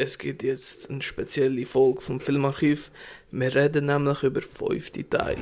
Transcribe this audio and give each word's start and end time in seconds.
Es 0.00 0.16
gibt 0.16 0.44
jetzt 0.44 0.90
eine 0.90 1.02
spezielle 1.02 1.66
Folge 1.66 2.00
vom 2.00 2.20
Filmarchiv. 2.20 2.92
Wir 3.32 3.52
reden 3.52 3.86
nämlich 3.86 4.22
über 4.22 4.42
fünfte 4.42 5.08
Teil. 5.10 5.38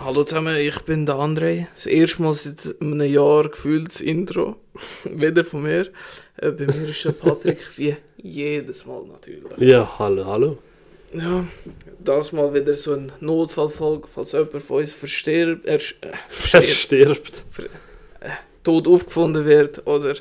Hallo 0.00 0.24
zusammen, 0.24 0.56
ich 0.56 0.78
bin 0.80 1.06
der 1.06 1.14
André. 1.14 1.66
Das 1.72 1.86
erste 1.86 2.20
Mal 2.20 2.34
seit 2.34 2.76
einem 2.82 3.00
Jahr 3.00 3.48
gefühlt 3.48 3.88
das 3.88 4.02
Intro. 4.02 4.56
Wieder 5.04 5.46
von 5.46 5.62
mir. 5.62 5.88
Äh, 6.36 6.50
bei 6.50 6.66
mir 6.66 6.90
ist 6.90 7.06
der 7.06 7.12
Patrick, 7.12 7.58
wie 7.78 7.96
jedes 8.18 8.84
Mal 8.84 9.04
natürlich. 9.06 9.56
Ja, 9.56 9.98
hallo, 9.98 10.26
hallo. 10.26 10.58
Ja, 11.12 11.44
das 11.98 12.32
mal 12.32 12.54
wieder 12.54 12.74
so 12.74 12.92
ein 12.94 13.10
Notfallfolge, 13.20 14.06
falls 14.12 14.32
jemand 14.32 14.62
von 14.62 14.78
uns 14.80 14.92
verstirbt, 14.92 15.66
er, 15.66 15.76
äh, 15.76 16.12
Verstirbt. 16.28 17.44
tot 18.62 18.86
aufgefunden 18.86 19.44
wird 19.44 19.86
oder 19.86 20.14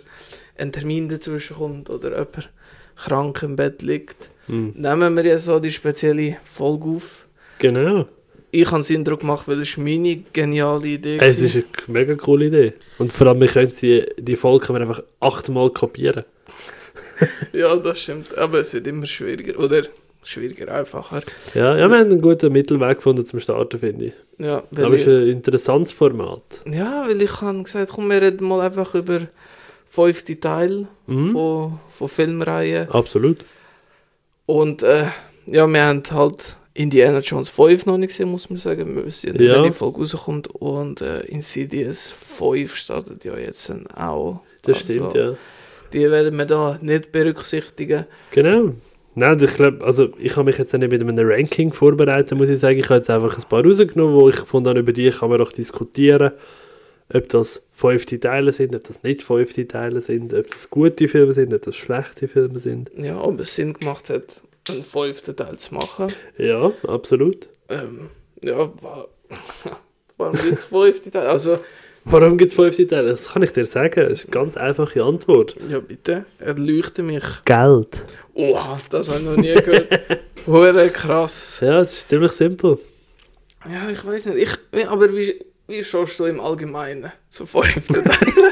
ein 0.57 0.71
Termin 0.71 1.07
dazwischen 1.09 1.57
kommt 1.57 1.89
oder 1.89 2.09
jemand 2.11 2.49
krank 2.95 3.43
im 3.43 3.55
Bett 3.55 3.81
liegt. 3.81 4.29
Hm. 4.47 4.73
Nehmen 4.75 5.15
wir 5.15 5.25
ja 5.25 5.37
so 5.39 5.59
die 5.59 5.71
spezielle 5.71 6.37
Folge 6.43 6.85
auf. 6.89 7.27
Genau. 7.59 8.07
Ich 8.51 8.71
habe 8.71 8.81
es 8.81 8.89
Eindruck 8.89 9.19
gemacht, 9.19 9.47
weil 9.47 9.61
es 9.61 9.77
meine 9.77 10.23
geniale 10.33 10.87
Idee 10.87 11.17
Es 11.21 11.37
war. 11.37 11.45
ist 11.45 11.55
eine 11.55 11.63
mega 11.85 12.15
coole 12.15 12.45
Idee. 12.45 12.73
Und 12.97 13.13
vor 13.13 13.27
allem, 13.27 13.39
wir 13.41 13.47
können 13.47 13.69
sie, 13.69 14.07
die 14.17 14.35
Folge 14.35 14.65
können 14.65 14.79
wir 14.79 14.87
einfach 14.87 15.03
achtmal 15.19 15.69
kopieren. 15.69 16.25
Ja, 17.51 17.75
das 17.75 17.99
stimmt. 17.99 18.35
Aber 18.37 18.59
es 18.59 18.73
wird 18.73 18.87
immer 18.87 19.05
schwieriger. 19.05 19.59
Oder 19.59 19.83
schwieriger, 20.23 20.73
einfacher. 20.73 21.21
Ja, 21.53 21.77
ja, 21.77 21.89
wir 21.89 21.97
haben 21.99 22.11
einen 22.11 22.21
guten 22.21 22.51
Mittelweg 22.51 22.97
gefunden 22.97 23.25
zum 23.25 23.39
Starten, 23.39 23.79
finde 23.79 24.05
ich. 24.05 24.13
Ja, 24.37 24.63
Aber 24.71 24.93
es 24.95 25.01
ist 25.01 25.07
ein 25.07 25.27
interessantes 25.27 25.91
Format. 25.93 26.43
ja, 26.65 27.05
weil 27.07 27.21
ich 27.21 27.41
habe 27.41 27.63
gesagt, 27.63 27.91
komm, 27.93 28.09
wir 28.09 28.21
reden 28.21 28.47
mal 28.47 28.61
einfach 28.61 28.95
über 28.95 29.21
fünfte 29.87 30.39
Teil 30.39 30.87
Mhm. 31.07 31.31
von, 31.31 31.79
von 31.89 32.07
Filmreihen. 32.09 32.89
Absolut. 32.91 33.37
Und 34.45 34.83
äh, 34.83 35.05
ja, 35.47 35.67
wir 35.67 35.83
haben 35.83 36.03
halt 36.11 36.55
Indiana 36.73 37.19
Jones 37.19 37.49
5 37.49 37.85
noch 37.87 37.97
nicht 37.97 38.09
gesehen, 38.09 38.29
muss 38.29 38.49
man 38.49 38.57
sagen. 38.59 38.95
Wir 38.95 39.05
wissen 39.05 39.33
ja 39.35 39.55
wenn 39.55 39.63
die 39.63 39.71
Folge 39.71 39.99
rauskommt. 39.99 40.47
Und 40.47 41.01
äh, 41.01 41.21
Insidious 41.21 42.11
5 42.37 42.75
startet 42.75 43.25
ja 43.25 43.37
jetzt 43.37 43.71
auch. 43.95 44.41
Das 44.63 44.77
Also, 44.77 44.85
stimmt, 44.85 45.13
ja. 45.15 45.33
Die 45.91 46.09
werden 46.09 46.37
wir 46.37 46.45
da 46.45 46.77
nicht 46.81 47.11
berücksichtigen. 47.11 48.05
Genau. 48.31 48.73
Nein, 49.15 49.41
ich 49.43 49.53
glaube, 49.55 49.83
also 49.85 50.09
ich 50.17 50.35
habe 50.35 50.45
mich 50.45 50.57
jetzt 50.57 50.73
nicht 50.73 50.91
mit 50.91 51.01
einem 51.01 51.29
Ranking 51.29 51.73
vorbereitet, 51.73 52.37
muss 52.37 52.49
ich 52.49 52.59
sagen. 52.59 52.79
Ich 52.79 52.85
habe 52.85 52.95
jetzt 52.95 53.09
einfach 53.09 53.37
ein 53.37 53.49
paar 53.49 53.65
rausgenommen, 53.65 54.13
wo 54.13 54.29
ich 54.29 54.37
gefunden 54.37 54.69
habe, 54.69 54.79
über 54.79 54.93
die 54.93 55.09
kann 55.09 55.29
man 55.29 55.41
auch 55.41 55.51
diskutieren. 55.51 56.31
Ob 57.11 57.27
das 57.29 57.61
fünfte 57.71 58.19
Teile 58.19 58.53
sind, 58.53 58.75
ob 58.75 58.83
das 58.83 59.01
nicht 59.01 59.23
fünfte 59.23 59.67
Teile 59.67 60.01
sind, 60.01 60.33
ob 60.33 60.49
das 60.51 60.69
gute 60.69 61.07
Filme 61.07 61.33
sind, 61.33 61.53
ob 61.53 61.61
das 61.63 61.75
schlechte 61.75 62.27
Filme 62.27 62.59
sind. 62.59 62.91
Ja, 62.95 63.19
ob 63.19 63.39
es 63.39 63.55
Sinn 63.55 63.73
gemacht 63.73 64.09
hat, 64.09 64.43
einen 64.67 64.83
fünften 64.83 65.35
Teil 65.35 65.57
zu 65.57 65.73
machen. 65.73 66.07
Ja, 66.37 66.71
absolut. 66.87 67.49
Ähm, 67.69 68.09
ja, 68.41 68.71
wa 68.81 69.07
warum 70.17 70.35
gibt 70.35 70.59
es 70.59 70.65
fünfte 70.65 71.09
Teil? 71.09 71.27
Also, 71.27 71.59
Warum 72.11 72.39
gibt 72.39 72.49
es 72.51 72.55
fünfte 72.55 72.87
Teile? 72.87 73.11
Das 73.11 73.33
kann 73.33 73.43
ich 73.43 73.51
dir 73.51 73.67
sagen. 73.67 74.09
Das 74.09 74.19
ist 74.19 74.25
eine 74.25 74.31
ganz 74.31 74.57
einfache 74.57 75.03
Antwort. 75.03 75.55
ja 75.69 75.79
bitte, 75.79 76.25
erleuchte 76.39 77.03
mich. 77.03 77.23
Geld. 77.45 78.03
Oha, 78.33 78.79
das 78.89 79.09
habe 79.09 79.19
ich 79.19 79.25
noch 79.25 79.35
nie 79.35 79.53
gehört. 79.53 79.99
Hure 80.47 80.89
krass. 80.89 81.59
Ja, 81.61 81.81
es 81.81 81.93
ist 81.93 82.09
ziemlich 82.09 82.31
simpel. 82.31 82.79
Ja, 83.71 83.91
ich 83.91 84.03
weiß 84.03 84.25
nicht. 84.27 84.57
Ich, 84.73 84.87
aber 84.87 85.15
wie, 85.15 85.39
wie 85.67 85.83
schaust 85.83 86.19
du 86.19 86.25
im 86.25 86.39
Allgemeinen 86.39 87.11
zu 87.29 87.45
fünften 87.45 88.03
Teil? 88.03 88.33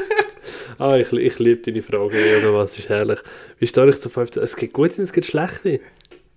Ah, 0.80 0.96
ich, 0.96 1.12
ich 1.12 1.40
liebe 1.40 1.60
deine 1.60 1.82
Frage, 1.82 2.40
Junge, 2.40 2.54
was 2.54 2.78
ist 2.78 2.88
herrlich. 2.88 3.18
Wie 3.58 3.66
stehe 3.66 3.90
ich 3.90 4.00
zu 4.00 4.08
fünfte? 4.08 4.40
Es 4.40 4.54
gibt 4.54 4.74
gute 4.74 4.98
und 4.98 5.02
es 5.02 5.12
gibt 5.12 5.26
schlechte. 5.26 5.80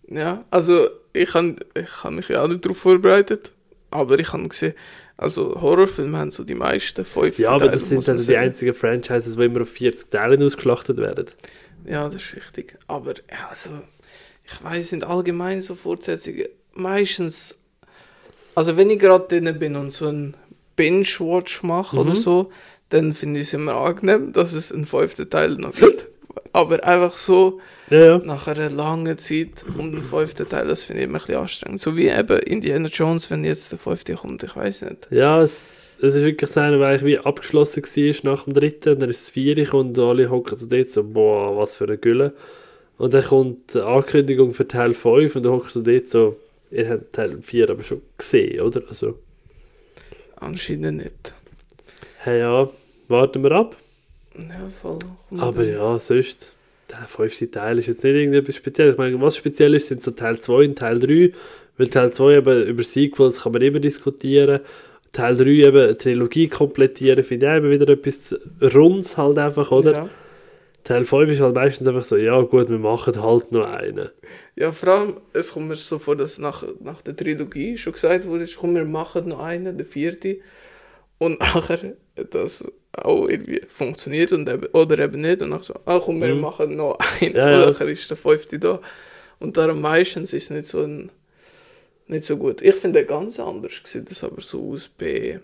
ja, 0.07 0.43
also 0.49 0.87
ich 1.13 1.31
habe 1.35 1.57
ich 1.75 2.03
hab 2.03 2.11
mich 2.11 2.27
ja 2.29 2.41
auch 2.41 2.47
nicht 2.47 2.65
darauf 2.65 2.79
vorbereitet. 2.79 3.51
Aber 3.91 4.17
ich 4.17 4.33
habe 4.33 4.47
gesehen, 4.47 4.73
also 5.21 5.61
Horrorfilme 5.61 6.17
haben 6.17 6.31
so 6.31 6.43
die 6.43 6.55
meisten 6.55 7.05
fünften 7.05 7.43
Ja, 7.43 7.49
aber 7.51 7.65
Teile, 7.65 7.71
das 7.73 7.89
sind 7.89 8.09
also 8.09 8.25
die 8.31 8.37
einzigen 8.37 8.73
Franchises, 8.73 9.35
die 9.35 9.43
immer 9.45 9.61
auf 9.61 9.69
40 9.69 10.09
Teilen 10.09 10.41
ausgeschlachtet 10.43 10.97
werden. 10.97 11.27
Ja, 11.85 12.05
das 12.09 12.21
ist 12.23 12.35
richtig. 12.35 12.77
Aber 12.87 13.13
ja, 13.13 13.47
also, 13.49 13.69
ich 14.43 14.63
weiß 14.63 14.89
sind 14.89 15.03
allgemein 15.03 15.61
so 15.61 15.75
Fortsetzungen 15.75 16.47
meistens. 16.73 17.57
Also, 18.55 18.77
wenn 18.77 18.89
ich 18.89 18.99
gerade 18.99 19.27
drin 19.27 19.57
bin 19.59 19.75
und 19.75 19.91
so 19.91 20.07
einen 20.07 20.35
Binge-Watch 20.75 21.63
mache 21.63 21.95
oder 21.97 22.11
Mhm. 22.11 22.15
so, 22.15 22.51
dann 22.89 23.11
finde 23.13 23.39
ich 23.39 23.47
es 23.47 23.53
immer 23.53 23.75
angenehm, 23.75 24.33
dass 24.33 24.53
es 24.53 24.71
einen 24.71 24.85
fünften 24.85 25.29
Teil 25.29 25.51
noch 25.55 25.73
gibt. 25.73 26.07
Aber 26.53 26.83
einfach 26.83 27.17
so, 27.17 27.61
Ja, 27.91 28.05
ja. 28.05 28.17
nach 28.19 28.47
einer 28.47 28.69
langen 28.69 29.17
Zeit 29.17 29.65
kommt 29.75 29.93
ein 29.93 30.01
fünfter 30.01 30.47
Teil, 30.47 30.67
das 30.67 30.85
finde 30.85 31.01
ich 31.01 31.07
immer 31.09 31.17
ein 31.19 31.25
bisschen 31.25 31.41
anstrengend. 31.41 31.81
So 31.81 31.97
wie 31.97 32.07
eben 32.07 32.39
Indiana 32.39 32.87
Jones, 32.87 33.29
wenn 33.29 33.43
jetzt 33.43 33.71
der 33.71 33.79
fünfte 33.79 34.15
kommt, 34.15 34.43
ich 34.43 34.55
weiß 34.55 34.83
nicht. 34.83 35.07
Ja, 35.11 35.41
es, 35.41 35.75
es 36.01 36.15
ist 36.15 36.23
wirklich 36.23 36.49
so 36.49 36.61
einer, 36.61 36.77
der 36.77 36.87
eigentlich 36.87 37.03
wie 37.03 37.19
abgeschlossen 37.19 37.83
war 37.83 38.31
nach 38.31 38.43
dem 38.45 38.53
dritten. 38.53 38.93
Und 38.93 39.01
dann 39.01 39.09
ist 39.09 39.23
es 39.23 39.29
vier 39.29 39.73
und 39.73 39.99
alle 39.99 40.29
hocken 40.29 40.57
so 40.57 40.65
dort 40.67 40.89
so, 40.89 41.03
boah, 41.03 41.57
was 41.57 41.75
für 41.75 41.83
eine 41.83 41.97
Gülle. 41.97 42.33
Und 42.97 43.13
dann 43.13 43.23
kommt 43.23 43.73
die 43.73 43.81
Ankündigung 43.81 44.53
für 44.53 44.67
Teil 44.67 44.93
5 44.93 45.35
und 45.35 45.43
dann 45.43 45.51
hockst 45.53 45.75
du 45.75 45.81
dort 45.81 46.07
so, 46.07 46.37
ihr 46.69 46.89
habt 46.89 47.13
Teil 47.13 47.41
4 47.41 47.69
aber 47.69 47.83
schon 47.83 48.01
gesehen, 48.17 48.61
oder? 48.61 48.83
Also, 48.87 49.17
Anscheinend 50.37 50.97
nicht. 51.03 51.33
hey, 52.19 52.39
ja, 52.39 52.69
warten 53.09 53.43
wir 53.43 53.51
ab. 53.51 53.75
Ja, 54.37 54.69
voll. 54.81 54.99
Aber 55.37 55.63
ja, 55.63 55.99
sonst, 55.99 56.53
der 56.91 57.07
fünfte 57.07 57.49
Teil 57.49 57.79
ist 57.79 57.87
jetzt 57.87 58.03
nicht 58.03 58.15
irgendetwas 58.15 58.55
Spezielles. 58.55 58.93
Ich 58.93 58.97
meine, 58.97 59.21
was 59.21 59.37
speziell 59.37 59.73
ist, 59.75 59.87
sind 59.87 60.03
so 60.03 60.11
Teil 60.11 60.39
2 60.39 60.53
und 60.65 60.77
Teil 60.77 60.99
3. 60.99 61.31
Weil 61.77 61.87
Teil 61.87 62.11
2 62.11 62.37
eben 62.37 62.63
über 62.63 62.83
Sequels 62.83 63.41
kann 63.41 63.53
man 63.53 63.61
immer 63.61 63.79
diskutieren. 63.79 64.59
Teil 65.11 65.35
3 65.35 65.45
eben 65.45 65.77
eine 65.77 65.97
Trilogie 65.97 66.47
komplettieren, 66.47 67.23
finde 67.23 67.45
ich 67.45 67.51
auch 67.51 67.57
immer 67.57 67.69
wieder 67.69 67.89
etwas 67.89 68.35
Rundes 68.61 69.17
halt 69.17 69.37
einfach, 69.37 69.71
oder? 69.71 69.91
Ja. 69.91 70.09
Teil 70.83 71.05
5 71.05 71.31
ist 71.31 71.39
halt 71.41 71.55
meistens 71.55 71.87
einfach 71.87 72.03
so, 72.03 72.17
ja 72.17 72.39
gut, 72.41 72.69
wir 72.69 72.79
machen 72.79 73.21
halt 73.21 73.51
noch 73.51 73.67
einen. 73.67 74.09
Ja, 74.55 74.71
vor 74.71 74.89
allem, 74.89 75.17
es 75.33 75.51
kommt 75.51 75.67
mir 75.67 75.75
so 75.75 75.99
vor, 75.99 76.15
dass 76.15 76.39
nach, 76.39 76.63
nach 76.79 77.01
der 77.01 77.15
Trilogie 77.15 77.77
schon 77.77 77.93
gesagt 77.93 78.25
wurde, 78.25 78.45
komm, 78.57 78.75
wir 78.75 78.85
machen 78.85 79.27
noch 79.27 79.39
einen, 79.39 79.77
der 79.77 79.85
vierte. 79.85 80.37
Und 81.17 81.39
nachher 81.55 81.93
das 82.15 82.65
auch 82.93 83.27
irgendwie 83.27 83.61
funktioniert 83.67 84.31
und 84.33 84.49
eben, 84.49 84.65
oder 84.73 84.99
eben 84.99 85.21
nicht. 85.21 85.41
Und 85.41 85.51
dann 85.51 85.63
so, 85.63 85.73
ah 85.85 85.99
komm, 85.99 86.21
wir 86.21 86.33
Mhm. 86.33 86.41
machen 86.41 86.75
noch 86.75 86.97
einen. 87.21 87.35
Ja, 87.35 87.49
ja. 87.51 87.63
Und 87.63 87.71
nachher 87.73 87.87
ist 87.87 88.09
der 88.09 88.17
fünfte 88.17 88.59
da. 88.59 88.79
Und 89.39 89.57
darum 89.57 89.81
meistens 89.81 90.33
ist 90.33 90.43
es 90.43 90.49
nicht 90.49 90.65
so, 90.65 90.81
ein, 90.81 91.11
nicht 92.07 92.25
so 92.25 92.37
gut. 92.37 92.61
Ich 92.61 92.75
finde 92.75 93.05
ganz 93.05 93.39
anders, 93.39 93.73
sieht 93.85 94.09
das 94.11 94.23
aber 94.23 94.41
so 94.41 94.71
aus 94.73 94.87
bei, 94.89 95.39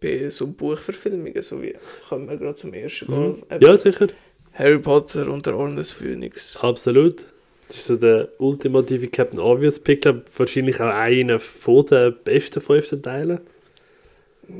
bei 0.00 0.28
so 0.30 0.46
Buchverfilmungen, 0.46 1.42
so 1.42 1.60
wie, 1.62 1.74
können 2.08 2.28
wir 2.28 2.36
gerade 2.36 2.54
zum 2.54 2.72
ersten 2.74 3.06
Mhm. 3.12 3.34
gehen. 3.34 3.42
Eben 3.50 3.64
Ja, 3.66 3.76
sicher. 3.76 4.08
Harry 4.54 4.78
Potter 4.78 5.28
und 5.30 5.44
der 5.44 5.56
Orden 5.56 5.76
des 5.76 5.92
Phönix. 5.92 6.56
Absolut. 6.58 7.26
Das 7.68 7.78
ist 7.78 7.86
so 7.88 7.96
der 7.96 8.28
ultimative 8.38 9.08
Captain 9.08 9.40
Obvious 9.40 9.78
Pick, 9.80 10.02
glaub, 10.02 10.22
wahrscheinlich 10.38 10.76
auch 10.80 10.86
einer 10.86 11.40
von 11.40 11.84
den 11.86 12.14
besten 12.24 12.60
fünften 12.60 13.02
Teilen. 13.02 13.40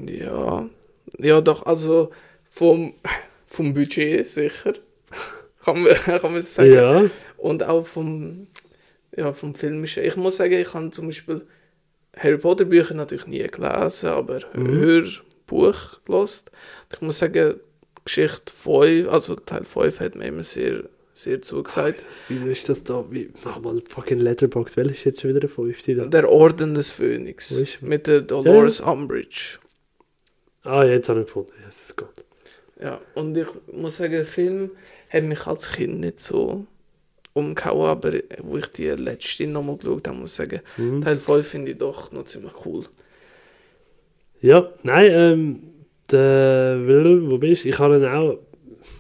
Ja, 0.08 0.68
ja 1.18 1.40
doch, 1.40 1.66
also 1.66 2.10
vom, 2.50 2.94
vom 3.46 3.74
Budget 3.74 4.26
sicher, 4.26 4.74
kann 5.64 5.82
man, 5.82 5.94
kann 5.94 6.32
man 6.32 6.42
sagen. 6.42 6.72
Ja, 6.72 7.04
Und 7.36 7.62
auch 7.62 7.86
vom, 7.86 8.46
ja, 9.16 9.32
vom 9.32 9.54
Filmischen. 9.54 10.04
Ich 10.04 10.16
muss 10.16 10.36
sagen, 10.36 10.54
ich 10.54 10.72
habe 10.74 10.90
zum 10.90 11.06
Beispiel 11.06 11.42
Harry 12.16 12.38
Potter 12.38 12.64
Bücher 12.64 12.94
natürlich 12.94 13.26
nie 13.26 13.46
gelesen, 13.46 14.08
aber 14.08 14.40
Mhm. 14.54 14.68
Hörbuch 14.78 16.02
gelesen. 16.04 16.44
Ich 16.92 17.00
muss 17.00 17.18
sagen, 17.18 17.54
Geschichte 18.04 18.52
5, 18.54 19.08
also 19.08 19.34
Teil 19.36 19.64
5 19.64 20.00
hat 20.00 20.14
mir 20.14 20.26
immer 20.28 20.44
sehr, 20.44 20.84
sehr 21.12 21.42
zugesagt. 21.42 22.02
wieso 22.28 22.46
ist 22.46 22.68
das 22.68 22.84
da? 22.84 23.04
Wie, 23.10 23.30
mach 23.44 23.60
mal 23.60 23.82
fucking 23.88 24.20
Letterbox, 24.20 24.76
welcher 24.76 24.92
ist 24.92 25.04
jetzt 25.04 25.20
schon 25.20 25.30
wieder 25.30 25.40
der 25.40 25.48
fünfte 25.48 25.94
da? 25.96 26.06
Der 26.06 26.30
Orden 26.30 26.74
des 26.74 26.90
Phönix 26.92 27.52
mit 27.80 28.06
der 28.06 28.20
Dolores 28.22 28.80
Umbridge. 28.80 29.58
Ah, 30.66 30.84
jetzt 30.84 31.08
habe 31.08 31.20
ich 31.20 31.26
gefunden. 31.26 31.52
Jesus 31.64 31.94
Gott. 31.96 32.24
Ja, 32.80 33.00
und 33.14 33.36
ich 33.36 33.46
muss 33.72 33.96
sagen, 33.96 34.12
der 34.12 34.24
Film 34.24 34.70
hat 35.10 35.22
mich 35.24 35.46
als 35.46 35.72
Kind 35.72 36.00
nicht 36.00 36.20
so 36.20 36.66
umgehauen, 37.32 37.86
aber 37.86 38.12
wo 38.42 38.56
ich 38.56 38.66
die 38.68 38.88
letzte 38.90 39.46
nochmal 39.46 39.76
geschaut 39.76 40.08
habe, 40.08 40.18
muss 40.18 40.32
ich 40.32 40.36
sagen, 40.36 40.60
Mhm. 40.76 41.02
Teil 41.02 41.16
5 41.16 41.46
finde 41.46 41.72
ich 41.72 41.78
doch 41.78 42.12
noch 42.12 42.24
ziemlich 42.24 42.52
cool. 42.64 42.84
Ja, 44.40 44.70
nein, 44.82 45.10
ähm, 45.12 45.62
der 46.10 46.78
Willem, 46.86 47.30
wo 47.30 47.38
bist 47.38 47.64
du? 47.64 47.68
Ich 47.68 47.78
habe 47.78 47.96
ihn 47.96 48.06
auch 48.06 48.38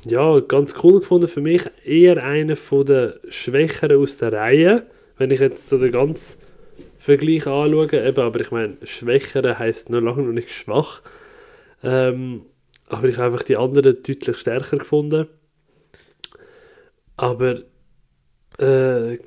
ja, 0.06 0.40
ganz 0.40 0.74
cool 0.82 1.00
gefunden. 1.00 1.28
Für 1.28 1.40
mich 1.40 1.62
eher 1.84 2.22
einer 2.22 2.54
der 2.54 3.20
Schwächeren 3.28 4.00
aus 4.00 4.16
der 4.16 4.32
Reihe. 4.32 4.86
Wenn 5.18 5.30
ich 5.30 5.40
jetzt 5.40 5.68
so 5.68 5.78
den 5.78 5.92
ganz 5.92 6.36
Vergleich 6.98 7.46
anschauen. 7.46 7.90
Eben, 7.92 8.20
aber 8.20 8.40
ich 8.40 8.50
meine, 8.50 8.76
schwächere 8.82 9.58
heisst 9.58 9.90
noch 9.90 10.00
lange 10.00 10.22
noch 10.22 10.32
nicht 10.32 10.50
schwach. 10.50 11.02
Ähm, 11.82 12.42
aber 12.88 13.08
ich 13.08 13.16
habe 13.16 13.26
einfach 13.26 13.44
die 13.44 13.56
anderen 13.56 13.96
deutlich 14.02 14.36
stärker 14.36 14.78
gefunden. 14.78 15.26
Aber, 17.16 17.62
äh, 18.58 19.18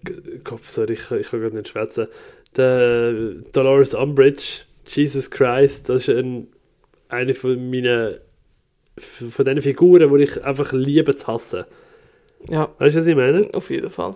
Kopf, 0.44 0.70
sorry, 0.70 0.94
ich, 0.94 1.12
ich 1.12 1.30
kann 1.30 1.42
gerade 1.42 1.56
nicht 1.56 1.70
schwätzen. 1.70 2.08
Der 2.56 3.14
Dolores 3.52 3.94
Umbridge, 3.94 4.62
Jesus 4.88 5.30
Christ, 5.30 5.90
das 5.90 6.08
ist 6.08 6.16
ein, 6.16 6.48
eine 7.10 7.34
von 7.34 7.70
meinen, 7.70 8.18
von 8.98 9.46
diesen 9.46 9.62
Figuren, 9.62 10.16
die 10.18 10.24
ich 10.24 10.44
einfach 10.44 10.72
liebe 10.72 11.16
zu 11.16 11.28
hassen. 11.28 11.66
Ja, 12.50 12.70
Weißt 12.80 12.96
du, 12.96 13.00
was 13.00 13.08
ich 13.08 13.16
meine? 13.16 13.50
auf 13.54 13.70
jeden 13.70 13.90
Fall. 13.90 14.16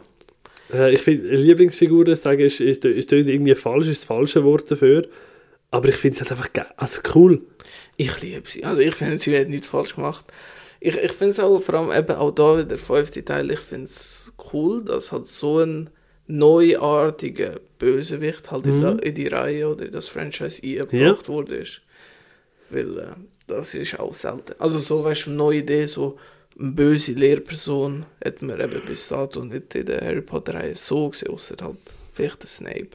Äh, 0.71 0.93
ich 0.93 1.01
finde, 1.01 1.29
Lieblingsfiguren 1.29 2.15
sagen, 2.15 2.39
ist, 2.39 2.59
ist, 2.59 2.85
ist, 2.85 3.11
irgendwie 3.11 3.55
falsch, 3.55 3.87
ist 3.87 4.01
das 4.01 4.05
falsche 4.05 4.43
Wort 4.43 4.69
dafür. 4.71 5.07
Aber 5.71 5.89
ich 5.89 5.95
finde 5.95 6.15
es 6.15 6.21
halt 6.21 6.31
einfach. 6.31 6.49
Also 6.77 7.01
cool. 7.15 7.41
Ich 7.97 8.21
liebe 8.21 8.49
sie. 8.49 8.63
Also 8.63 8.81
ich 8.81 8.95
finde, 8.95 9.17
sie 9.17 9.37
hat 9.37 9.49
nichts 9.49 9.67
falsch 9.67 9.95
gemacht. 9.95 10.25
Ich, 10.79 10.95
ich 10.95 11.11
finde 11.13 11.31
es 11.31 11.39
auch, 11.39 11.59
vor 11.61 11.75
allem 11.75 11.91
eben 11.91 12.15
auch 12.17 12.31
da 12.31 12.53
wieder 12.55 12.65
der 12.65 12.77
fünfte 12.77 13.23
Teil, 13.23 13.51
ich 13.51 13.59
finde 13.59 13.85
es 13.85 14.33
cool, 14.53 14.83
dass 14.83 15.11
halt 15.11 15.27
so 15.27 15.59
ein 15.59 15.89
neuartiger 16.27 17.59
Bösewicht 17.79 18.51
halt 18.51 18.65
in, 18.65 18.77
Mhm. 18.77 18.81
da, 18.81 18.91
in 18.93 19.15
die 19.15 19.27
Reihe 19.27 19.67
oder 19.69 19.85
in 19.85 19.91
das 19.91 20.09
Franchise 20.09 20.61
eingebracht 20.63 21.29
wurde. 21.29 21.55
Ist. 21.57 21.81
Weil 22.69 22.97
äh, 22.97 23.05
das 23.47 23.73
ist 23.73 23.99
auch 23.99 24.13
selten. 24.13 24.53
Also 24.59 24.79
so, 24.79 25.03
weißt 25.03 25.25
du, 25.25 25.29
eine 25.31 25.37
neue 25.37 25.59
Idee, 25.59 25.85
so 25.85 26.17
eine 26.59 26.71
böse 26.71 27.13
Lehrperson 27.13 28.05
hat 28.23 28.41
man 28.41 28.59
eben 28.59 28.81
bis 28.85 29.07
dato 29.07 29.43
nicht 29.43 29.75
in 29.75 29.85
der 29.85 30.01
Harry 30.01 30.21
Potter-Reihe 30.21 30.75
so 30.75 31.09
gesehen, 31.09 31.31
außer 31.33 31.55
halt 31.61 31.77
vielleicht 32.13 32.41
der 32.43 32.49
Snape. 32.49 32.89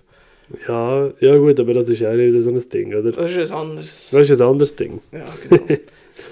Ja, 0.66 1.10
ja 1.20 1.36
gut, 1.36 1.60
aber 1.60 1.74
das 1.74 1.88
ist 1.88 2.02
auch 2.02 2.12
wieder 2.12 2.40
so 2.40 2.50
ein 2.50 2.68
Ding, 2.68 2.94
oder? 2.94 3.12
Das 3.12 3.36
ist 3.36 3.52
ein 3.52 3.58
anderes... 3.58 4.10
Das 4.10 4.30
ist 4.30 4.40
ein 4.40 4.48
anderes 4.48 4.74
Ding. 4.76 5.00
Ja, 5.12 5.24
genau. 5.48 5.80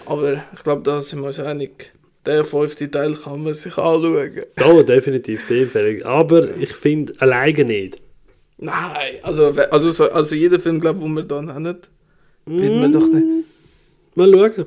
Aber 0.06 0.44
ich 0.54 0.62
glaube, 0.62 0.82
da 0.82 1.02
sind 1.02 1.20
wir 1.20 1.28
uns 1.28 1.38
einig. 1.38 1.92
Der 2.24 2.44
fünfte 2.44 2.90
Teil 2.90 3.14
kann 3.14 3.44
man 3.44 3.54
sich 3.54 3.76
anschauen. 3.76 4.42
Da 4.56 4.82
definitiv 4.82 5.42
sehr 5.42 5.62
empfehlig. 5.62 6.04
Aber 6.04 6.56
ich 6.56 6.72
finde 6.74 7.12
alleine 7.18 7.64
nicht. 7.64 8.00
Nein, 8.58 9.16
also, 9.22 9.54
also, 9.70 9.90
so, 9.92 10.10
also 10.10 10.34
jeder 10.34 10.58
Film, 10.58 10.80
glaube 10.80 10.98
ich, 10.98 11.04
den 11.04 11.14
wir 11.14 11.22
da 11.22 11.42
nennen, 11.42 11.76
wird 12.46 12.74
man 12.74 12.92
doch 12.92 13.06
nicht. 13.08 13.46
Mal 14.14 14.32
schauen. 14.32 14.66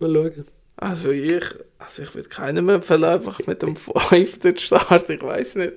Mal 0.00 0.14
schauen. 0.14 0.44
Also 0.76 1.10
ich, 1.10 1.44
also 1.78 2.02
ich 2.02 2.14
würde 2.14 2.28
keinem 2.28 2.68
empfehlen, 2.68 3.04
einfach 3.04 3.44
mit 3.46 3.62
dem 3.62 3.74
fünften 3.76 4.56
zu 4.56 4.64
starten, 4.64 5.12
ich 5.12 5.22
weiß 5.22 5.56
nicht. 5.56 5.74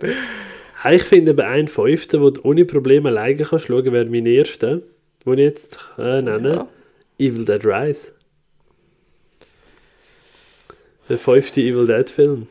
Ja, 0.83 0.91
Ich 0.91 1.03
finde 1.03 1.31
eben 1.31 1.41
einen 1.41 1.67
Fünften, 1.67 2.21
wo 2.21 2.29
du 2.29 2.41
ohne 2.43 2.65
Probleme 2.65 3.09
alleine 3.09 3.43
kannst 3.43 3.67
schauen, 3.67 3.91
wäre 3.91 4.05
mein 4.05 4.25
erster, 4.25 4.81
den 5.25 5.33
ich 5.33 5.39
jetzt 5.39 5.79
äh, 5.97 6.21
nenne. 6.21 6.49
Ja. 6.53 6.67
Evil 7.19 7.45
Dead 7.45 7.65
Rise. 7.65 8.11
Der 11.09 11.17
fünfte 11.17 11.61
Evil 11.61 11.85
Dead 11.85 12.09
Film. 12.09 12.47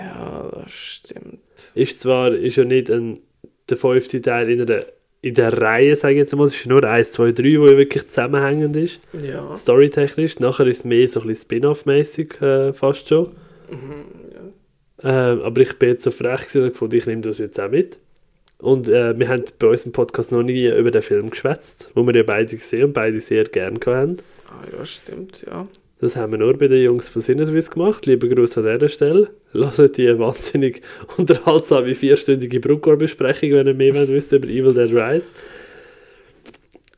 ja, 0.00 0.50
das 0.52 0.72
stimmt. 0.72 1.38
Ist 1.74 2.00
zwar 2.00 2.32
ist 2.34 2.56
ja 2.56 2.64
nicht 2.64 2.90
ein, 2.90 3.20
der 3.68 3.76
fünfte 3.76 4.20
Teil 4.22 4.50
in 4.50 4.66
der, 4.66 4.86
in 5.22 5.34
der 5.34 5.52
Reihe, 5.60 5.94
sage 5.96 6.14
ich 6.14 6.18
jetzt 6.20 6.34
mal, 6.34 6.46
es 6.46 6.54
ist 6.54 6.66
nur 6.66 6.82
1, 6.82 7.12
2, 7.12 7.32
3, 7.32 7.42
wo 7.60 7.66
wirklich 7.66 8.08
zusammenhängend 8.08 8.74
ist, 8.76 9.00
Ja. 9.22 9.54
storytechnisch. 9.56 10.40
Nachher 10.40 10.66
ist 10.66 10.78
es 10.78 10.84
mehr 10.84 11.06
so 11.08 11.20
ein 11.20 11.26
bisschen 11.28 11.42
Spin-off-mäßig 11.44 12.40
äh, 12.40 12.72
fast 12.72 13.08
schon. 13.08 13.30
Ähm, 15.02 15.42
aber 15.42 15.60
ich 15.60 15.78
bin 15.78 15.90
jetzt 15.90 16.04
so 16.04 16.10
frech 16.10 16.42
gewesen 16.42 16.64
und 16.64 16.72
gefunden, 16.72 16.96
ich 16.96 17.06
nehme 17.06 17.22
das 17.22 17.38
jetzt 17.38 17.60
auch 17.60 17.70
mit. 17.70 17.98
Und 18.58 18.88
äh, 18.88 19.18
wir 19.18 19.28
haben 19.28 19.44
bei 19.58 19.68
uns 19.68 19.86
im 19.86 19.92
Podcast 19.92 20.32
noch 20.32 20.42
nie 20.42 20.66
über 20.66 20.90
den 20.90 21.02
Film 21.02 21.30
geschwätzt, 21.30 21.90
wo 21.94 22.06
wir 22.06 22.14
ja 22.14 22.22
beide 22.22 22.54
gesehen 22.54 22.84
und 22.84 22.92
beide 22.92 23.18
sehr 23.20 23.44
gern 23.44 23.80
haben. 23.86 24.18
Ah, 24.48 24.66
ja, 24.76 24.84
stimmt, 24.84 25.44
ja. 25.46 25.66
Das 26.00 26.16
haben 26.16 26.32
wir 26.32 26.38
nur 26.38 26.56
bei 26.56 26.68
den 26.68 26.82
Jungs 26.82 27.10
von 27.10 27.20
Sinneswiss 27.20 27.70
gemacht. 27.70 28.06
Liebe 28.06 28.28
Grüße 28.28 28.60
an 28.60 28.78
dieser 28.78 28.88
Stelle. 28.88 29.30
Hört 29.52 29.98
die 29.98 30.18
wahnsinnig 30.18 30.82
unterhaltsame 31.16 31.94
vierstündige 31.94 32.58
Bruckor-Besprechung, 32.60 33.52
wenn 33.52 33.66
ihr 33.66 33.74
mehr 33.74 34.08
wisst 34.08 34.32
über 34.32 34.46
Evil 34.46 34.72
Dead 34.72 34.90
Rise. 34.92 35.28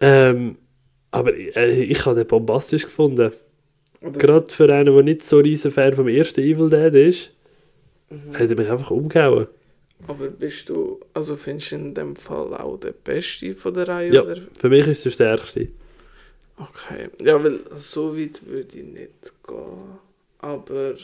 Ähm, 0.01 0.57
aber 1.11 1.35
äh, 1.35 1.83
ich 1.83 2.07
habe 2.07 2.17
den 2.17 2.27
bombastisch 2.27 2.85
gefunden. 2.85 3.33
Gerade 4.01 4.51
für 4.51 4.73
einen, 4.73 4.95
der 4.95 5.03
nicht 5.05 5.25
so 5.25 5.39
riesen 5.39 5.71
Fan 5.71 5.95
vom 5.95 6.09
ersten 6.09 6.41
Evil 6.41 6.71
Dead 6.71 6.95
ist, 6.95 7.31
hat 8.35 8.51
er 8.51 8.57
mich 8.57 8.71
einfach 8.71 8.91
umgehauen. 8.91 9.47
Aber 10.09 10.29
bist 10.29 10.69
du, 10.69 11.01
also 11.15 11.37
findest 11.37 11.73
du 11.73 11.77
in 11.77 11.95
dem 11.95 12.17
Fall 12.17 12.55
auch 12.55 12.77
der 12.79 12.93
Beste 12.93 13.55
von 13.55 13.75
der 13.75 13.87
Reihe? 13.87 14.13
Ja, 14.15 14.23
Oder? 14.23 14.37
für 14.59 14.69
mich 14.69 14.87
ist 14.89 15.05
der 15.05 15.11
stärkste. 15.11 15.69
Okay. 16.57 17.09
Ja, 17.23 17.43
weil 17.43 17.61
so 17.77 18.17
weit 18.17 18.45
würde 18.47 18.79
ich 18.79 18.85
nicht 18.85 19.33
gehen. 19.47 19.99
Aber 20.39 20.95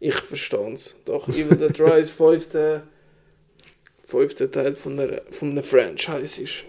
ich 0.00 0.14
verstehe 0.14 0.72
es. 0.72 0.96
Doch, 1.04 1.28
Evil 1.28 1.56
Dead 1.56 1.80
Rise, 1.80 2.12
fünfte, 2.12 2.82
fünfte 4.04 4.50
Teil 4.50 4.74
von 4.74 4.96
der, 4.96 5.22
von 5.30 5.54
der 5.54 5.64
Franchise 5.64 6.42
ist 6.42 6.64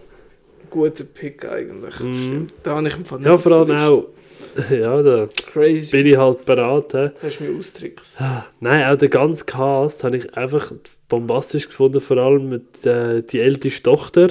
ein 0.61 0.69
guter 0.69 1.03
Pick 1.05 1.45
eigentlich. 1.45 1.99
Mhm. 1.99 2.15
Stimmt. 2.15 2.53
Da 2.63 2.75
habe 2.75 2.87
ich 2.87 2.97
im 2.97 3.05
Fall 3.05 3.19
nicht 3.19 3.27
Ja, 3.27 3.37
vor 3.37 3.65
der 3.65 3.77
allem 3.77 3.93
auch. 3.93 4.07
Ja, 4.71 5.01
da 5.01 5.27
Crazy. 5.53 5.91
bin 5.91 6.07
ich 6.07 6.17
halt 6.17 6.45
bereit. 6.45 6.93
hä. 6.93 7.11
Hast 7.21 7.39
du 7.39 7.43
mich 7.43 7.57
austrickst. 7.57 8.19
Nein, 8.59 8.85
auch 8.85 8.97
der 8.97 9.09
ganze 9.09 9.45
Cast 9.45 10.03
habe 10.03 10.17
ich 10.17 10.35
einfach 10.35 10.71
bombastisch 11.09 11.67
gefunden, 11.67 12.01
vor 12.01 12.17
allem 12.17 12.49
mit 12.49 12.85
äh, 12.85 13.21
die 13.21 13.39
älteste 13.39 13.83
Tochter. 13.83 14.29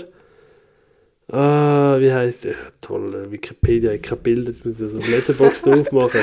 Ah, 1.28 1.96
wie 1.99 2.12
heißt? 2.12 2.44
Ja, 2.44 2.52
toll, 2.81 3.26
Wikipedia, 3.31 3.93
ich 3.93 4.02
kein 4.02 4.19
Bild, 4.19 4.46
jetzt 4.46 4.64
muss 4.64 4.75
ich 4.75 4.81
das 4.81 4.94
auf 4.94 5.08
Letterboxd 5.08 5.67
aufmachen. 5.69 6.20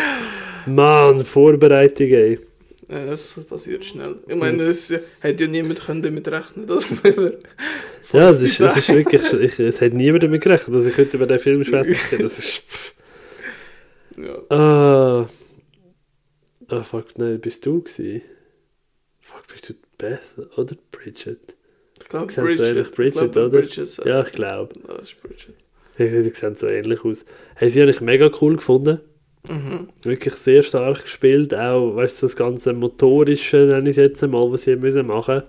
Mann, 0.65 1.25
Vorbereitung, 1.25 2.07
ey. 2.07 2.39
Ja, 2.89 3.05
das 3.05 3.33
passiert 3.49 3.83
schnell. 3.83 4.17
Ich 4.27 4.35
meine, 4.35 4.63
es 4.63 4.93
hätte 5.19 5.43
ja 5.45 5.49
niemand 5.49 5.81
können 5.85 6.01
damit 6.03 6.27
rechnen 6.27 6.67
dass 6.67 6.85
wir 7.03 7.39
Ja, 8.13 8.29
es 8.29 8.41
ist, 8.41 8.59
es 8.59 8.77
ist 8.77 8.89
wirklich, 8.93 9.33
ich, 9.33 9.59
es 9.59 9.81
hat 9.81 9.93
niemand 9.93 10.23
damit 10.23 10.41
gerechnet, 10.41 10.75
dass 10.75 10.85
ich 10.85 10.97
heute 10.97 11.17
über 11.17 11.25
den 11.27 11.39
Film 11.39 11.63
schwätze. 11.65 12.17
Das 12.17 12.37
ist, 12.37 12.63
pff. 12.67 12.93
Ja. 14.17 14.55
ah, 14.55 15.27
ah, 16.67 16.83
fuck, 16.83 17.17
nein, 17.17 17.39
bist 17.39 17.65
du 17.65 17.81
gewesen? 17.81 18.21
Fuck, 19.21 19.47
bist 19.47 19.69
du 19.69 19.73
Beth 19.97 20.19
oder 20.57 20.75
Bridget? 20.91 21.55
Ich 22.01 22.09
glaube, 22.09 22.31
Ich 22.31 22.35
seh's 22.35 22.57
so 22.57 22.63
ähnlich, 22.63 22.87
Ich 22.87 22.95
Bridget, 22.95 23.13
glaube, 23.13 23.39
oder? 23.45 23.49
Bridget, 23.49 24.05
Ja, 24.05 24.23
ich 24.23 24.31
glaube. 24.33 24.75
Das 24.87 25.09
ist 25.09 25.21
Bridget. 25.21 25.55
Die 25.97 26.29
sehen 26.29 26.55
so 26.55 26.67
ähnlich 26.67 27.03
aus. 27.05 27.25
Haben 27.55 27.69
sie 27.69 27.81
eigentlich 27.81 28.01
mega 28.01 28.31
cool 28.41 28.55
gefunden. 28.55 28.99
Mhm. 29.47 29.89
Wirklich 30.01 30.35
sehr 30.35 30.63
stark 30.63 31.03
gespielt. 31.03 31.53
Auch, 31.53 31.95
weißt 31.95 32.21
du, 32.21 32.25
das 32.27 32.35
ganze 32.35 32.73
Motorische, 32.73 33.57
nenne 33.57 33.89
ich 33.89 33.97
es 33.97 34.01
jetzt 34.03 34.21
mal, 34.27 34.51
was 34.51 34.63
sie 34.63 34.75
müssen 34.75 35.05
machen 35.07 35.43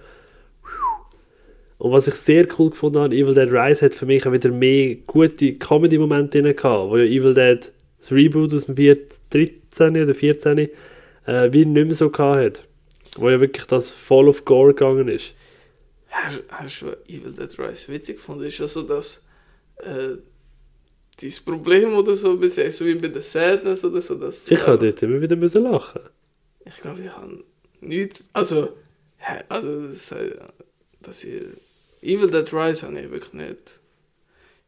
Und 1.78 1.92
was 1.92 2.08
ich 2.08 2.14
sehr 2.14 2.46
cool 2.58 2.70
gefunden 2.70 2.98
habe, 2.98 3.14
Evil 3.14 3.34
Dead 3.34 3.50
Rise 3.52 3.86
hat 3.86 3.94
für 3.94 4.06
mich 4.06 4.26
auch 4.26 4.32
wieder 4.32 4.50
mehr 4.50 4.96
gute 5.06 5.54
Comedy-Momente 5.54 6.42
drin 6.42 6.56
gehabt, 6.56 6.90
wo 6.90 6.96
ja 6.96 7.04
Evil 7.04 7.34
Dead, 7.34 7.72
das 8.04 8.12
Reboot 8.12 8.52
aus 8.52 8.66
dem 8.66 8.76
4 8.76 8.98
13 9.30 10.02
oder 10.02 10.14
14, 10.14 10.58
äh, 10.58 10.68
wie 11.52 11.64
nicht 11.64 11.86
mehr 11.86 11.94
so 11.94 12.10
gehabt 12.10 12.60
hat. 12.60 12.62
Wo 13.16 13.30
ja 13.30 13.40
wirklich 13.40 13.66
das 13.66 13.88
voll 13.88 14.28
auf 14.28 14.44
Gore 14.44 14.74
gegangen 14.74 15.08
ist. 15.08 15.34
Hast, 16.10 16.42
hast 16.48 16.82
du 16.82 16.86
Evil 17.08 17.32
Dead 17.32 17.58
Rise 17.58 17.92
witzig 17.92 18.16
gefunden? 18.16 18.44
Ist 18.44 18.58
ja 18.58 18.68
so, 18.68 18.82
dass 18.82 19.22
äh, 19.78 20.16
dieses 21.20 21.40
Problem 21.40 21.94
oder 21.94 22.14
so 22.14 22.36
bisher, 22.36 22.70
so 22.72 22.84
wie 22.84 22.94
bei 22.94 23.08
der 23.08 23.22
Sadness 23.22 23.84
oder 23.84 24.00
so, 24.00 24.16
dass 24.16 24.46
Ich 24.48 24.66
habe 24.66 24.78
dort 24.78 25.02
immer 25.02 25.20
wieder 25.20 25.36
müssen 25.36 25.62
lachen. 25.62 26.02
Ich 26.64 26.76
glaube, 26.76 27.02
ich 27.02 27.10
habe 27.10 27.44
nicht. 27.80 28.24
Also, 28.32 28.70
also 29.48 29.88
das, 29.88 30.12
äh, 30.12 30.36
dass 31.00 31.24
ich. 31.24 31.42
Evil 32.02 32.30
Dead 32.30 32.52
Rise 32.52 32.86
habe 32.86 33.00
ich 33.00 33.10
wirklich 33.10 33.32
nicht 33.32 33.80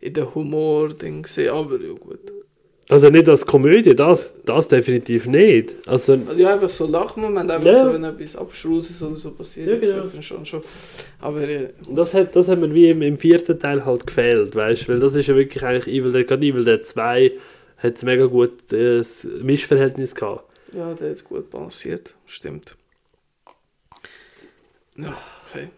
in 0.01 0.15
der 0.15 0.35
Humor-Ding 0.35 1.23
gesehen, 1.23 1.53
aber 1.53 1.79
ja 1.79 1.93
gut. 1.93 2.21
Also 2.89 3.11
nicht 3.11 3.29
als 3.29 3.45
Komödie, 3.45 3.97
das, 3.97 4.33
das 4.45 4.69
definitiv 4.69 5.27
nicht. 5.27 5.75
Also, 5.89 6.13
Also 6.13 6.33
ja, 6.41 6.55
einfach 6.55 6.69
so 6.71 6.87
Lachmoment, 6.87 7.51
einfach 7.51 7.67
Ja. 7.67 7.85
so, 7.87 7.93
wenn 7.93 8.05
etwas 8.05 8.37
Abstruses 8.37 9.03
oder 9.03 9.17
so 9.17 9.33
passiert. 9.33 9.69
Ja, 9.83 10.01
genau. 10.01 10.23
Schon 10.23 10.47
schon. 10.47 10.61
Aber 11.21 11.41
äh, 11.41 11.71
das 11.91 12.15
hat, 12.15 12.37
das 12.37 12.47
hat 12.47 12.61
mir 12.61 12.73
wie 12.73 12.91
im, 12.91 13.03
im 13.03 13.17
vierten 13.17 13.59
Teil 13.59 13.85
halt 13.85 14.07
gefehlt, 14.07 14.55
weißt 14.55 14.83
du? 14.87 14.93
Weil 14.93 15.01
das 15.01 15.17
ist 15.17 15.27
ja 15.27 15.35
wirklich 15.35 15.65
eigentlich 15.65 15.93
Evil 15.97 16.13
Dead, 16.13 16.27
gerade 16.29 16.47
Evil 16.47 16.65
Dead 16.65 16.87
2 16.87 17.33
hat 17.79 17.97
es 17.97 18.03
mega 18.05 18.27
gut 18.27 18.73
äh, 18.73 19.03
Mischverhältnis 19.43 20.15
gehabt. 20.15 20.45
ja, 20.73 20.95
der 20.95 21.11
ist 21.11 21.25
gut 21.25 21.51
balanciert, 21.51 22.15
stimmt. 22.27 22.77
Ja, 24.97 25.17
okay. 25.51 25.69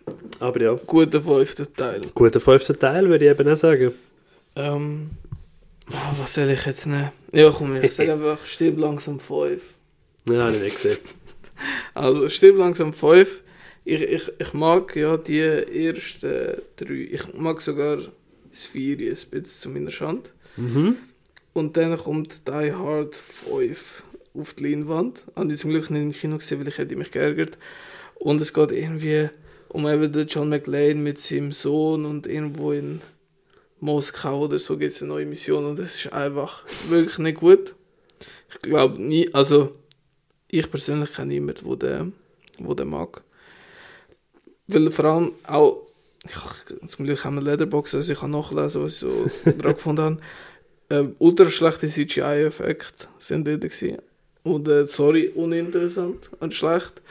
Aber 0.41 0.61
ja, 0.61 0.75
Guter 0.87 1.21
fünfter 1.21 1.73
Teil. 1.73 2.01
guter 2.15 2.39
fünfter 2.41 2.79
Teil 2.79 3.09
würde 3.09 3.25
ich 3.25 3.31
eben 3.31 3.49
auch 3.49 3.57
sagen. 3.57 3.93
Ähm, 4.55 5.11
ah, 5.93 6.15
was 6.19 6.35
soll 6.35 6.51
ich 6.51 6.65
jetzt 6.65 6.87
nehmen? 6.87 7.11
Ja, 7.33 7.51
komm, 7.51 7.77
ich 7.77 7.95
sage 7.95 8.13
einfach, 8.15 8.45
stirb 8.45 8.79
langsam 8.79 9.21
5. 9.21 9.63
Ja, 10.29 10.45
habe 10.45 10.53
ich 10.53 10.63
nicht 10.63 10.83
gesehen. 10.83 10.99
Also, 11.95 12.29
stirb 12.29 12.57
langsam 12.57 12.93
5 12.93 13.43
Ich, 13.85 14.01
ich, 14.01 14.33
ich 14.39 14.53
mag 14.53 14.95
ja 14.95 15.17
die 15.17 15.41
ersten 15.41 16.63
drei. 16.77 17.09
Ich 17.11 17.35
mag 17.35 17.61
sogar 17.61 17.99
das 18.51 18.65
Vier 18.67 18.97
ein 18.97 19.17
bisschen 19.31 19.45
zu 19.45 19.69
meiner 19.69 19.91
Schande. 19.91 20.31
Mhm. 20.57 20.97
Und 21.53 21.77
dann 21.77 21.99
kommt 21.99 22.47
Die 22.47 22.73
Hard 22.73 23.17
5 23.17 24.05
auf 24.35 24.55
die 24.55 24.65
Leinwand. 24.69 25.25
Habe 25.35 25.53
ich 25.53 25.59
zum 25.59 25.71
Glück 25.71 25.91
nicht 25.91 26.03
im 26.03 26.13
Kino 26.13 26.39
gesehen, 26.39 26.61
weil 26.61 26.69
ich 26.69 26.79
hätte 26.79 26.95
mich 26.95 27.11
geärgert. 27.11 27.59
Und 28.15 28.41
es 28.41 28.53
geht 28.53 28.73
irgendwie 28.73 29.31
um 29.69 29.87
eben 29.87 30.13
den 30.13 30.27
John 30.27 30.49
McLean 30.49 31.03
mit 31.03 31.19
seinem 31.19 31.53
Sohn 31.53 32.07
und 32.07 32.27
irgendwo 32.27 32.73
in 32.73 33.01
Moskau 33.81 34.45
oder 34.45 34.59
so 34.59 34.77
gibt 34.77 34.93
es 34.93 35.03
eine 35.03 35.09
neue 35.09 35.27
Mission 35.27 35.65
und 35.65 35.79
das 35.79 35.97
ist 35.97 36.13
einfach 36.13 36.65
wirklich 36.89 37.19
nicht 37.19 37.39
gut. 37.39 37.75
Ich 38.51 38.63
glaube 38.63 39.01
nie, 39.01 39.33
also 39.33 39.77
ich 40.51 40.71
persönlich 40.71 41.13
kenne 41.13 41.35
niemanden, 41.35 41.65
wo 41.65 41.77
der, 41.77 42.07
wo 42.59 42.75
der 42.75 42.87
mag. 42.87 43.23
Weil 44.67 44.91
vor 44.91 45.05
allem 45.05 45.33
auch, 45.45 45.87
ich, 46.25 46.89
zum 46.89 47.07
Glück 47.07 47.25
haben 47.25 47.37
wir 47.37 47.43
Leatherbox, 47.43 47.95
also 47.95 48.13
ich 48.13 48.19
kann 48.19 48.31
nachlesen, 48.31 48.83
was 48.83 48.95
ich 48.95 48.99
so 48.99 49.27
dran 49.45 49.75
gefunden 49.75 50.03
habe. 50.03 50.19
Ähm, 50.91 51.17
ultra 51.19 51.51
schlechte 51.51 51.87
CGI-Effekte 51.87 53.09
sind 53.19 53.47
dort 53.47 53.61
gewesen. 53.61 53.99
Und 54.43 54.69
äh, 54.69 54.87
sorry, 54.87 55.29
uninteressant 55.29 56.31
und 56.41 56.55
schlecht. 56.55 57.03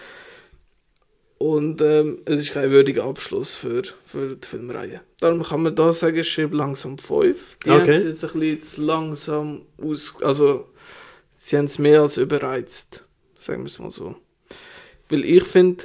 Und 1.39 1.82
ähm, 1.82 2.20
es 2.25 2.41
ist 2.41 2.53
kein 2.53 2.72
würdiger 2.72 3.03
Abschluss 3.03 3.53
für, 3.53 3.84
für 4.06 4.36
die 4.36 4.48
Filmreihe. 4.48 5.01
Darum 5.20 5.44
kann 5.44 5.62
man 5.62 5.75
da 5.75 5.94
sagen, 5.94 6.24
schreib 6.24 6.53
langsam 6.53 6.98
5. 6.98 7.58
Die 7.63 7.70
Okay. 7.70 7.79
haben 7.79 7.89
es 7.89 8.03
jetzt 8.03 8.25
ein 8.25 8.39
bisschen 8.39 8.62
zu 8.62 8.82
langsam 8.82 9.62
aus... 9.79 10.15
Also, 10.22 10.67
sie 11.36 11.58
haben 11.58 11.65
es 11.65 11.77
mehr 11.77 12.01
als 12.01 12.17
überreizt. 12.17 13.03
Sagen 13.38 13.62
wir 13.62 13.67
es 13.67 13.77
mal 13.77 13.91
so. 13.91 14.15
Weil 15.10 15.25
ich 15.25 15.44
finde, 15.44 15.84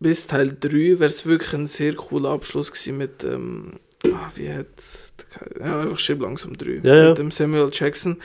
bis 0.00 0.26
Teil 0.26 0.56
3 0.58 0.98
wäre 0.98 1.06
es 1.06 1.26
wirklich 1.26 1.52
ein 1.52 1.68
sehr 1.68 1.94
cooler 1.94 2.30
Abschluss 2.30 2.72
gewesen 2.72 2.98
mit... 2.98 3.22
Ähm, 3.22 3.74
ah, 4.04 4.30
wie 4.34 4.52
hat... 4.52 4.66
Ja, 5.60 5.82
einfach 5.82 5.98
schreib 6.00 6.20
langsam 6.22 6.56
3. 6.58 6.80
Ja, 6.82 6.96
ja. 6.96 7.08
Mit 7.10 7.18
dem 7.18 7.30
Samuel 7.30 7.70
Jackson. 7.72 8.20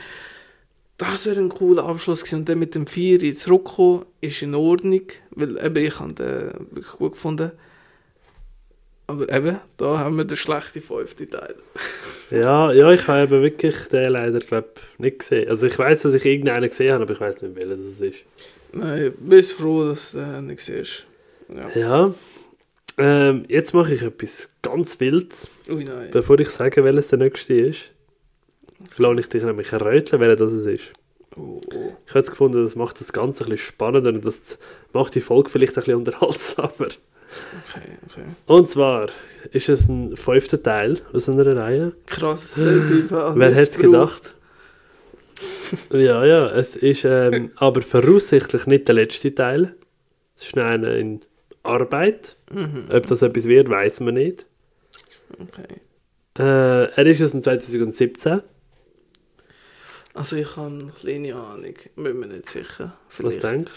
Das 1.02 1.26
wäre 1.26 1.40
ein 1.40 1.48
cooler 1.48 1.84
Abschluss 1.84 2.20
gewesen. 2.20 2.40
Und 2.40 2.48
dann 2.48 2.58
mit 2.60 2.74
dem 2.74 2.86
4 2.86 3.34
zurückkommen, 3.34 4.04
ist 4.20 4.40
in 4.42 4.54
Ordnung. 4.54 5.02
Weil 5.30 5.64
eben, 5.64 5.76
ich 5.84 5.98
habe 5.98 6.12
den 6.12 6.66
wirklich 6.70 6.96
gut 6.98 7.12
gefunden. 7.12 7.50
Aber 9.08 9.28
eben, 9.28 9.58
da 9.78 9.98
haben 9.98 10.16
wir 10.16 10.24
den 10.24 10.36
schlechten 10.36 10.80
fünften 10.80 11.30
Teil. 11.30 11.54
Ja, 12.30 12.72
ja, 12.72 12.90
ich 12.90 13.06
habe 13.08 13.24
eben 13.24 13.42
wirklich 13.42 13.76
den 13.88 14.12
leider, 14.12 14.38
glaub, 14.38 14.80
nicht 14.96 15.18
gesehen. 15.18 15.50
Also 15.50 15.66
ich 15.66 15.78
weiß, 15.78 16.00
dass 16.00 16.14
ich 16.14 16.24
irgendeinen 16.24 16.66
gesehen 16.66 16.94
habe, 16.94 17.02
aber 17.02 17.12
ich 17.12 17.20
weiß 17.20 17.42
nicht, 17.42 17.56
welcher 17.56 17.76
das 17.76 18.00
ist. 18.00 18.24
Nein, 18.72 19.12
bist 19.20 19.52
froh, 19.52 19.88
dass 19.88 20.12
du 20.12 20.18
den 20.18 20.46
nicht 20.46 20.60
siehst. 20.60 21.04
Ja. 21.54 21.68
Ja. 21.78 22.14
Ähm, 22.96 23.44
jetzt 23.48 23.74
mache 23.74 23.92
ich 23.92 24.00
etwas 24.00 24.48
ganz 24.62 24.98
Wildes. 24.98 25.50
Ui, 25.70 25.84
nein. 25.84 26.08
Bevor 26.10 26.40
ich 26.40 26.48
sage, 26.48 26.82
welches 26.84 27.08
der 27.08 27.18
nächste 27.18 27.52
ist, 27.52 27.90
lasse 28.98 29.20
ich 29.20 29.28
dich 29.28 29.42
nämlich 29.42 29.72
erröteln, 29.72 30.20
welcher 30.20 30.36
das 30.36 30.52
es 30.52 30.66
ist. 30.66 30.92
Oh. 31.36 31.60
Ich 32.04 32.10
habe 32.10 32.18
jetzt 32.18 32.30
gefunden, 32.30 32.62
das 32.62 32.76
macht 32.76 33.00
das 33.00 33.12
Ganze 33.12 33.44
ein 33.44 33.50
bisschen 33.50 33.66
spannender 33.66 34.10
und 34.10 34.24
das 34.24 34.58
macht 34.92 35.14
die 35.14 35.20
Folge 35.20 35.50
vielleicht 35.50 35.72
ein 35.72 35.80
bisschen 35.80 35.96
unterhaltsamer. 35.96 36.70
Okay, 36.78 37.98
okay. 38.06 38.24
Und 38.46 38.70
zwar 38.70 39.08
ist 39.50 39.68
es 39.68 39.88
ein 39.88 40.16
fünfter 40.16 40.62
Teil 40.62 41.00
aus 41.12 41.28
einer 41.28 41.56
Reihe. 41.56 41.92
Krass, 42.06 42.42
Wer 42.56 43.54
hätte 43.54 43.70
es 43.70 43.78
gedacht? 43.78 44.34
ja, 45.90 46.24
ja, 46.24 46.50
es 46.50 46.76
ist 46.76 47.04
ähm, 47.04 47.50
aber 47.56 47.82
voraussichtlich 47.82 48.66
nicht 48.66 48.88
der 48.88 48.96
letzte 48.96 49.34
Teil. 49.34 49.74
Es 50.36 50.46
ist 50.46 50.58
einer 50.58 50.94
in 50.94 51.22
Arbeit. 51.62 52.36
Mhm. 52.52 52.84
Ob 52.90 53.06
das 53.06 53.22
etwas 53.22 53.46
wird, 53.46 53.68
weiß 53.68 54.00
man 54.00 54.14
nicht. 54.14 54.46
Okay. 55.40 55.80
Äh, 56.38 56.92
er 56.94 57.06
ist 57.06 57.22
aus 57.22 57.32
dem 57.32 57.42
2017. 57.42 58.42
Also 60.14 60.36
ich 60.36 60.56
habe 60.56 60.74
eine 60.74 60.92
kleine 60.92 61.34
Ahnung, 61.36 61.74
bin 61.96 62.20
mir 62.20 62.26
nicht 62.26 62.46
sicher. 62.46 62.96
Was 63.06 63.14
Vielleicht. 63.16 63.42
denkst 63.42 63.72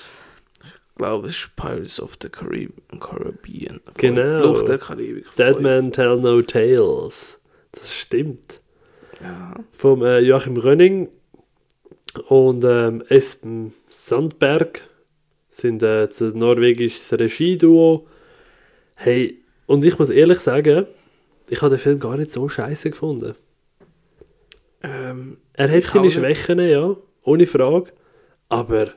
Ich 0.63 0.95
glaube, 0.95 1.27
es 1.27 1.37
ist 1.37 1.55
Pirates 1.55 1.99
of 2.01 2.17
the 2.21 2.29
Carib 2.29 2.73
Caribbean. 2.99 3.79
Genau. 3.97 4.39
Flucht 4.39 4.67
der 4.67 4.77
Karibik. 4.77 5.25
du? 5.35 5.43
Dead. 5.43 5.59
Man 5.61 5.91
Tell 5.91 6.17
No 6.17 6.41
Tales. 6.41 7.39
Das 7.71 7.93
stimmt. 7.93 8.59
Ja. 9.21 9.55
Vom 9.71 10.03
äh, 10.03 10.19
Joachim 10.19 10.57
Rönning 10.57 11.09
und 12.27 12.63
ähm, 12.63 13.03
Espen 13.09 13.73
Sandberg 13.89 14.81
sind 15.49 15.83
äh, 15.83 16.07
das 16.07 16.19
norwegisches 16.19 17.13
Regieduo. 17.13 18.07
Hey, 18.95 19.41
und 19.67 19.83
ich 19.83 19.97
muss 19.97 20.09
ehrlich 20.09 20.39
sagen, 20.39 20.85
ich 21.49 21.61
habe 21.61 21.75
den 21.75 21.79
Film 21.79 21.99
gar 21.99 22.17
nicht 22.17 22.31
so 22.31 22.47
scheiße 22.47 22.89
gefunden. 22.89 23.35
Ähm, 24.83 25.37
Er 25.57 25.69
hat 25.69 25.77
Ich 25.77 25.87
seine. 25.89 26.09
Schwächen, 26.09 26.59
ja, 26.59 26.95
ohne 27.23 27.47
Frage. 27.47 27.91
Aber 28.49 28.93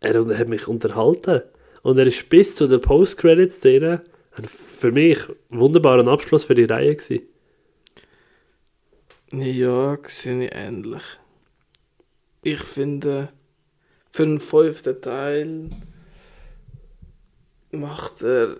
er 0.00 0.38
hat 0.38 0.48
mich 0.48 0.66
unterhalten. 0.68 1.42
Und 1.82 1.98
er 1.98 2.06
ist 2.06 2.28
bis 2.28 2.54
zu 2.54 2.66
den 2.66 2.80
Post-Credits-Szene 2.80 4.02
ein 4.32 4.44
für 4.44 4.92
mich 4.92 5.18
wunderbarer 5.48 6.06
Abschluss 6.06 6.44
für 6.44 6.54
die 6.54 6.64
Reihe 6.64 6.96
gewesen. 6.96 7.26
ja, 9.32 9.98
sehe 10.06 10.46
ich 10.46 10.54
ähnlich. 10.54 11.02
Ich 12.42 12.62
finde, 12.62 13.28
für 14.10 14.24
den 14.24 14.40
fünften 14.40 15.00
Teil 15.00 15.70
macht 17.70 18.22
er 18.22 18.56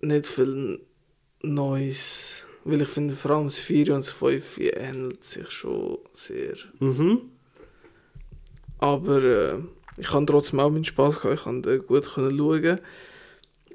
nicht 0.00 0.26
viel 0.26 0.80
Neues. 1.42 2.43
Weil 2.64 2.82
ich 2.82 2.88
finde, 2.88 3.14
vor 3.14 3.32
allem 3.32 3.44
das 3.44 3.58
4 3.58 3.94
und 3.94 4.06
das 4.06 4.10
5 4.10 4.58
ähnelt 4.58 5.24
sich 5.24 5.50
schon 5.50 5.98
sehr. 6.14 6.56
Mhm. 6.78 7.20
Aber 8.78 9.22
äh, 9.22 9.54
ich 9.98 10.06
kann 10.06 10.26
trotzdem 10.26 10.60
auch 10.60 10.70
meinen 10.70 10.84
Spaß 10.84 11.20
gehabt, 11.20 11.36
ich 11.36 11.42
konnte 11.42 11.78
gut 11.80 12.14
können 12.14 12.36
schauen. 12.36 12.80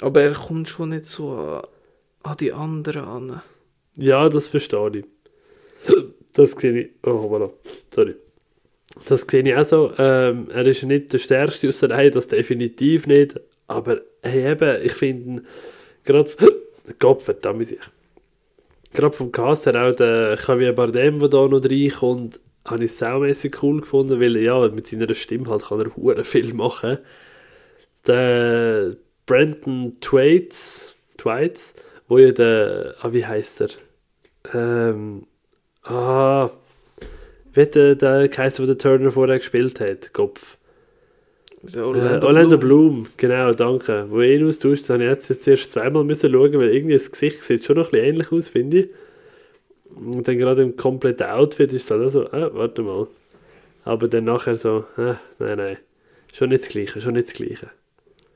Aber 0.02 0.22
er 0.22 0.34
kommt 0.34 0.70
schon 0.70 0.90
nicht 0.90 1.06
so 1.06 1.32
an, 1.34 1.64
an 2.24 2.38
die 2.38 2.54
anderen 2.54 3.04
an. 3.04 3.42
Ja, 3.96 4.28
das 4.30 4.48
verstehe 4.48 4.92
ich. 5.00 5.06
Das 6.34 6.52
sehe 6.52 6.80
ich. 6.80 6.90
Oh, 7.04 7.30
voilà. 7.30 7.52
Sorry. 7.94 8.16
Das 9.08 9.22
sehe 9.22 9.44
ich 9.44 9.56
auch 9.56 9.66
so. 9.66 9.94
Ähm, 9.98 10.48
er 10.52 10.66
ist 10.66 10.84
nicht 10.84 11.12
der 11.14 11.20
Stärkste 11.20 11.68
aus 11.68 11.80
der 11.80 11.92
Reihe, 11.92 12.12
das 12.12 12.28
definitiv 12.28 13.08
nicht. 13.08 13.40
Aber 13.68 14.02
hey, 14.22 14.52
eben, 14.52 14.86
ich 14.86 14.94
finde 14.94 15.44
gerade. 16.04 16.30
Gott 17.00 17.22
verdammt 17.22 17.68
sich. 17.68 17.78
Gerade 18.94 19.16
vom 19.16 19.32
Cast 19.32 19.66
her 19.66 19.76
auch 19.76 19.96
der 19.96 20.36
Javier 20.36 20.74
Bardem, 20.74 21.20
der 21.20 21.30
da 21.30 21.48
noch 21.48 21.64
reinkommt, 21.64 22.40
habe 22.66 22.84
ich 22.84 22.94
saumässig 22.94 23.62
cool 23.64 23.82
gefunden, 23.82 24.20
weil 24.20 24.38
ja, 24.38 24.68
mit 24.70 24.88
seiner 24.88 25.14
Stimme 25.14 25.50
halt 25.50 25.64
kann 25.64 25.80
er 25.80 25.96
hure 25.96 26.26
viel 26.26 26.54
machen. 26.54 26.98
Der 28.08 28.96
Brandon 29.26 29.98
Twaits, 30.02 30.96
Twaits 31.18 31.76
wo 32.10 32.18
ja 32.18 32.32
der, 32.32 32.96
ah, 33.02 33.14
wie 33.14 33.26
heißt 33.26 33.62
er? 33.62 33.70
Ähm, 34.54 35.28
ah, 35.84 36.50
wie 37.54 37.62
hat 37.62 37.76
der, 37.76 37.96
der 37.96 38.28
geheißen, 38.28 38.66
der 38.66 38.78
Turner 38.78 39.12
vorher 39.12 39.38
gespielt 39.38 39.80
hat? 39.80 40.12
Kopf. 40.12 40.58
Orlando, 41.76 42.26
äh, 42.26 42.26
Orlando 42.26 42.58
Bloom. 42.58 43.08
genau, 43.18 43.52
danke. 43.54 44.06
Wo 44.10 44.22
ihn 44.22 44.48
austauscht, 44.48 44.84
das 44.84 44.90
habe 44.92 45.04
ich 45.04 45.10
jetzt, 45.10 45.30
jetzt 45.30 45.48
erst 45.48 45.72
zweimal 45.72 46.04
müssen 46.04 46.32
schauen, 46.32 46.54
weil 46.54 46.74
irgendwie 46.74 46.94
das 46.94 47.12
Gesicht 47.12 47.44
sieht 47.44 47.66
schon 47.66 47.76
noch 47.78 47.88
ein 47.88 47.92
bisschen 47.92 48.06
ähnlich 48.06 48.32
aus, 48.32 48.48
finde 48.48 48.78
ich. 48.80 48.90
Und 49.96 50.28
dann 50.28 50.38
gerade 50.38 50.62
im 50.62 50.76
kompletten 50.78 51.28
Outfit 51.28 51.74
ist 51.74 51.82
es 51.84 51.88
dann 51.88 52.06
auch 52.06 52.10
so, 52.10 52.28
ah, 52.32 52.50
warte 52.54 52.82
mal. 52.82 53.08
Aber 53.84 54.08
dann 54.08 54.24
nachher 54.26 54.56
so, 54.56 54.86
ah, 54.98 55.18
nein, 55.40 55.58
nein. 55.58 55.78
Schon 56.34 56.50
nicht 56.50 56.64
das 56.64 56.70
Gleiche, 56.70 57.02
schon 57.02 57.14
nicht 57.14 57.28
das 57.28 57.34
Gleiche. 57.34 57.70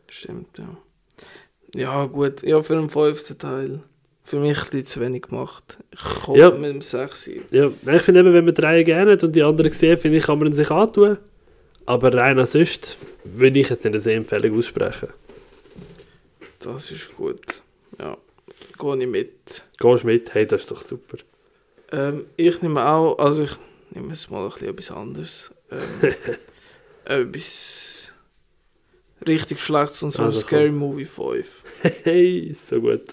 Stimmt, 0.09 0.57
ja. 0.57 0.77
Ja, 1.75 2.05
gut. 2.05 2.43
Ja, 2.43 2.61
für 2.61 2.75
den 2.75 2.89
fünften 2.89 3.37
Teil. 3.37 3.79
Für 4.25 4.39
mich 4.39 4.57
ein 4.57 4.63
bisschen 4.63 4.85
zu 4.85 4.99
wenig 5.01 5.23
gemacht. 5.23 5.77
Ich 5.93 6.27
hoffe 6.27 6.39
Ja. 6.39 6.51
mit 6.51 6.69
dem 6.71 6.81
6. 6.81 7.29
Ja, 7.51 7.71
ich 7.93 8.01
finde 8.01 8.21
eben, 8.21 8.33
wenn 8.33 8.45
man 8.45 8.53
drei 8.53 8.83
gerne 8.83 9.11
hat 9.13 9.23
und 9.23 9.35
die 9.35 9.43
anderen 9.43 9.71
sehen, 9.71 9.97
finde 9.97 10.17
ich, 10.17 10.25
kann 10.25 10.39
man 10.39 10.47
ihn 10.47 10.53
sich 10.53 10.69
antun. 10.71 11.17
Aber 11.85 12.13
rein 12.13 12.39
als 12.39 12.53
sonst 12.53 12.97
würde 13.23 13.59
ich 13.59 13.69
jetzt 13.69 13.83
nicht 13.83 13.93
eine 13.93 13.99
Sehempfehlung 13.99 14.57
aussprechen. 14.57 15.09
Das 16.59 16.91
ist 16.91 17.13
gut. 17.17 17.61
Ja, 17.99 18.17
gehe 18.79 18.97
ich 19.03 19.07
mit. 19.07 19.63
Gehst 19.79 20.03
mit, 20.05 20.33
hey, 20.33 20.47
das 20.47 20.61
ist 20.61 20.71
doch 20.71 20.81
super. 20.81 21.17
Ähm, 21.91 22.25
ich 22.37 22.61
nehme 22.61 22.85
auch, 22.87 23.17
also 23.19 23.43
ich 23.43 23.51
nehme 23.91 24.09
jetzt 24.09 24.31
mal 24.31 24.45
ein 24.45 24.49
bisschen 24.51 24.69
etwas 24.69 24.91
anderes. 24.91 25.51
Ähm, 25.71 26.13
etwas 27.05 28.11
richtig 29.27 29.59
Schlechtes 29.61 30.03
und 30.03 30.11
so 30.11 30.23
Also 30.23 30.39
Scary 30.41 30.67
komm. 30.69 30.77
Movie 30.77 31.05
5. 31.05 31.63
Hey, 32.03 32.53
so 32.53 32.79
gut. 32.81 33.03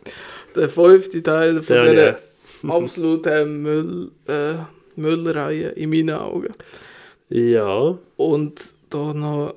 Der 0.55 0.69
fünfte 0.69 1.23
Teil 1.23 1.61
von 1.63 1.77
Ja, 1.77 1.83
dieser 1.85 2.07
ja. 2.07 2.19
absoluten 2.69 3.63
Müll, 3.63 4.11
äh, 4.27 4.55
Müllreihe 4.97 5.71
in 5.71 5.91
meinen 5.91 6.11
Augen. 6.11 6.53
Ja, 7.31 7.97
Und 8.17 8.75
da 8.91 9.15
noch, 9.15 9.55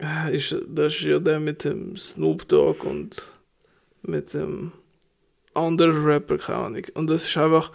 äh, 0.00 0.36
ist, 0.36 0.56
das 0.68 0.94
ist 0.94 1.02
ja 1.02 1.20
der 1.20 1.38
mit 1.38 1.62
dem 1.62 1.96
Snoop 1.96 2.48
Dogg 2.48 2.84
und 2.84 3.22
mit 4.02 4.34
dem 4.34 4.72
anderen 5.54 6.04
Rapper, 6.04 6.38
keine 6.38 6.58
Ahnung. 6.58 6.86
Und 6.94 7.08
das 7.08 7.26
ist 7.26 7.36
einfach 7.36 7.70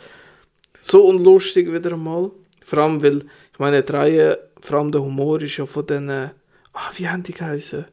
so 0.81 1.05
unlustig 1.05 1.71
wieder 1.71 1.93
einmal. 1.93 2.31
Vor 2.63 2.79
allem, 2.79 3.01
weil, 3.01 3.19
ich 3.53 3.59
meine, 3.59 3.81
die 3.81 3.91
Reihe, 3.93 4.39
vor 4.59 4.79
allem 4.79 4.91
der 4.91 5.01
Humor 5.01 5.41
ist 5.41 5.55
ja 5.55 5.65
von 5.65 5.85
diesen, 5.85 6.09
ah, 6.09 6.91
wie 6.97 7.07
haben 7.07 7.23
die 7.23 7.33
geheißen? 7.33 7.85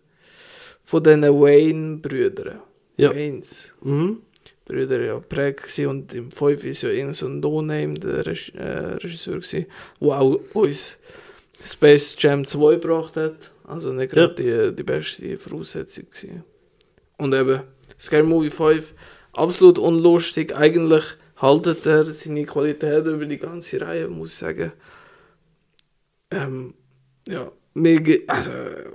Von 0.83 1.03
diesen 1.03 1.23
Wayne-Brüdern. 1.23 2.61
Ja. 2.97 3.15
Waynes. 3.15 3.73
Mhm. 3.83 4.21
Brüder 4.65 5.01
ja 5.01 5.21
prägt 5.21 5.79
und 5.81 6.15
im 6.15 6.31
5 6.31 6.65
ist 6.65 6.83
ja 6.83 6.89
irgend 6.89 7.17
so 7.17 7.27
ein 7.27 7.41
No-Name, 7.41 7.95
der 7.95 8.27
Reg 8.27 8.55
äh, 8.55 8.95
Regisseur 8.95 9.37
gewesen, 9.37 9.67
der 10.01 10.09
auch 10.09 10.41
uns 10.55 10.97
Space 11.63 12.17
Jam 12.19 12.47
2 12.47 12.77
gebracht 12.77 13.17
hat. 13.17 13.53
Also 13.65 13.93
nicht 13.93 14.13
gerade 14.13 14.35
die, 14.35 14.77
die 14.77 14.83
beste 14.83 15.39
Voraussetzung 15.39 16.07
gewesen. 16.11 16.45
Und 17.19 17.35
eben, 17.35 17.61
Scary 17.99 18.23
Movie 18.23 18.51
5, 18.51 18.93
absolut 19.33 19.79
unlustig. 19.79 20.55
Eigentlich 20.55 21.05
haltet 21.37 21.87
er 21.87 22.05
seine 22.13 22.45
Qualität 22.45 23.07
über 23.07 23.27
die 23.27 23.39
ganze 23.39 23.81
Reihe, 23.81 24.09
muss 24.09 24.31
ich 24.31 24.39
sagen. 24.39 24.73
Ähm, 26.31 26.75
ja, 27.29 27.51
mir, 27.75 28.01
also, 28.29 28.51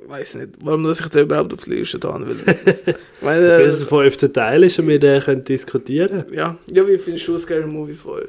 weiß 0.08 0.36
nicht, 0.36 0.50
warum 0.64 0.86
dass 0.86 1.02
ich 1.02 1.08
den 1.08 1.24
überhaupt 1.24 1.54
auf 1.54 1.64
die 1.64 1.72
Liste 1.72 2.00
tun 2.00 2.26
will. 2.28 2.96
meine, 3.22 3.60
Wenn 3.60 3.70
es 3.70 3.82
ein 3.82 3.88
fünfter 3.88 4.32
Teil 4.32 4.64
ist 4.64 4.80
und 4.80 4.88
wir 4.88 5.00
den 5.00 5.22
können 5.22 5.44
diskutieren 5.44 6.26
ja, 6.32 6.58
ja, 6.72 6.88
wie 6.88 6.98
findest 6.98 7.28
du 7.28 7.38
Scary 7.38 7.68
Movie 7.68 7.94
5? 7.94 8.26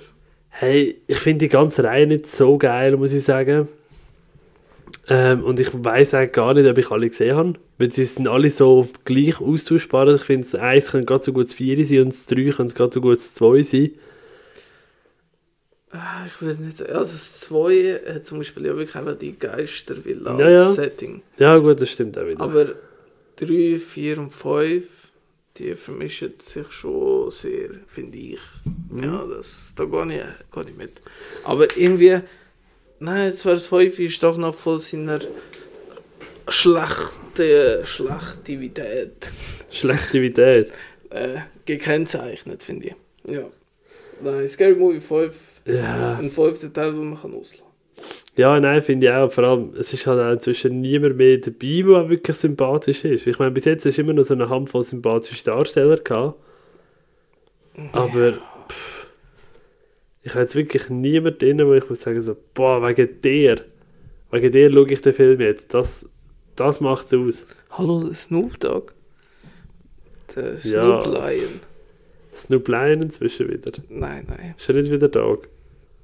Hey, 0.50 0.96
ich 1.06 1.18
finde 1.18 1.46
die 1.46 1.48
ganze 1.48 1.84
Reihe 1.84 2.06
nicht 2.06 2.30
so 2.30 2.58
geil, 2.58 2.96
muss 2.96 3.12
ich 3.12 3.22
sagen. 3.22 3.68
Ähm, 5.08 5.44
und 5.44 5.58
ich 5.58 5.68
weiß 5.72 6.14
eigentlich 6.14 6.32
gar 6.32 6.54
nicht, 6.54 6.68
ob 6.68 6.76
ich 6.78 6.90
alle 6.90 7.08
gesehen 7.08 7.36
habe. 7.36 7.54
Weil 7.78 7.92
sie 7.92 8.04
sind 8.04 8.28
alle 8.28 8.50
so 8.50 8.88
gleich 9.04 9.40
austauschbar. 9.40 10.08
Ich 10.14 10.22
finde, 10.22 10.48
das 10.50 10.60
1 10.60 10.92
kann 10.92 11.06
gerade 11.06 11.24
so 11.24 11.32
gut 11.32 11.46
das 11.46 11.54
4 11.54 11.84
sein 11.84 12.00
und 12.02 12.12
das 12.12 12.26
3 12.26 12.50
kann 12.50 12.68
gerade 12.68 12.92
so 12.92 13.00
gut 13.00 13.16
das 13.16 13.34
2 13.34 13.62
sein. 13.62 13.90
Ah, 15.92 16.24
Ich 16.26 16.40
will 16.40 16.54
nicht 16.54 16.78
sagen, 16.78 16.92
also 16.92 17.12
das 17.12 17.40
2 17.40 18.00
hat 18.14 18.24
zum 18.26 18.38
Beispiel 18.38 18.66
ja 18.66 18.76
wirklich 18.76 18.94
einfach 18.94 19.18
die 19.18 19.36
Geistervilla 19.38 20.38
Ja, 20.38 20.48
ja. 20.48 20.72
Setting. 20.72 21.22
Ja, 21.38 21.56
gut, 21.58 21.80
das 21.80 21.90
stimmt 21.90 22.16
auch 22.16 22.26
wieder. 22.26 22.40
Aber 22.40 22.74
3, 23.36 23.78
4 23.78 24.18
und 24.18 24.32
5, 24.32 24.84
die 25.56 25.74
vermischen 25.74 26.34
sich 26.42 26.70
schon 26.70 27.30
sehr, 27.32 27.70
finde 27.88 28.18
ich. 28.18 28.38
Mhm. 28.90 29.02
Ja, 29.02 29.24
das, 29.26 29.72
da 29.74 29.84
gehe 29.84 30.04
ich, 30.04 30.52
gehe 30.54 30.64
ich 30.70 30.76
mit. 30.76 31.00
Aber 31.42 31.66
irgendwie, 31.76 32.20
nein, 33.00 33.36
zwar 33.36 33.54
das 33.54 33.66
5 33.66 33.98
ist 33.98 34.22
doch 34.22 34.36
noch 34.36 34.54
von 34.54 34.78
seiner 34.78 35.18
schlechten 36.48 37.84
Schlechtivität 37.84 39.30
Schlechtivität. 39.70 40.70
äh, 41.10 41.38
gekennzeichnet, 41.64 42.62
finde 42.62 42.88
ich. 42.88 43.32
Ja. 43.32 43.42
Nein, 44.22 44.46
Scary 44.48 44.74
Movie 44.74 45.00
5, 45.00 45.34
Ja. 45.66 46.16
ein 46.18 46.30
fünfter 46.30 46.72
Teil, 46.72 46.92
den 46.92 47.10
man 47.10 47.20
kann 47.20 47.34
auslassen 47.34 47.64
Ja, 48.36 48.58
nein, 48.58 48.80
finde 48.82 49.06
ich 49.06 49.12
auch. 49.12 49.30
Vor 49.30 49.44
allem, 49.44 49.74
es 49.78 49.92
ist 49.92 50.06
halt 50.06 50.20
auch 50.20 50.32
inzwischen 50.32 50.80
niemand 50.80 51.16
mehr 51.16 51.38
dabei, 51.38 51.82
der 51.82 52.08
wirklich 52.08 52.36
sympathisch 52.36 53.04
ist. 53.04 53.26
Ich 53.26 53.38
meine, 53.38 53.50
bis 53.50 53.66
jetzt 53.66 53.84
ist 53.86 53.98
immer 53.98 54.12
noch 54.12 54.22
so 54.24 54.34
eine 54.34 54.48
Handvoll 54.48 54.82
sympathische 54.82 55.44
Darsteller 55.44 55.98
gehabt. 55.98 56.38
Aber 57.92 58.32
pff, 58.68 59.06
ich 60.22 60.32
habe 60.32 60.40
jetzt 60.42 60.56
wirklich 60.56 60.88
niemanden 60.88 61.38
drin, 61.38 61.66
wo 61.66 61.74
ich 61.74 61.88
muss 61.88 62.02
sagen 62.02 62.20
so, 62.20 62.36
boah, 62.54 62.82
wegen 62.86 63.20
der, 63.22 63.60
wegen 64.30 64.52
der 64.52 64.72
schaue 64.72 64.90
ich 64.90 65.00
den 65.00 65.14
Film 65.14 65.40
jetzt. 65.40 65.72
Das, 65.74 66.06
das 66.56 66.80
macht 66.80 67.12
es 67.12 67.14
aus. 67.14 67.46
Hallo, 67.70 68.12
Snoop 68.12 68.58
Dogg. 68.60 68.92
Der 70.34 70.54
Ja. 70.54 70.58
Snoop 70.58 71.06
Lion. 71.06 71.60
Snoop 72.40 72.68
Lion 72.68 73.02
inzwischen 73.02 73.48
wieder. 73.48 73.72
Nein, 73.88 74.26
nein. 74.28 74.54
Ist 74.56 74.68
er 74.68 74.74
nicht 74.76 74.90
wieder 74.90 75.08
da? 75.08 75.36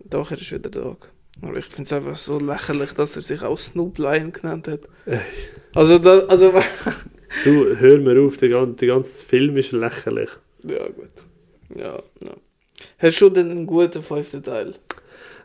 Doch, 0.04 0.30
er 0.30 0.40
ist 0.40 0.52
wieder 0.52 0.70
da. 0.70 0.96
Aber 1.42 1.56
ich 1.58 1.66
finde 1.66 1.82
es 1.84 1.92
einfach 1.92 2.16
so 2.16 2.38
lächerlich, 2.38 2.92
dass 2.92 3.16
er 3.16 3.22
sich 3.22 3.42
auch 3.42 3.58
Snoop 3.58 3.98
Lion 3.98 4.32
genannt 4.32 4.68
hat. 4.68 4.80
Ey. 5.06 5.20
Also, 5.74 5.98
da, 5.98 6.18
also, 6.28 6.52
Du, 7.44 7.76
hör 7.76 7.98
mir 7.98 8.20
auf, 8.22 8.36
der 8.38 8.48
ganze, 8.50 8.76
der 8.76 8.88
ganze 8.88 9.24
Film 9.24 9.56
ist 9.56 9.72
lächerlich. 9.72 10.30
ja, 10.62 10.86
gut. 10.88 11.10
Ja, 11.74 11.96
ja. 12.22 12.34
Hast 12.98 13.20
du 13.20 13.28
denn 13.30 13.50
einen 13.50 13.66
guten 13.66 14.02
fünften 14.02 14.42
Teil? 14.42 14.74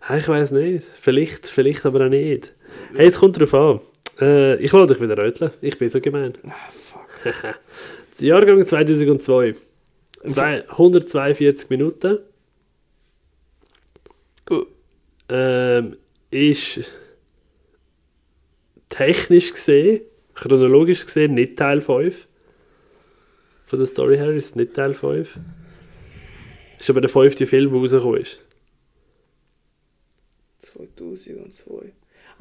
Hey, 0.02 0.20
ich 0.20 0.28
weiß 0.28 0.52
nicht. 0.52 0.86
Vielleicht, 1.00 1.48
vielleicht 1.48 1.86
aber 1.86 2.06
auch 2.06 2.10
nicht. 2.10 2.54
Hey, 2.96 3.08
es 3.08 3.20
kommt 3.20 3.40
drauf 3.40 3.54
an. 3.54 3.80
Äh, 4.20 4.56
ich 4.58 4.72
lasse 4.72 4.94
dich 4.94 5.02
wieder 5.02 5.18
röteln. 5.18 5.52
Ich 5.62 5.78
bin 5.78 5.90
so 5.90 6.00
gemein. 6.00 6.34
Ah, 6.48 6.72
fuck. 6.72 7.34
Jahrgang 8.20 8.66
2002. 8.66 9.56
Zwei, 10.30 10.68
142 10.70 11.70
Minuten. 11.70 12.20
Oh, 14.50 14.66
Ähm, 15.30 15.98
ist 16.30 16.92
technisch 18.90 19.52
gesehen, 19.54 20.02
chronologisch 20.36 21.06
gesehen, 21.06 21.34
nicht 21.34 21.58
Teil 21.58 21.82
5. 21.82 22.28
Von 23.66 23.80
der 23.80 23.88
Story 23.88 24.18
her 24.18 24.32
ist 24.32 24.46
es 24.46 24.56
nicht 24.56 24.74
Teil 24.74 24.94
5. 24.94 25.40
Ist 26.80 26.90
aber 26.90 27.02
der 27.02 27.10
fünfte 27.10 27.46
Film, 27.46 27.72
der 27.72 27.80
rausgekommen 27.80 28.22
ist. 28.22 28.40
2002. 30.58 31.94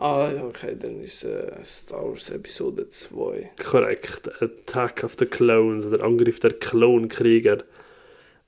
Ah, 0.03 0.33
okay, 0.49 0.75
dann 0.81 1.03
ist 1.03 1.25
äh, 1.25 1.63
Star 1.63 2.09
Wars 2.09 2.31
Episode 2.31 2.89
2. 2.89 3.51
Korrekt. 3.63 4.31
Attack 4.41 5.05
of 5.05 5.17
the 5.19 5.27
Clones 5.27 5.85
oder 5.85 6.03
Angriff 6.03 6.41
der 6.41 6.55
Klonkrieger. 6.55 7.59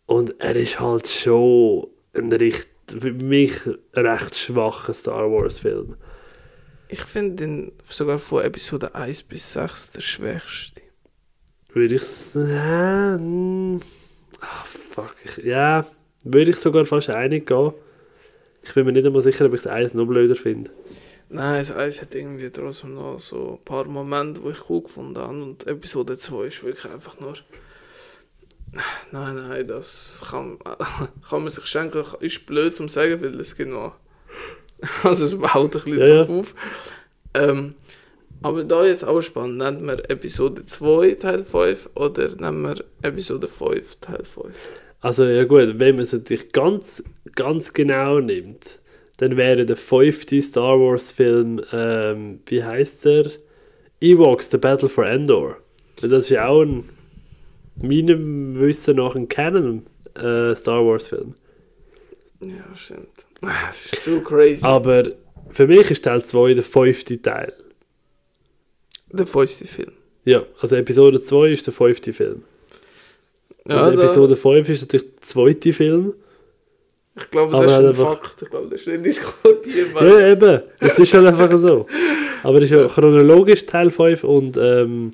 Und 0.06 0.40
er 0.40 0.56
ist 0.56 0.80
halt 0.80 1.06
schon 1.08 1.88
ein 2.14 2.32
recht, 2.32 2.70
für 2.98 3.12
mich 3.12 3.52
recht 3.92 4.34
schwacher 4.34 4.94
Star 4.94 5.30
Wars 5.30 5.58
Film. 5.58 5.96
Ich 6.88 7.02
finde 7.02 7.34
den 7.34 7.72
sogar 7.84 8.18
von 8.18 8.44
Episode 8.44 8.94
1 8.94 9.24
bis 9.24 9.52
6 9.52 9.90
der 9.90 10.00
schwächste. 10.00 10.80
Würde 11.74 11.96
ich 11.96 12.02
sagen. 12.02 13.82
Ah, 14.40 14.64
fuck. 14.64 15.16
Ich, 15.22 15.44
ja, 15.44 15.86
würde 16.24 16.52
ich 16.52 16.56
sogar 16.56 16.86
fast 16.86 17.10
einig 17.10 17.46
gehen. 17.46 17.74
Ich 18.62 18.72
bin 18.72 18.86
mir 18.86 18.92
nicht 18.92 19.04
einmal 19.04 19.20
sicher, 19.20 19.44
ob 19.44 19.52
ich 19.52 19.60
das 19.60 19.70
eins 19.70 19.92
noch 19.92 20.06
blöder 20.06 20.34
finde. 20.34 20.70
Nein, 21.34 21.60
das 21.60 21.70
1 21.70 22.02
hat 22.02 22.14
irgendwie 22.14 22.50
trotzdem 22.50 22.94
noch 22.94 23.18
so 23.18 23.58
ein 23.58 23.64
paar 23.64 23.84
Momente, 23.86 24.42
die 24.42 24.50
ich 24.50 24.68
cool 24.68 24.82
gefunden 24.82 25.18
habe. 25.18 25.42
Und 25.42 25.66
Episode 25.66 26.18
2 26.18 26.44
ist 26.44 26.62
wirklich 26.62 26.92
einfach 26.92 27.18
nur. 27.20 27.32
Nein, 29.12 29.36
nein, 29.36 29.66
das 29.66 30.22
kann, 30.30 30.58
kann 31.28 31.42
man 31.42 31.50
sich 31.50 31.64
schenken. 31.64 32.04
Ist 32.20 32.44
blöd 32.44 32.74
zum 32.74 32.88
sagen, 32.88 33.22
weil 33.22 33.40
es 33.40 33.56
gibt 33.56 33.70
noch. 33.70 33.94
Also, 35.04 35.24
es 35.24 35.38
baut 35.38 35.54
ein 35.54 35.70
bisschen 35.70 35.98
Ja, 35.98 36.06
ja. 36.06 36.24
drauf 36.24 36.30
auf. 36.30 36.54
Ähm, 37.34 37.76
aber 38.42 38.64
da 38.64 38.84
jetzt 38.84 39.04
auch 39.04 39.22
spannend. 39.22 39.56
Nennt 39.56 39.80
man 39.80 40.00
Episode 40.00 40.66
2 40.66 41.14
Teil 41.14 41.44
5 41.44 41.90
oder 41.94 42.28
nennen 42.36 42.62
wir 42.62 42.84
Episode 43.00 43.48
5 43.48 43.96
Teil 44.00 44.24
5? 44.24 44.54
Also, 45.00 45.24
ja 45.24 45.44
gut, 45.44 45.78
wenn 45.78 45.94
man 45.94 46.02
es 46.02 46.12
natürlich 46.12 46.52
ganz, 46.52 47.02
ganz 47.34 47.72
genau 47.72 48.18
nimmt, 48.18 48.80
dann 49.22 49.36
wäre 49.36 49.64
der 49.64 49.76
fünfte 49.76 50.40
Star 50.42 50.78
Wars 50.80 51.12
Film, 51.12 51.60
ähm, 51.72 52.40
wie 52.46 52.62
heißt 52.62 53.04
der? 53.04 53.30
Ewoks, 54.00 54.50
The 54.50 54.58
Battle 54.58 54.88
for 54.88 55.06
Endor. 55.06 55.56
Das 56.00 56.10
ist 56.10 56.28
ja 56.30 56.48
auch 56.48 56.62
ein, 56.62 56.88
meinem 57.80 58.58
Wissen 58.58 58.96
nach 58.96 59.14
ein 59.14 59.28
Canon 59.28 59.86
äh, 60.14 60.54
Star 60.56 60.84
Wars 60.84 61.08
Film. 61.08 61.34
Ja, 62.40 62.74
stimmt. 62.74 63.08
Ah, 63.42 63.68
Es 63.70 63.86
ist 63.86 64.02
zu 64.04 64.20
crazy. 64.20 64.64
Aber 64.64 65.04
für 65.50 65.66
mich 65.66 65.90
ist 65.90 66.04
Teil 66.04 66.22
2 66.24 66.54
der 66.54 66.64
fünfte 66.64 67.20
Teil. 67.22 67.52
Der 69.12 69.26
fünfte 69.26 69.66
Film. 69.66 69.92
Ja, 70.24 70.42
also 70.60 70.76
Episode 70.76 71.22
2 71.22 71.50
ist 71.52 71.66
der 71.66 71.74
fünfte 71.74 72.12
Film. 72.12 72.42
Ja, 73.68 73.86
und 73.86 73.96
da- 73.96 74.02
Episode 74.04 74.34
5 74.36 74.68
ist 74.68 74.80
natürlich 74.82 75.12
der 75.12 75.20
zweite 75.22 75.72
Film. 75.72 76.14
Ich 77.14 77.30
glaube, 77.30 77.54
Aber 77.54 77.62
das 77.64 77.72
ist 77.72 77.76
halt 77.76 77.84
ein 77.84 77.88
einfach- 77.90 78.20
Fakt. 78.22 78.42
Ich 78.42 78.50
glaube, 78.50 78.68
das 78.70 78.80
ist 78.80 78.86
nicht 78.88 79.04
diskutierbar. 79.04 80.06
Ja, 80.06 80.28
eben. 80.32 80.62
Es 80.80 80.98
ist 80.98 81.12
halt 81.14 81.26
einfach 81.26 81.56
so. 81.58 81.86
Aber 82.42 82.58
es 82.58 82.64
ist 82.64 82.70
ja 82.70 82.86
chronologisch 82.88 83.66
Teil 83.66 83.90
5 83.90 84.24
und 84.24 84.56
ähm, 84.56 85.10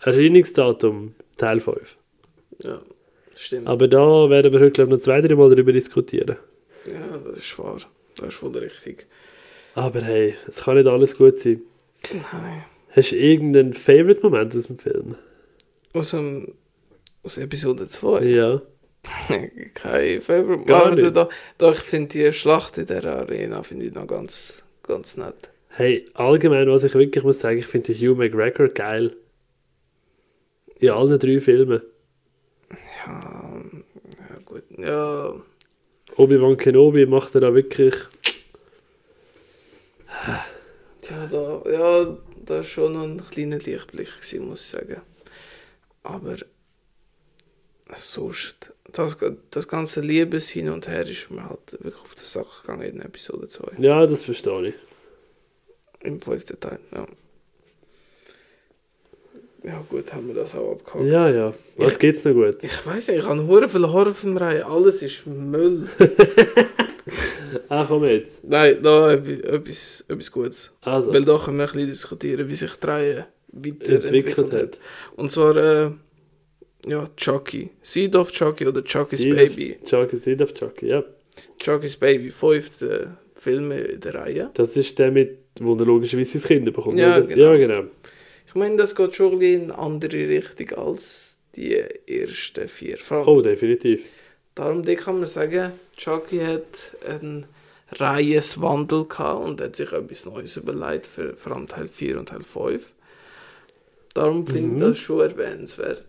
Erscheinungsdatum 0.00 1.12
Teil 1.36 1.60
5. 1.60 1.96
Ja, 2.64 2.80
stimmt. 3.36 3.68
Aber 3.68 3.86
da 3.86 4.28
werden 4.30 4.52
wir 4.52 4.60
heute, 4.60 4.70
glaube 4.72 4.90
ich, 4.90 4.96
noch 4.98 5.02
zwei, 5.04 5.20
drei 5.20 5.34
Mal 5.36 5.50
darüber 5.50 5.72
diskutieren. 5.72 6.36
Ja, 6.86 7.18
das 7.18 7.38
ist 7.38 7.58
wahr. 7.58 7.76
Das 8.16 8.34
ist 8.34 8.42
wohl 8.42 8.56
richtig. 8.58 9.06
Aber 9.74 10.00
hey, 10.00 10.34
es 10.48 10.62
kann 10.64 10.76
nicht 10.76 10.88
alles 10.88 11.16
gut 11.16 11.38
sein. 11.38 11.62
Nein. 12.12 12.64
Hast 12.90 13.12
du 13.12 13.16
irgendeinen 13.16 13.74
Favorite-Moment 13.74 14.56
aus 14.56 14.66
dem 14.66 14.78
Film? 14.78 15.14
Aus, 15.92 16.10
dem, 16.10 16.54
aus 17.22 17.38
Episode 17.38 17.86
2. 17.86 18.24
Ja. 18.24 18.62
Kein 19.74 20.22
Favorite. 20.22 21.12
Da, 21.12 21.28
da, 21.58 21.72
ich 21.72 21.78
finde 21.78 22.08
die 22.08 22.32
Schlacht 22.32 22.78
in 22.78 22.86
der 22.86 23.04
Arena 23.04 23.62
finde 23.62 23.86
ich 23.86 23.92
noch 23.92 24.06
ganz, 24.06 24.62
ganz 24.82 25.16
nett. 25.16 25.50
Hey, 25.68 26.04
allgemein, 26.14 26.68
was 26.68 26.84
ich 26.84 26.94
wirklich 26.94 27.24
muss 27.24 27.40
sagen, 27.40 27.58
ich 27.58 27.66
finde 27.66 27.94
Hugh 27.94 28.14
McGregor 28.16 28.68
geil. 28.68 29.16
In 30.80 30.90
allen 30.90 31.18
drei 31.18 31.40
Filmen. 31.40 31.82
Ja, 33.06 33.62
ja 34.28 34.38
gut. 34.44 34.64
Ja, 34.76 35.34
Obi-Wan 36.18 36.56
Kenobi 36.56 37.06
macht 37.06 37.36
er 37.36 37.42
da 37.42 37.54
wirklich. 37.54 37.94
ja, 41.08 41.26
da, 41.30 41.62
ja, 41.70 42.16
da 42.44 42.54
war 42.56 42.62
schon 42.64 42.96
ein 42.96 43.22
kleiner 43.30 43.58
Lichtblick, 43.58 44.08
gewesen, 44.16 44.48
muss 44.48 44.62
ich 44.62 44.66
sagen. 44.66 45.00
Aber 46.02 46.36
sonst, 47.94 48.72
das, 48.92 49.16
das 49.50 49.68
ganze 49.68 50.00
Liebes 50.00 50.48
hin 50.48 50.70
und 50.70 50.88
her 50.88 51.06
ist 51.06 51.30
mir 51.30 51.48
halt 51.48 51.72
wirklich 51.72 52.02
auf 52.02 52.14
die 52.14 52.24
Sache 52.24 52.62
gegangen 52.62 52.82
in 52.82 53.00
Episode 53.00 53.48
2. 53.48 53.72
Ja, 53.78 54.06
das 54.06 54.24
verstehe 54.24 54.68
ich. 54.68 54.74
Im 56.02 56.20
fünften 56.20 56.58
Teil, 56.60 56.78
ja. 56.94 57.06
Ja 59.64 59.84
gut, 59.88 60.12
haben 60.14 60.28
wir 60.28 60.34
das 60.34 60.54
auch 60.54 60.72
abgehakt. 60.72 61.04
Ja, 61.04 61.28
ja. 61.28 61.52
Was 61.76 61.98
geht's 61.98 62.24
noch 62.24 62.32
gut? 62.32 62.62
Ich 62.62 62.86
weiß 62.86 63.08
nicht, 63.08 63.18
ich 63.18 63.24
habe 63.24 63.46
hure 63.46 63.68
viele 63.68 63.92
Horrorfilmreihen, 63.92 64.62
alles 64.62 65.02
ist 65.02 65.26
Müll. 65.26 65.88
Ah, 67.68 67.84
komm 67.86 68.04
jetzt. 68.04 68.44
Nein, 68.44 68.78
da 68.82 69.12
etwas, 69.12 70.04
etwas, 70.08 70.30
Gutes. 70.30 70.70
Also, 70.82 71.12
Weil 71.12 71.24
da 71.24 71.38
können 71.38 71.58
wir 71.58 71.64
ein 71.66 71.72
bisschen 71.72 71.88
diskutieren, 71.88 72.48
wie 72.48 72.54
sich 72.54 72.72
die 72.72 72.86
Reihe 72.86 73.26
weiterentwickelt 73.52 74.04
entwickelt 74.04 74.52
hat. 74.52 74.62
hat. 74.62 74.78
Und 75.16 75.32
zwar, 75.32 75.56
äh, 75.56 75.90
ja, 76.86 77.04
Chucky. 77.16 77.70
Seed 77.82 78.14
of 78.16 78.30
Chucky 78.32 78.66
oder 78.66 78.82
Chucky's 78.84 79.20
Seed 79.20 79.32
of- 79.32 79.38
Baby. 79.38 79.78
Chucky, 79.84 80.16
Seed 80.16 80.42
of 80.42 80.54
Chucky, 80.54 80.86
ja. 80.88 81.04
Chucky's 81.58 81.96
Baby, 81.96 82.30
fünfte 82.30 83.16
Filme 83.34 83.78
in 83.80 84.00
der 84.00 84.14
Reihe. 84.14 84.50
Das 84.54 84.76
ist 84.76 84.98
der 84.98 85.10
mit, 85.10 85.38
wo 85.60 85.74
er 85.74 85.84
logischerweise 85.84 86.38
sein 86.38 86.48
Kind 86.48 86.64
bekommt. 86.72 86.98
Ja, 86.98 87.20
genau. 87.20 87.36
ja, 87.52 87.56
genau. 87.56 87.84
Ich 88.46 88.54
meine, 88.54 88.76
das 88.76 88.94
geht 88.94 89.14
schon 89.14 89.40
in 89.40 89.64
eine 89.64 89.78
andere 89.78 90.28
Richtung 90.28 90.72
als 90.78 91.38
die 91.54 91.74
ersten 92.06 92.68
vier. 92.68 92.98
Allem 93.10 93.28
Oh, 93.28 93.40
definitiv. 93.42 94.04
Darum 94.54 94.84
kann 94.84 95.18
man 95.18 95.26
sagen, 95.28 95.72
Chucky 95.96 96.38
hat 96.38 96.96
einen 97.08 97.46
Reiheswandel 97.92 99.04
gehabt 99.06 99.44
und 99.44 99.60
hat 99.60 99.76
sich 99.76 99.92
etwas 99.92 100.26
Neues 100.26 100.56
überlegt 100.56 101.06
für 101.06 101.34
vor 101.36 101.52
allem 101.54 101.68
Teil 101.68 101.88
4 101.88 102.18
und 102.18 102.28
Teil 102.30 102.42
5. 102.42 102.92
Darum 104.14 104.46
finde 104.46 104.62
Mhm. 104.68 104.76
ich 104.76 104.82
das 104.82 104.98
schon 104.98 105.20
erwähnenswert. 105.20 106.02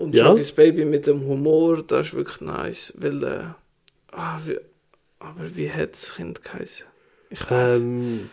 Und 0.00 0.14
Ja. 0.14 0.26
Chucky's 0.28 0.52
Baby 0.52 0.84
mit 0.84 1.06
dem 1.06 1.24
Humor, 1.26 1.82
das 1.86 2.08
ist 2.08 2.14
wirklich 2.14 2.40
nice, 2.40 2.94
weil, 2.98 3.22
äh, 3.22 3.40
ah, 4.12 4.38
wie, 4.46 4.58
aber 5.18 5.54
wie 5.54 5.70
hat 5.70 5.92
das 5.92 6.14
Kind 6.14 6.42
geheißen? 6.42 6.86
Ich 7.28 7.50
weiß. 7.50 7.78
Ähm, 7.80 8.30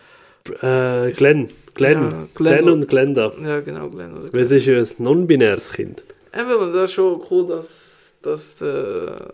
äh, 0.62 1.12
Glenn. 1.12 1.50
Glenn. 1.74 2.00
Ja, 2.02 2.26
Glenn, 2.34 2.56
Glenn 2.64 2.68
und 2.70 2.88
Glenda. 2.88 3.32
ja, 3.44 3.60
genau, 3.60 3.88
Glenn 3.90 4.16
oder 4.16 4.32
Weil 4.32 4.42
es 4.42 4.50
ist 4.50 4.66
ja 4.66 4.78
ein 4.78 4.88
non-binäres 4.98 5.72
Kind. 5.72 6.02
Eben, 6.34 6.54
und 6.54 6.72
das 6.72 6.84
ist 6.86 6.92
schon 6.94 7.22
cool, 7.30 7.46
dass, 7.48 8.00
dass 8.22 8.60
äh, 8.62 9.28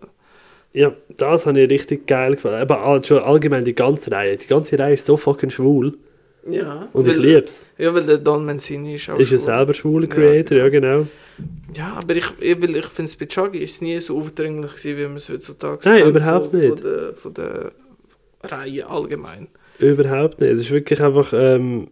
Ja, 0.73 0.92
das 1.16 1.47
habe 1.47 1.61
ich 1.61 1.70
richtig 1.70 2.07
geil 2.09 2.35
gefallen. 2.35 2.61
Aber 2.61 2.81
all- 2.85 3.05
schon 3.05 3.18
allgemein 3.23 3.64
die 3.64 3.75
ganze 3.77 4.11
Reihe. 4.11 4.37
Die 4.37 4.49
ganze 4.49 4.77
Reihe 4.79 4.94
ist 4.94 5.07
so 5.07 5.16
fucking 5.16 5.51
schwul. 5.51 5.97
Ja. 6.46 6.88
Und 6.92 7.09
ich 7.09 7.14
weil- 7.16 7.22
liebe 7.24 7.44
es. 7.44 7.64
Ja, 7.78 7.94
weil 7.94 8.04
der 8.04 8.18
Don 8.18 8.44
Mancini 8.44 8.94
ist 8.94 9.09
auch 9.11 9.18
Ist 9.18 9.30
ja 9.30 9.38
schwul. 9.38 9.46
selber 9.46 9.74
schwuler 9.74 10.09
Ja, 10.09 10.14
Creator, 10.14 10.59
ja 10.59 10.68
genau. 10.68 11.07
Ja, 11.74 11.98
aber 12.00 12.16
ich, 12.16 12.26
ich, 12.40 12.62
weil 12.62 12.76
ich 12.76 12.87
finde 12.87 13.09
es 13.11 13.16
bei 13.16 13.26
Chucky 13.26 13.59
ist 13.59 13.72
es 13.74 13.80
nie 13.80 13.98
so 14.00 14.18
aufdringlich 14.18 14.72
gewesen, 14.76 14.96
wie 14.98 15.02
man 15.04 15.16
es 15.16 15.28
heutzutage 15.28 15.80
Nein, 15.88 16.02
kennt 16.02 16.09
überhaupt 16.16 16.50
von, 16.50 16.61
nicht. 16.61 16.70
Von 16.70 16.83
der, 16.83 17.14
von 17.14 17.35
der 17.35 17.72
Reihe 18.44 18.88
allgemein. 18.88 19.48
Überhaupt 19.78 20.40
nicht. 20.40 20.50
Es 20.50 20.61
ist 20.61 20.70
wirklich 20.70 21.00
einfach 21.00 21.33
ähm, 21.35 21.88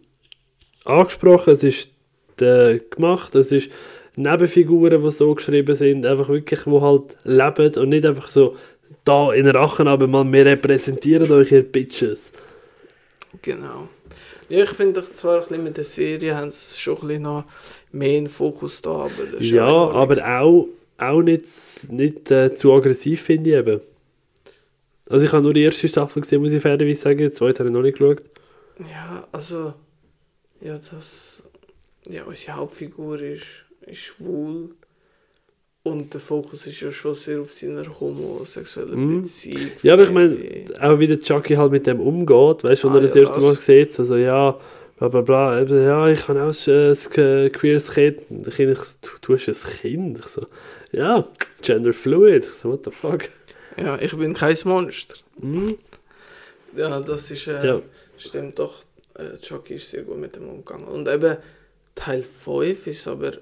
angesprochen, 0.85 1.53
es 1.53 1.63
ist 1.63 1.89
äh, 2.39 2.79
gemacht, 2.89 3.35
es 3.35 3.51
ist 3.51 3.69
Nebenfiguren, 4.15 5.03
die 5.03 5.11
so 5.11 5.33
geschrieben 5.35 5.75
sind, 5.75 6.05
einfach 6.05 6.29
wirklich, 6.29 6.65
wo 6.65 6.81
halt 6.81 7.17
leben 7.23 7.75
und 7.81 7.89
nicht 7.89 8.05
einfach 8.05 8.29
so 8.29 8.55
da 9.03 9.33
in 9.33 9.47
Rachen, 9.47 9.87
aber 9.87 10.07
mal, 10.07 10.31
wir 10.31 10.45
repräsentieren 10.45 11.29
euch, 11.31 11.51
ihr 11.51 11.63
Bitches. 11.63 12.31
Genau. 13.41 13.89
Ja, 14.53 14.63
ich 14.63 14.69
finde 14.69 15.03
zwar 15.13 15.35
ein 15.41 15.47
bisschen 15.47 15.63
mit 15.63 15.77
der 15.77 15.83
Serie 15.83 16.35
haben 16.35 16.51
sie 16.51 16.79
schon 16.79 16.95
ein 16.97 17.07
bisschen 17.07 17.23
noch 17.23 17.45
mehr 17.91 18.17
in 18.17 18.27
Fokus 18.27 18.81
da, 18.81 18.91
aber 18.91 19.39
Ja, 19.41 19.65
auch- 19.67 19.93
aber 19.95 20.39
auch, 20.39 20.67
auch 20.97 21.21
nicht, 21.23 21.47
nicht 21.89 22.29
äh, 22.29 22.53
zu 22.53 22.71
aggressiv, 22.73 23.21
finde 23.23 23.49
ich 23.49 23.55
eben. 23.55 23.81
Also 25.09 25.25
ich 25.25 25.31
habe 25.31 25.43
nur 25.43 25.53
die 25.53 25.63
erste 25.63 25.87
Staffel 25.87 26.21
gesehen, 26.21 26.41
muss 26.41 26.51
ich 26.51 26.61
fairerweise 26.61 27.01
sagen, 27.01 27.17
die 27.17 27.31
zweite 27.33 27.59
habe 27.59 27.69
ich 27.69 27.73
noch 27.75 27.81
nicht 27.81 27.97
geschaut. 27.97 28.21
Ja, 28.79 29.27
also, 29.31 29.73
ja, 30.61 30.77
das, 30.77 31.41
ja, 32.07 32.23
unsere 32.23 32.57
Hauptfigur 32.57 33.19
ist, 33.21 33.65
ist 33.87 33.99
schwul 34.01 34.75
und 35.83 36.13
der 36.13 36.21
Fokus 36.21 36.65
ist 36.65 36.79
ja 36.81 36.91
schon 36.91 37.13
sehr 37.13 37.41
auf 37.41 37.51
seiner 37.51 37.83
homosexuellen 37.99 38.95
Mhm. 38.99 39.21
Beziehung. 39.21 39.71
Ja, 39.81 39.93
aber 39.93 40.03
ich 40.03 40.11
meine, 40.11 40.37
auch 40.79 40.97
wie 40.99 41.07
der 41.07 41.19
Chucky 41.19 41.55
halt 41.55 41.71
mit 41.71 41.85
dem 41.87 41.99
umgeht, 41.99 42.63
weißt 42.63 42.83
du, 42.83 42.87
wenn 42.87 42.95
Ah, 42.95 43.01
er 43.01 43.07
das 43.07 43.15
ja, 43.15 43.21
erste 43.21 43.35
das. 43.35 43.43
Mal 43.43 43.55
sieht, 43.57 43.93
so, 43.93 44.03
so 44.05 44.15
ja, 44.15 44.57
bla 44.97 45.07
bla 45.09 45.21
bla, 45.21 45.61
ja, 45.63 46.07
ich 46.07 46.27
habe 46.27 46.41
auch 46.43 46.67
ein 46.67 46.73
äh, 46.73 47.41
ein 47.45 47.51
queeres 47.51 47.91
Kind. 47.91 48.21
Ich, 48.47 48.59
ich, 48.59 48.77
du, 49.01 49.09
du 49.21 49.35
hast 49.35 49.47
ein 49.65 49.71
Kind. 49.81 50.19
Ich 50.19 50.25
so, 50.27 50.45
ja, 50.93 51.27
gender 51.61 51.93
fluid. 51.93 52.45
Ich 52.45 52.53
so, 52.53 52.71
what 52.71 52.85
the 52.85 52.91
fuck. 52.91 53.29
Ja, 53.77 53.97
ich 53.99 54.15
bin 54.15 54.33
kein 54.33 54.55
Monster. 54.63 55.15
Mhm. 55.37 55.77
Ja, 56.77 57.01
das 57.01 57.29
ist, 57.29 57.47
äh, 57.47 57.65
Ja. 57.67 57.81
stimmt 58.17 58.57
doch. 58.59 58.83
Äh, 59.15 59.37
Chucky 59.41 59.75
ist 59.75 59.89
sehr 59.89 60.03
gut 60.03 60.17
mit 60.17 60.35
dem 60.35 60.47
umgegangen. 60.47 60.85
Und 60.87 61.07
eben 61.09 61.37
Teil 61.93 62.23
5 62.23 62.87
ist 62.87 63.07
aber 63.07 63.33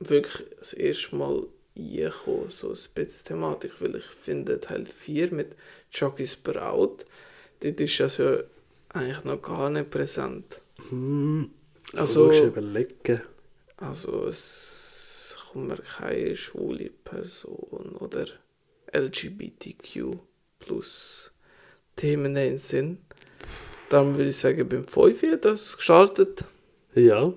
wirklich 0.00 0.46
das 0.58 0.72
erste 0.72 1.14
Mal 1.16 1.46
eingekommen, 1.76 2.50
so 2.50 2.70
ein 2.70 2.78
bisschen 2.94 3.26
Thematik, 3.26 3.80
weil 3.80 3.96
ich 3.96 4.04
finde 4.04 4.60
Teil 4.60 4.86
4 4.86 5.32
mit 5.32 5.54
Chuckys 5.90 6.36
Braut, 6.36 7.04
dort 7.60 7.80
ist 7.80 8.00
das 8.00 8.16
ja 8.18 8.38
eigentlich 8.90 9.24
noch 9.24 9.40
gar 9.40 9.70
nicht 9.70 9.90
präsent. 9.90 10.60
Mhm. 10.90 11.50
Also, 11.92 12.28
Also, 12.30 12.46
überlegen. 12.46 13.20
also 13.76 14.26
es 14.26 15.36
kommt 15.52 15.68
mir 15.68 15.76
keine 15.76 16.36
schwule 16.36 16.90
Person 17.04 17.96
oder 17.98 18.26
LGBTQ 18.92 20.16
plus 20.58 21.32
Themen 21.96 22.26
in 22.26 22.34
den 22.34 22.58
Sinn. 22.58 22.98
Darum 23.88 24.16
würde 24.16 24.30
ich 24.30 24.36
sagen, 24.36 24.68
beim 24.68 24.86
5 24.86 25.22
hat 25.32 25.44
das 25.44 25.76
gestartet. 25.76 26.44
Ja, 26.94 27.32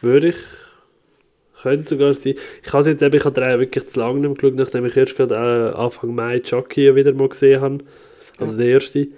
würde 0.00 0.28
ich. 0.28 0.36
Könnte 1.62 1.88
sogar 1.88 2.14
sein. 2.14 2.34
Ich 2.62 2.72
habe 2.72 2.90
jetzt 2.90 3.02
eben, 3.02 3.16
ich 3.16 3.24
habe 3.24 3.34
den 3.34 3.44
Reihe 3.44 3.58
wirklich 3.58 3.86
zu 3.86 3.98
lange 4.00 4.20
nicht 4.20 4.38
geschaut, 4.40 4.56
nachdem 4.56 4.86
ich 4.86 4.96
erst 4.96 5.16
gerade 5.16 5.34
äh, 5.34 5.76
Anfang 5.76 6.14
Mai 6.14 6.40
Chucky 6.40 6.94
wieder 6.94 7.12
mal 7.12 7.28
gesehen 7.28 7.60
habe. 7.60 7.78
Also 8.38 8.56
der 8.56 8.66
erste. 8.66 9.08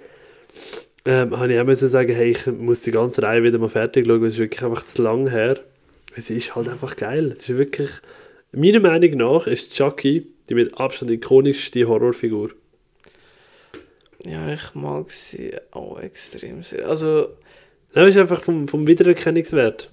Ähm, 1.05 1.37
habe 1.37 1.53
ich 1.53 1.59
auch 1.59 1.65
müssen 1.65 1.87
sagen, 1.87 2.13
hey, 2.13 2.31
ich 2.31 2.45
muss 2.47 2.81
die 2.81 2.91
ganze 2.91 3.23
Reihe 3.23 3.43
wieder 3.43 3.57
mal 3.57 3.69
fertig 3.69 4.05
schauen, 4.05 4.21
weil 4.21 4.27
es 4.27 4.33
ist 4.33 4.39
wirklich 4.39 4.63
einfach 4.63 4.85
zu 4.85 5.01
lang 5.01 5.29
her. 5.29 5.59
Es 6.15 6.29
ist 6.29 6.55
halt 6.55 6.67
einfach 6.67 6.95
geil. 6.95 7.33
Es 7.35 7.47
ist 7.47 7.57
wirklich, 7.57 7.89
meiner 8.51 8.79
Meinung 8.79 9.11
nach 9.11 9.47
ist 9.47 9.73
Chucky 9.73 10.27
die 10.49 10.55
mit 10.55 10.77
Abstand 10.77 11.11
ikonischste 11.11 11.87
Horrorfigur. 11.87 12.51
Ja, 14.25 14.51
ich 14.51 14.73
mag 14.73 15.11
sie 15.11 15.53
auch 15.71 15.99
extrem 15.99 16.63
sehr. 16.63 16.87
Also, 16.89 17.29
Das 17.93 18.07
ist 18.07 18.17
einfach 18.17 18.43
vom, 18.43 18.67
vom 18.67 18.85
Wiedererkennungswert. 18.87 19.89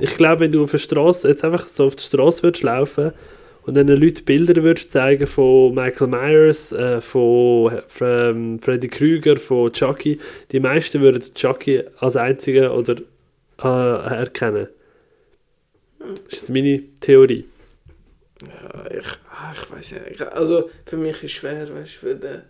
Ich 0.00 0.16
glaube, 0.16 0.40
wenn 0.40 0.50
du 0.50 0.62
auf 0.62 0.70
der 0.70 0.78
Straße, 0.78 1.28
jetzt 1.28 1.44
einfach 1.44 1.66
so 1.66 1.84
auf 1.84 1.96
die 1.96 2.02
Straße 2.02 2.42
würdest 2.42 2.62
laufen 2.62 3.12
und 3.64 3.74
dann 3.76 3.86
den 3.86 4.00
Leuten 4.00 4.24
Bilder 4.24 4.62
würdest 4.62 4.90
zeigen 4.90 5.26
von 5.26 5.74
Michael 5.74 6.08
Myers, 6.08 6.72
äh, 6.72 7.00
von 7.00 7.80
ähm, 8.00 8.58
Freddy 8.58 8.88
Krüger, 8.88 9.36
von 9.36 9.72
Chucky, 9.72 10.18
die 10.50 10.60
meisten 10.60 11.00
würden 11.00 11.22
Chucky 11.34 11.82
als 11.98 12.16
einzigen 12.16 12.68
oder 12.68 12.96
äh, 13.62 14.16
erkennen. 14.16 14.68
Das 15.98 16.10
ist 16.10 16.32
jetzt 16.32 16.50
meine 16.50 16.82
Theorie. 17.00 17.44
ja, 18.42 18.90
ich, 18.90 19.06
ah, 19.30 19.52
ich 19.54 19.70
weiß 19.70 19.92
nicht. 19.92 20.02
Ich, 20.10 20.26
also, 20.26 20.68
für 20.84 20.96
mich 20.96 21.16
ist 21.16 21.24
es 21.24 21.32
schwer, 21.32 21.68
weißt 21.72 21.94
du, 21.94 22.06
für 22.06 22.14
den 22.16 22.42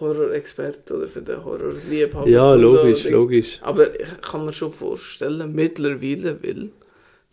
Horror-Expert 0.00 0.90
oder 0.90 1.06
für 1.06 1.22
den 1.22 1.44
Horror-Liebhaber. 1.44 2.28
Ja, 2.28 2.54
logisch, 2.54 3.04
logisch. 3.04 3.58
Aber 3.62 3.98
ich 3.98 4.20
kann 4.20 4.44
mir 4.44 4.52
schon 4.52 4.72
vorstellen, 4.72 5.54
mittlerweile, 5.54 6.42
weil 6.42 6.70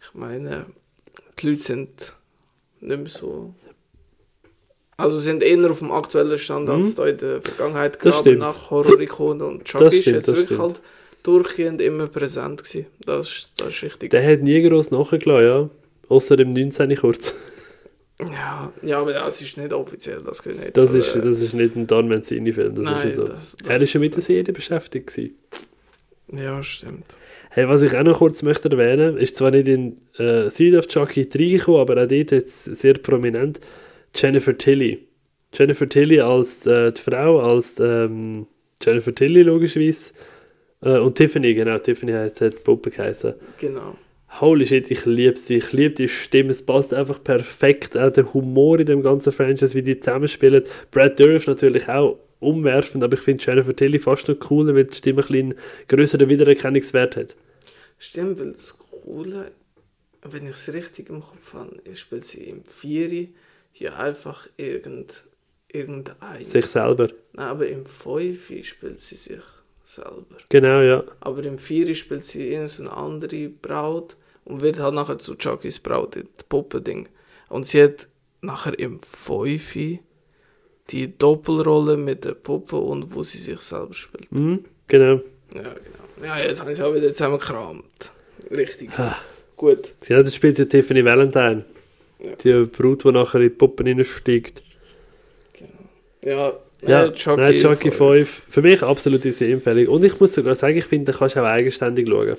ich 0.07 0.13
meine, 0.13 0.65
die 1.39 1.49
Leute 1.49 1.61
sind 1.61 2.13
nicht 2.81 2.97
mehr 2.99 3.09
so. 3.09 3.53
Also 4.97 5.19
sind 5.19 5.43
eher 5.43 5.69
auf 5.69 5.79
dem 5.79 5.91
aktuellen 5.91 6.37
Stand 6.39 6.69
als 6.69 6.83
Mhm. 6.85 6.95
da 6.95 7.05
in 7.07 7.17
der 7.17 7.41
Vergangenheit, 7.41 7.95
Das 8.05 8.15
gerade 8.23 8.35
nach 8.37 8.69
Horror-Ikonen. 8.69 9.41
Und 9.41 9.59
Das 9.63 9.81
Chucky 9.83 9.97
ist 9.99 10.05
jetzt 10.05 10.27
das 10.27 10.35
wirklich 10.37 10.45
stimmt. 10.57 10.61
halt 10.61 10.81
durchgehend 11.23 11.81
immer 11.81 12.07
präsent 12.07 12.63
gewesen. 12.63 12.85
Das, 13.05 13.27
ist- 13.27 13.51
das 13.57 13.69
ist 13.73 13.83
richtig. 13.83 14.11
Der 14.11 14.25
hat 14.25 14.41
nie 14.41 14.61
groß 14.61 14.91
nachgelassen, 14.91 15.45
ja. 15.45 15.69
Außer 16.07 16.39
im 16.39 16.51
19. 16.51 16.95
kurz. 16.95 17.33
Ja, 18.21 18.71
ja, 18.81 19.01
aber 19.01 19.11
das 19.11 19.41
ist 19.41 19.57
nicht 19.57 19.73
offiziell, 19.73 20.21
das 20.23 20.39
ich 20.45 20.57
nicht 20.57 20.77
Das 20.77 20.93
ist, 20.93 21.13
das 21.15 21.41
ist 21.41 21.53
nicht 21.53 21.75
ein 21.75 21.85
Don 21.87 22.07
Mancini-Film. 22.07 22.75
Das 22.75 22.85
Nein, 22.85 23.09
ist 23.09 23.17
ja 23.17 23.25
so. 23.25 23.27
das- 23.31 23.57
er 23.65 23.75
ist 23.75 23.81
das- 23.81 23.89
schon 23.89 24.01
mit 24.01 24.15
der 24.15 24.21
Serie 24.21 24.53
beschäftigt 24.53 25.07
gewesen. 25.07 25.35
Ja, 26.31 26.63
stimmt. 26.63 27.17
Hey, 27.55 27.69
was 27.69 27.81
ich 27.81 27.95
auch 27.95 28.03
noch 28.03 28.17
kurz 28.17 28.43
möchte 28.43 28.69
erwähnen, 28.69 29.15
ist 29.15 29.37
zwar 29.37 29.49
nicht 29.49 29.69
in 29.69 29.95
äh, 30.17 30.49
Seed 30.49 30.75
of 30.75 30.89
Chucky 30.89 31.29
3 31.29 31.57
gekommen, 31.57 31.79
aber 31.79 31.93
auch 32.03 32.05
dort 32.05 32.31
jetzt 32.31 32.65
sehr 32.65 32.95
prominent, 32.95 33.61
Jennifer 34.13 34.57
Tilly. 34.57 35.07
Jennifer 35.53 35.87
Tilly 35.87 36.19
als 36.19 36.67
äh, 36.67 36.91
die 36.91 36.99
Frau, 36.99 37.39
als 37.39 37.75
ähm, 37.79 38.47
Jennifer 38.83 39.15
Tilly 39.15 39.43
logischerweise. 39.43 40.11
Äh, 40.81 40.97
und 40.97 41.15
Tiffany, 41.15 41.53
genau, 41.53 41.77
Tiffany 41.77 42.11
heißt, 42.11 42.41
hat 42.41 42.55
die 42.55 42.57
Puppe 42.57 42.91
geheißen. 42.91 43.35
Genau. 43.57 43.95
Holy 44.41 44.65
shit, 44.65 44.91
ich 44.91 45.05
liebe 45.05 45.37
sie, 45.37 45.55
ich 45.55 45.71
liebe 45.71 45.95
die 45.95 46.09
Stimme, 46.09 46.49
es 46.49 46.61
passt 46.61 46.93
einfach 46.93 47.23
perfekt, 47.23 47.95
auch 47.95 48.11
der 48.11 48.33
Humor 48.33 48.81
in 48.81 48.87
dem 48.87 49.01
ganzen 49.01 49.31
Franchise, 49.31 49.73
wie 49.75 49.81
die 49.81 49.97
zusammenspielen. 49.97 50.65
Brad 50.91 51.17
Dourif 51.17 51.47
natürlich 51.47 51.87
auch 51.87 52.19
umwerfend, 52.45 53.03
aber 53.03 53.15
ich 53.15 53.21
finde 53.21 53.43
Jennifer 53.43 53.75
Tilly 53.75 53.99
fast 53.99 54.27
noch 54.27 54.39
cooler, 54.39 54.75
weil 54.75 54.85
die 54.85 54.95
Stimme 54.95 55.21
ein 55.21 55.27
bisschen 55.27 55.55
größeren 55.87 56.29
Wiedererkennungswert 56.29 57.15
hat. 57.15 57.35
Stimmt, 57.97 58.39
weil 58.39 58.51
das 58.51 58.75
Coole, 58.77 59.51
wenn 60.21 60.45
ich 60.45 60.53
es 60.53 60.73
richtig 60.73 61.09
im 61.09 61.21
Kopf 61.21 61.53
habe, 61.53 61.75
ist, 61.83 61.99
spielt 61.99 62.25
sie 62.25 62.43
im 62.43 62.63
Vieri 62.63 63.33
ja 63.73 63.95
einfach 63.95 64.47
irgend, 64.57 65.23
irgendein. 65.71 66.43
Sich 66.43 66.65
selber. 66.65 67.09
Nein, 67.33 67.47
aber 67.47 67.67
im 67.67 67.85
Fünfi 67.85 68.63
spielt 68.63 69.01
sie 69.01 69.15
sich 69.15 69.41
selber. 69.83 70.37
Genau, 70.49 70.81
ja. 70.81 71.03
Aber 71.19 71.43
im 71.43 71.57
Vieri 71.57 71.95
spielt 71.95 72.25
sie 72.25 72.51
irgend 72.51 72.69
so 72.69 72.83
eine 72.83 72.93
andere 72.93 73.49
Braut 73.49 74.15
und 74.43 74.61
wird 74.61 74.79
halt 74.79 74.95
nachher 74.95 75.17
zu 75.17 75.35
Chuckys 75.35 75.79
Braut, 75.79 76.15
das 76.15 76.43
Puppending. 76.49 77.07
Und 77.49 77.65
sie 77.65 77.83
hat 77.83 78.07
nachher 78.41 78.77
im 78.79 79.01
Fünfi 79.01 79.99
die 80.91 81.17
Doppelrolle 81.17 81.97
mit 81.97 82.25
der 82.25 82.33
Puppe 82.33 82.75
und 82.77 83.13
wo 83.13 83.23
sie 83.23 83.37
sich 83.39 83.59
selber 83.59 83.93
spielt. 83.93 84.31
Mhm, 84.31 84.65
genau. 84.87 85.21
Ja, 85.53 85.61
genau. 85.61 85.73
Ja, 86.23 86.37
jetzt 86.37 86.61
habe 86.61 86.71
ich 86.71 86.79
es 86.79 86.83
auch 86.85 86.93
wieder 86.93 87.09
zusammengekramt. 87.09 88.11
Richtig. 88.51 88.89
Ah. 88.97 89.17
Gut. 89.57 89.93
Ja, 90.07 90.21
das 90.21 90.35
spielt 90.35 90.59
ja 90.59 90.65
Tiffany 90.65 91.03
Valentine. 91.03 91.65
Ja. 92.19 92.35
Die 92.35 92.65
Braut, 92.65 93.03
die 93.03 93.11
nachher 93.11 93.41
in 93.41 93.43
die 93.43 93.49
Puppen 93.49 93.87
reinsteigt. 93.87 94.61
Ja, 96.21 96.53
Ja, 96.81 97.05
äh, 97.05 97.13
Chucky, 97.13 97.41
nein, 97.41 97.57
Chucky 97.57 97.91
5. 97.91 97.99
5. 97.99 98.43
Für 98.47 98.61
mich 98.61 98.81
absolute 98.83 99.31
Sehempfehlung. 99.31 99.87
Und 99.87 100.03
ich 100.03 100.19
muss 100.19 100.33
sogar 100.33 100.55
sagen, 100.55 100.77
ich 100.77 100.85
finde, 100.85 101.11
da 101.11 101.17
kannst 101.17 101.35
du 101.35 101.39
auch 101.41 101.45
eigenständig 101.45 102.07
schauen. 102.07 102.37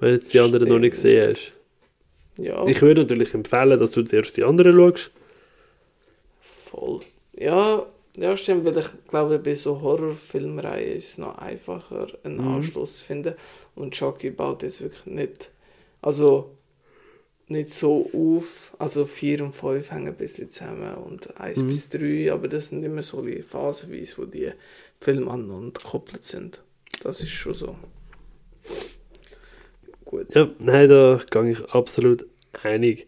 Wenn 0.00 0.14
jetzt 0.14 0.32
die 0.32 0.40
anderen 0.40 0.68
noch 0.68 0.78
nicht 0.78 0.92
gesehen 0.92 1.28
hast. 1.30 1.52
Ja, 2.36 2.64
Ich 2.66 2.80
würde 2.82 3.02
natürlich 3.02 3.34
empfehlen, 3.34 3.78
dass 3.78 3.90
du 3.90 4.02
zuerst 4.02 4.36
die 4.36 4.44
anderen 4.44 4.74
schaust. 4.74 5.10
Voll. 6.70 7.00
Ja, 7.34 7.86
ja, 8.16 8.36
stimmt, 8.36 8.64
weil 8.64 8.76
ich 8.78 8.88
glaube, 9.08 9.38
bei 9.38 9.54
so 9.54 9.80
Horrorfilmreihen 9.80 10.96
ist 10.96 11.10
es 11.10 11.18
noch 11.18 11.38
einfacher, 11.38 12.08
einen 12.24 12.38
Mhm. 12.38 12.54
Anschluss 12.54 12.98
zu 12.98 13.04
finden. 13.04 13.34
Und 13.74 13.94
Chucky 13.94 14.30
baut 14.30 14.62
jetzt 14.62 14.80
wirklich 14.80 15.06
nicht, 15.06 15.50
also 16.02 16.50
nicht 17.46 17.72
so 17.74 18.10
auf. 18.12 18.74
Also 18.78 19.04
4 19.06 19.42
und 19.44 19.54
5 19.54 19.90
hängen 19.92 20.08
ein 20.08 20.16
bisschen 20.16 20.50
zusammen 20.50 20.94
und 20.96 21.38
1 21.40 21.58
Mhm. 21.62 21.68
bis 21.68 21.88
3, 21.90 22.32
aber 22.32 22.48
das 22.48 22.68
sind 22.68 22.82
immer 22.84 23.02
so 23.02 23.22
die 23.22 23.42
phasenweise, 23.42 24.18
wo 24.18 24.24
die 24.24 24.50
Filme 25.00 25.30
aneinander 25.30 25.80
gekoppelt 25.80 26.24
sind. 26.24 26.62
Das 27.02 27.20
ist 27.20 27.30
schon 27.30 27.54
so. 27.54 27.76
Gut. 30.04 30.34
Ja, 30.34 30.48
nein, 30.58 30.88
da 30.88 31.20
gehe 31.30 31.52
ich 31.52 31.64
absolut 31.70 32.26
einig. 32.62 33.06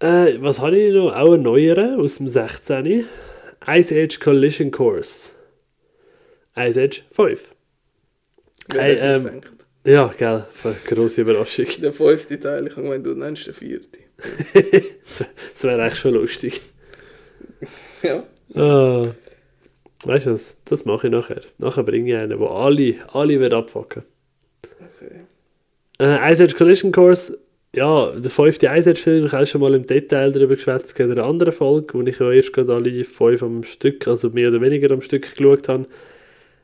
Äh, 0.00 0.40
was 0.40 0.60
habe 0.60 0.78
ich 0.78 0.94
noch? 0.94 1.14
Auch 1.14 1.34
einen 1.34 1.42
neueren 1.42 2.00
aus 2.00 2.16
dem 2.16 2.28
16. 2.28 3.04
Ice 3.66 3.94
Age 3.94 4.18
Collision 4.18 4.70
Course. 4.70 5.32
Ice 6.56 6.80
Age 6.80 7.04
5. 7.12 7.44
Wer 8.68 8.82
Hey, 8.82 8.94
ähm? 8.96 9.40
Ja, 9.84 10.12
gell, 10.16 10.44
grosse 10.86 11.22
Überraschung. 11.22 11.66
Der 11.82 11.92
fünfte 11.92 12.38
Teil, 12.38 12.66
ich 12.66 12.72
habe 12.72 12.82
gemeint, 12.82 13.06
du 13.06 13.14
nennst 13.14 13.46
den 13.46 13.54
vierten. 13.54 13.98
Das 15.54 15.64
wäre 15.64 15.82
eigentlich 15.82 15.98
schon 15.98 16.14
lustig. 16.14 16.60
Ja. 18.02 18.24
Ah, 18.54 19.02
weißt 20.04 20.26
du 20.26 20.32
was? 20.32 20.56
Das 20.64 20.86
mache 20.86 21.08
ich 21.08 21.12
nachher. 21.12 21.42
Nachher 21.58 21.82
bringe 21.82 22.10
ich 22.10 22.18
einen, 22.18 22.38
wo 22.38 22.46
alle, 22.46 22.94
alle 23.12 23.38
wird 23.38 23.52
abfacken. 23.52 24.02
Okay. 24.64 25.26
Äh, 25.98 26.32
Ice 26.32 26.42
Age 26.44 26.56
Collision 26.56 26.90
Course, 26.90 27.38
ja, 27.72 28.10
der 28.18 28.30
fünfte 28.30 28.66
Ice 28.66 28.90
Age 28.90 29.00
Film, 29.00 29.26
ich 29.26 29.32
habe 29.32 29.46
schon 29.46 29.60
mal 29.60 29.74
im 29.74 29.86
Detail 29.86 30.32
darüber 30.32 30.56
geschwätzt 30.56 30.98
in 30.98 31.12
einer 31.12 31.24
anderen 31.24 31.52
Folge, 31.52 31.94
wo 31.94 32.02
ich 32.02 32.18
ja 32.18 32.32
erst 32.32 32.52
gerade 32.52 32.74
alle 32.74 33.04
fünf 33.04 33.42
am 33.42 33.62
Stück, 33.62 34.08
also 34.08 34.30
mehr 34.30 34.48
oder 34.48 34.60
weniger 34.60 34.90
am 34.90 35.00
Stück 35.00 35.34
geschaut 35.36 35.68
habe. 35.68 35.86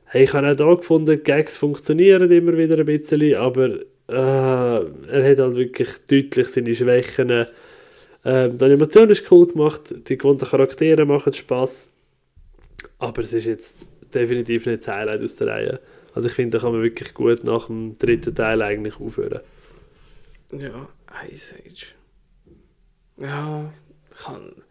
Hey, 0.07 0.25
ich 0.25 0.33
habe 0.33 0.51
auch 0.51 0.57
da 0.57 0.75
gefunden, 0.75 1.23
Gags 1.23 1.57
funktionieren 1.57 2.31
immer 2.31 2.57
wieder 2.57 2.79
ein 2.79 2.87
bisschen, 2.87 3.35
aber 3.37 3.69
äh, 4.09 4.13
er 4.13 5.31
hat 5.31 5.39
halt 5.39 5.57
wirklich 5.57 5.89
deutlich 6.11 6.49
seine 6.49 6.75
Schwächen. 6.75 7.47
Ähm, 8.25 8.59
die 8.59 8.65
Animation 8.65 9.09
ist 9.11 9.31
cool 9.31 9.47
gemacht, 9.47 9.95
die 10.09 10.19
gewohnten 10.19 10.47
Charaktere 10.47 11.05
machen 11.05 11.33
Spaß, 11.33 11.89
aber 12.99 13.23
es 13.23 13.33
ist 13.33 13.47
jetzt 13.47 13.77
definitiv 14.13 14.67
nicht 14.67 14.81
das 14.81 14.89
Highlight 14.89 15.23
aus 15.23 15.37
der 15.37 15.47
Reihe. 15.47 15.81
Also 16.15 16.29
ich 16.29 16.35
finde, 16.35 16.59
da 16.59 16.63
kann 16.65 16.73
man 16.73 16.83
wirklich 16.83 17.15
gut 17.15 17.45
nach 17.45 17.67
dem 17.67 17.97
dritten 17.97 18.35
Teil 18.35 18.63
eigentlich 18.63 18.99
aufhören. 18.99 19.41
Ja, 20.53 20.89
Ice 21.31 21.55
Age. 21.65 21.95
Ja, 23.19 23.73
ich 24.11 24.27
habe 24.27 24.63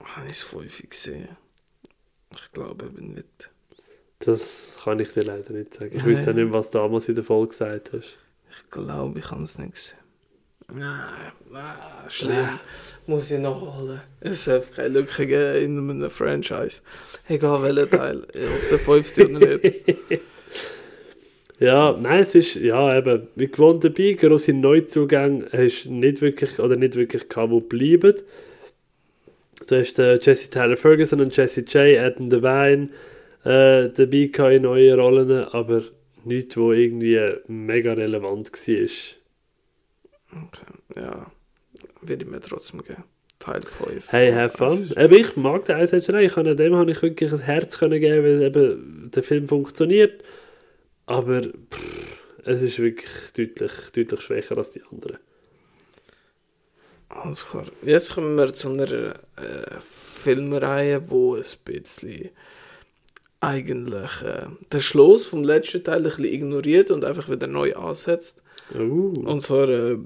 hab 0.00 0.30
es 0.30 0.52
häufig 0.52 0.90
gesehen. 0.90 1.36
Ich 2.34 2.52
glaube 2.52 2.86
eben 2.86 3.14
nicht. 3.14 3.50
Das 4.20 4.78
kann 4.82 5.00
ich 5.00 5.12
dir 5.12 5.24
leider 5.24 5.52
nicht 5.52 5.74
sagen. 5.74 5.96
Ich 5.96 6.04
wüsste 6.04 6.32
nicht, 6.32 6.52
was 6.52 6.70
du 6.70 6.78
damals 6.78 7.08
in 7.08 7.16
der 7.16 7.24
Folge 7.24 7.48
gesagt 7.48 7.92
hast. 7.92 8.16
Ich 8.50 8.70
glaube, 8.70 9.18
ich 9.18 9.30
habe 9.30 9.42
es 9.42 9.58
nicht 9.58 9.74
gesehen. 9.74 9.98
Nein, 10.74 11.32
nein, 11.50 11.74
schlimm. 12.08 12.60
Muss 13.06 13.30
ich 13.30 13.40
nachholen. 13.40 14.00
Es 14.20 14.44
darf 14.44 14.70
keine 14.74 14.88
Lücke 14.88 15.26
geben 15.26 15.78
in 15.78 15.90
einem 15.90 16.10
Franchise. 16.10 16.80
Egal 17.28 17.62
welcher 17.62 17.90
Teil. 17.90 18.22
Ob 18.22 18.68
der 18.70 18.78
fünfte 18.78 19.28
oder 19.28 19.58
nicht. 19.58 20.20
Ja, 21.62 21.96
nein, 21.96 22.22
es 22.22 22.34
ist, 22.34 22.56
ja 22.56 22.98
eben, 22.98 23.28
wie 23.36 23.46
gewohnt 23.46 23.84
dabei, 23.84 24.14
grosse 24.14 24.52
Neuzugänge 24.52 25.46
hast 25.52 25.84
du 25.84 25.92
nicht 25.92 26.20
wirklich, 26.20 26.58
oder 26.58 26.74
nicht 26.74 26.96
wirklich 26.96 27.28
gehabt, 27.28 27.52
die 27.52 27.60
bleiben. 27.60 28.16
Du 29.68 29.78
hast 29.78 29.96
äh, 30.00 30.18
Jesse 30.20 30.50
Tyler 30.50 30.76
Ferguson 30.76 31.20
und 31.20 31.36
Jesse 31.36 31.60
J, 31.60 31.98
Adam 32.00 32.28
Devine 32.28 32.88
äh, 33.44 33.90
dabei 33.90 34.30
gehabt 34.32 34.54
in 34.54 34.62
neuen 34.62 34.98
Rollen, 34.98 35.44
aber 35.44 35.82
nichts, 36.24 36.56
wo 36.56 36.72
irgendwie 36.72 37.20
mega 37.46 37.92
relevant 37.92 38.50
war. 38.50 38.88
Okay, 40.32 40.72
ja. 40.96 41.30
Würde 42.00 42.24
ich 42.24 42.28
mir 42.28 42.40
trotzdem 42.40 42.82
geben. 42.82 43.04
Teil 43.38 43.62
5. 43.62 44.10
Hey, 44.10 44.32
have 44.32 44.56
fun. 44.56 44.90
Eben, 44.96 45.14
ich 45.14 45.36
mag 45.36 45.64
den 45.66 45.76
Reihe. 45.76 46.24
Ich 46.24 46.32
kann 46.32 46.56
dem 46.56 46.74
habe 46.74 46.90
ich 46.90 47.00
wirklich 47.02 47.32
ein 47.32 47.38
Herz 47.38 47.78
können 47.78 48.00
geben, 48.00 48.24
weil 48.24 48.42
eben 48.42 49.10
der 49.14 49.22
Film 49.22 49.46
funktioniert. 49.46 50.24
Aber 51.12 51.42
pff, 51.42 52.16
es 52.44 52.62
ist 52.62 52.78
wirklich 52.78 53.10
deutlich, 53.36 53.72
deutlich 53.94 54.20
schwächer 54.22 54.56
als 54.56 54.70
die 54.70 54.82
anderen. 54.90 55.18
Alles 57.08 57.44
klar. 57.44 57.66
Jetzt 57.82 58.14
kommen 58.14 58.36
wir 58.36 58.54
zu 58.54 58.70
einer 58.70 58.90
äh, 58.90 59.78
Filmreihe, 59.80 61.10
wo 61.10 61.34
ein 61.36 61.44
bisschen 61.64 62.30
eigentlich 63.40 64.22
äh, 64.22 64.46
den 64.72 64.80
Schluss 64.80 65.26
vom 65.26 65.44
letzten 65.44 65.84
Teil 65.84 65.98
ein 65.98 66.04
bisschen 66.04 66.24
ignoriert 66.24 66.90
und 66.90 67.04
einfach 67.04 67.28
wieder 67.28 67.46
neu 67.46 67.74
ansetzt. 67.76 68.42
Uh. 68.74 69.12
Und 69.24 69.42
zwar 69.42 69.68
äh, 69.68 69.98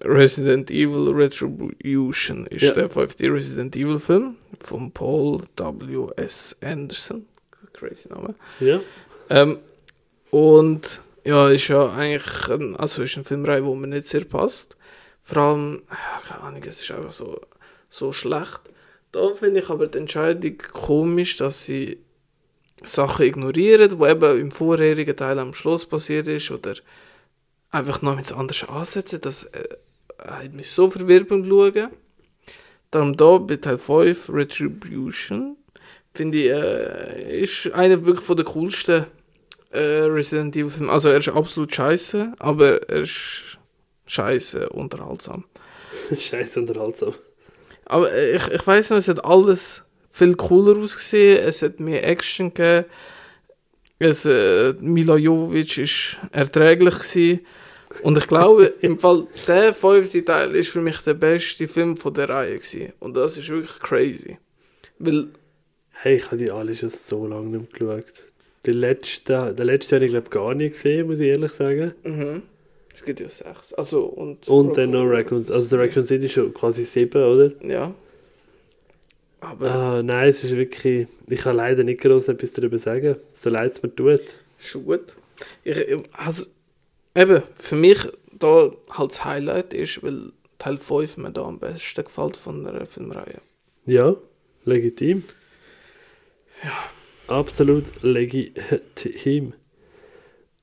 Resident 0.00 0.70
Evil 0.70 1.10
Retribution 1.10 2.46
ist 2.46 2.62
Ja. 2.62 2.72
der 2.72 2.88
fünfte 2.88 3.24
Resident 3.32 3.76
Evil 3.76 3.98
Film 3.98 4.36
von 4.60 4.90
Paul 4.92 5.42
W. 5.56 6.08
S. 6.16 6.56
Anderson. 6.62 7.26
Crazy 7.74 8.08
Name. 8.08 8.34
Ja. 8.60 8.80
Ähm, 9.28 9.58
und 10.30 11.00
ja, 11.24 11.48
ist 11.48 11.68
ja 11.68 11.90
eigentlich 11.90 12.48
ein, 12.48 12.76
also 12.76 13.02
ist 13.02 13.16
eine 13.16 13.24
Filmreihe, 13.24 13.64
wo 13.64 13.74
mir 13.74 13.86
nicht 13.86 14.06
sehr 14.06 14.24
passt. 14.24 14.76
Vor 15.22 15.38
allem, 15.38 15.82
keine 16.26 16.40
Ahnung, 16.40 16.62
es 16.64 16.80
ist 16.80 16.90
einfach 16.90 17.10
so, 17.10 17.40
so 17.90 18.12
schlecht. 18.12 18.60
Da 19.12 19.34
finde 19.34 19.60
ich 19.60 19.68
aber 19.68 19.86
die 19.86 19.98
Entscheidung 19.98 20.58
komisch, 20.72 21.36
dass 21.36 21.64
sie 21.64 21.98
Sachen 22.82 23.26
ignorieren, 23.26 23.98
die 23.98 24.04
eben 24.06 24.40
im 24.40 24.50
vorherigen 24.50 25.16
Teil 25.16 25.38
am 25.38 25.54
Schluss 25.54 25.84
passiert 25.84 26.28
ist 26.28 26.50
oder 26.50 26.74
einfach 27.70 28.02
noch 28.02 28.16
mit 28.16 28.30
anders 28.32 28.64
ansetzen. 28.64 29.20
Das 29.20 29.44
äh, 29.44 29.68
hat 30.18 30.52
mich 30.52 30.70
so 30.70 30.90
verwirrt 30.90 31.28
beim 31.28 31.46
Schauen. 31.46 31.88
Darum 32.90 33.16
da 33.16 33.38
bei 33.38 33.56
Teil 33.56 33.78
5, 33.78 34.30
Retribution, 34.30 35.56
finde 36.14 36.38
ich, 36.38 36.50
äh, 36.50 37.42
ist 37.42 37.70
einer 37.72 38.04
wirklich 38.04 38.24
von 38.24 38.36
der 38.36 38.46
coolsten 38.46 39.06
äh, 39.70 39.80
Resident 39.80 40.56
Evil 40.56 40.70
Filme. 40.70 40.92
Also 40.92 41.08
er 41.08 41.18
ist 41.18 41.28
absolut 41.28 41.74
scheiße, 41.74 42.32
aber 42.38 42.88
er 42.88 43.00
ist 43.00 43.58
scheiße 44.06 44.68
unterhaltsam. 44.70 45.44
Scheiße 46.18 46.60
unterhaltsam. 46.60 47.14
Aber 47.84 48.12
äh, 48.12 48.36
ich, 48.36 48.46
ich 48.48 48.66
weiß 48.66 48.90
noch, 48.90 48.98
es 48.98 49.08
hat 49.08 49.24
alles 49.24 49.82
viel 50.10 50.34
cooler 50.34 50.78
ausgesehen, 50.78 51.38
es 51.44 51.62
hat 51.62 51.80
mehr 51.80 52.06
Action 52.06 52.52
gegeben. 52.52 52.86
es, 53.98 54.24
äh, 54.24 54.74
Mila 54.80 55.16
Jovovich 55.16 55.78
ist 55.78 56.18
erträglich 56.32 56.98
gewesen. 56.98 57.46
Und 58.02 58.18
ich 58.18 58.26
glaube, 58.26 58.66
im 58.80 58.98
Fall, 58.98 59.26
der 59.46 59.74
fünfte 59.74 60.24
Teil 60.24 60.54
ist 60.54 60.70
für 60.70 60.80
mich 60.80 60.98
der 60.98 61.14
beste 61.14 61.68
Film 61.68 61.96
von 61.96 62.14
der 62.14 62.28
Reihe 62.28 62.56
gewesen. 62.56 62.92
Und 63.00 63.16
das 63.16 63.38
ist 63.38 63.48
wirklich 63.48 63.78
crazy. 63.80 64.38
Weil, 64.98 65.28
Hey, 66.00 66.14
ich 66.14 66.26
habe 66.26 66.36
die 66.36 66.50
alle 66.52 66.76
schon 66.76 66.90
so 66.90 67.26
lange 67.26 67.58
nicht 67.58 67.72
geschaut. 67.72 68.27
Die 68.68 68.74
letzte, 68.74 69.54
der 69.56 69.64
letzte 69.64 69.96
habe 69.96 70.04
ich 70.04 70.10
glaube 70.10 70.28
gar 70.28 70.52
nicht 70.54 70.74
gesehen, 70.74 71.06
muss 71.06 71.20
ich 71.20 71.28
ehrlich 71.28 71.52
sagen. 71.52 71.94
mhm. 72.02 72.42
es 72.92 73.02
gibt 73.02 73.18
ja 73.20 73.28
sechs. 73.28 73.72
Also, 73.72 74.04
und... 74.04 74.46
Und 74.46 74.76
dann 74.76 74.90
noch 74.90 75.04
Raccoon 75.06 75.38
Also 75.50 75.74
der 75.74 75.86
Raccoon 75.86 76.04
City 76.04 76.26
ist 76.26 76.32
schon 76.32 76.52
quasi 76.52 76.84
sieben, 76.84 77.22
oder? 77.22 77.50
Ja. 77.66 77.94
Aber 79.40 79.70
Ah, 79.70 80.02
nein, 80.02 80.28
es 80.28 80.44
ist 80.44 80.54
wirklich... 80.54 81.06
Ich 81.28 81.40
kann 81.40 81.56
leider 81.56 81.82
nicht 81.82 82.00
groß 82.02 82.28
etwas 82.28 82.52
darüber 82.52 82.76
sagen, 82.76 83.16
so 83.32 83.48
leid 83.48 83.72
es 83.72 83.82
mir 83.82 83.94
tut. 83.94 84.20
schon 84.58 84.84
gut. 84.84 85.14
Ich- 85.64 85.76
also, 86.12 86.44
eben, 87.14 87.42
für 87.54 87.76
mich 87.76 87.98
da 88.38 88.70
halt 88.90 89.10
das 89.12 89.24
Highlight 89.24 89.72
ist, 89.72 90.02
weil 90.02 90.32
Teil 90.58 90.76
5 90.78 91.16
mir 91.18 91.30
da 91.30 91.42
am 91.44 91.58
besten 91.58 92.04
gefällt 92.04 92.36
von 92.36 92.64
der 92.64 92.84
Filmreihe. 92.84 93.40
Ja, 93.86 94.14
legitim. 94.64 95.20
Ja. 96.64 96.72
Absolut 97.28 97.84
legitim. 98.02 99.52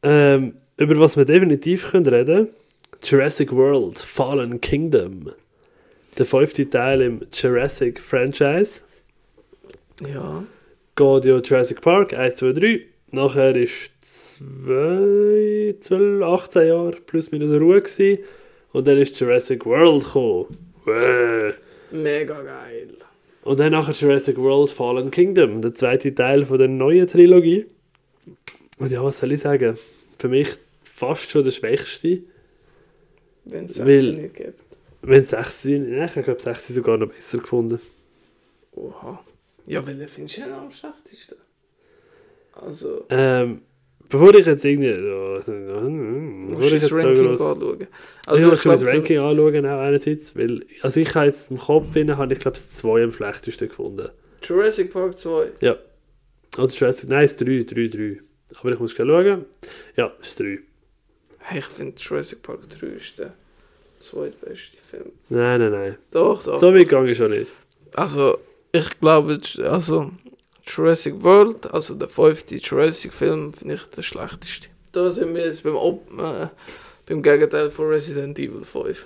Ähm, 0.02 0.56
über 0.78 1.00
was 1.00 1.16
wir 1.16 1.26
definitiv 1.26 1.92
können 1.92 2.08
reden 2.08 2.50
Jurassic 3.04 3.52
World 3.52 4.00
Fallen 4.00 4.60
Kingdom. 4.62 5.32
Der 6.18 6.26
fünfte 6.26 6.68
Teil 6.70 7.02
im 7.02 7.22
Jurassic 7.32 8.02
Franchise. 8.02 8.82
Ja. 10.02 10.44
Geht 10.96 11.26
ja 11.26 11.38
Jurassic 11.38 11.82
Park 11.82 12.14
1, 12.14 12.36
2, 12.36 12.52
3. 12.54 12.82
Nachher 13.12 13.56
ist 13.56 13.92
2, 14.02 15.76
12, 15.80 16.24
18 16.24 16.68
Jahre 16.68 16.98
plus 17.06 17.32
minus 17.32 17.62
Ruhe 17.62 17.82
gewesen. 17.82 18.24
Und 18.74 18.88
dann 18.88 18.98
ist 18.98 19.20
Jurassic 19.20 19.66
World 19.66 20.04
gekommen. 20.04 20.58
Wäh. 20.86 21.54
Mega 21.92 22.42
geil. 22.42 22.88
Und 23.46 23.60
dann 23.60 23.72
nachher 23.72 23.94
Jurassic 23.94 24.38
World 24.38 24.72
Fallen 24.72 25.12
Kingdom, 25.12 25.62
der 25.62 25.74
zweite 25.74 26.14
Teil 26.14 26.46
von 26.46 26.58
der 26.58 26.68
neuen 26.68 27.08
Trilogie. 27.08 27.66
Und 28.80 28.92
ja, 28.92 29.04
was 29.04 29.20
soll 29.20 29.32
ich 29.32 29.40
sagen? 29.40 29.78
Für 30.20 30.28
mich 30.28 30.50
fast 30.84 31.30
schon 31.30 31.44
der 31.44 31.52
schwächste. 31.52 32.24
Wenn 33.46 33.66
es 33.66 33.76
sechs 33.76 34.04
nicht 34.04 34.34
gibt. 34.36 34.60
Wenn 35.04 35.20
es 35.20 35.30
6 35.30 35.62
sind, 35.62 35.94
ja, 35.94 36.06
ich 36.06 36.14
glaube 36.14 36.42
6 36.42 36.68
sogar 36.70 36.98
noch 36.98 37.08
besser 37.08 37.38
gefunden. 37.38 37.80
Oha. 38.72 39.24
Ja, 39.68 39.86
welchen 39.86 40.08
findest 40.08 40.38
du 40.38 40.42
denn 40.42 40.54
am 40.54 40.72
schlechtesten? 40.72 41.36
Also, 42.54 43.06
Ähm, 43.10 43.62
bevor 44.10 44.34
ich 44.34 44.46
jetzt 44.46 44.66
irgendwie. 44.66 44.90
Ja, 44.90 45.42
hm, 45.46 46.44
musst 46.44 46.56
bevor 46.56 46.66
ich 46.68 46.74
das 46.74 46.84
jetzt 46.84 46.94
Ranking 46.94 47.30
anschauen. 47.30 47.88
also 48.28 48.48
ich 48.48 48.54
ich 48.54 48.62
kann 48.62 48.72
das 48.72 48.82
glaube, 48.82 48.88
Ranking 48.88 49.18
anschauen, 49.20 49.66
auch 49.66 49.80
einerseits, 49.80 50.36
weil, 50.36 50.66
also 50.82 51.00
ich 51.00 51.16
habe 51.16 51.26
jetzt 51.28 51.52
im 51.52 51.58
Kopf, 51.58 51.92
finden, 51.94 52.18
habe 52.18 52.34
ich 52.34 52.40
glaube 52.40 52.58
es 52.58 52.72
2 52.72 53.04
am 53.04 53.12
schlechtesten 53.12 53.68
gefunden. 53.70 54.10
Jurassic 54.44 54.92
Park 54.92 55.18
2. 55.18 55.48
Ja. 55.62 55.78
Oder 56.58 56.68
Jurassic, 56.68 57.10
nein, 57.10 57.26
es 57.26 57.32
ist 57.32 57.42
3, 57.42 57.64
3, 57.64 57.88
3. 57.88 58.20
Aber 58.60 58.72
ich 58.72 58.80
muss 58.80 58.96
gleich 58.96 59.08
schauen. 59.08 59.46
Ja, 59.96 60.14
es 60.22 60.28
ist 60.28 60.40
3. 60.40 60.60
Hey, 61.40 61.60
ich 61.60 61.66
finde 61.66 61.96
Jurassic 61.98 62.42
Park 62.42 62.70
3 62.70 62.88
ist 62.88 63.20
der 63.20 63.34
zweitbeste 64.00 64.78
Film. 64.90 65.12
Nein, 65.30 65.60
nein, 65.60 65.72
nein. 65.72 65.96
Doch, 66.12 66.44
doch. 66.44 66.60
So 66.60 66.74
weit 66.74 66.90
gegangen 66.90 67.14
schon 67.16 67.32
nicht. 67.32 67.48
Also, 67.94 68.38
ich 68.72 69.00
glaube, 69.00 69.40
also 69.64 70.12
Jurassic 70.68 71.24
World, 71.24 71.72
also 71.74 71.94
der 71.96 72.10
fünfte 72.10 72.56
Jurassic-Film, 72.56 73.54
finde 73.54 73.76
ich 73.76 73.84
der 73.96 74.02
schlechteste. 74.02 74.68
Da 74.92 75.12
sind 75.12 75.36
wir 75.36 75.46
jetzt 75.46 75.64
beim, 75.64 75.76
Op 75.76 76.08
äh, 76.18 76.48
beim 77.06 77.22
Gegenteil 77.22 77.70
von 77.70 77.88
Resident 77.88 78.40
Evil 78.40 78.64
5. 78.64 79.06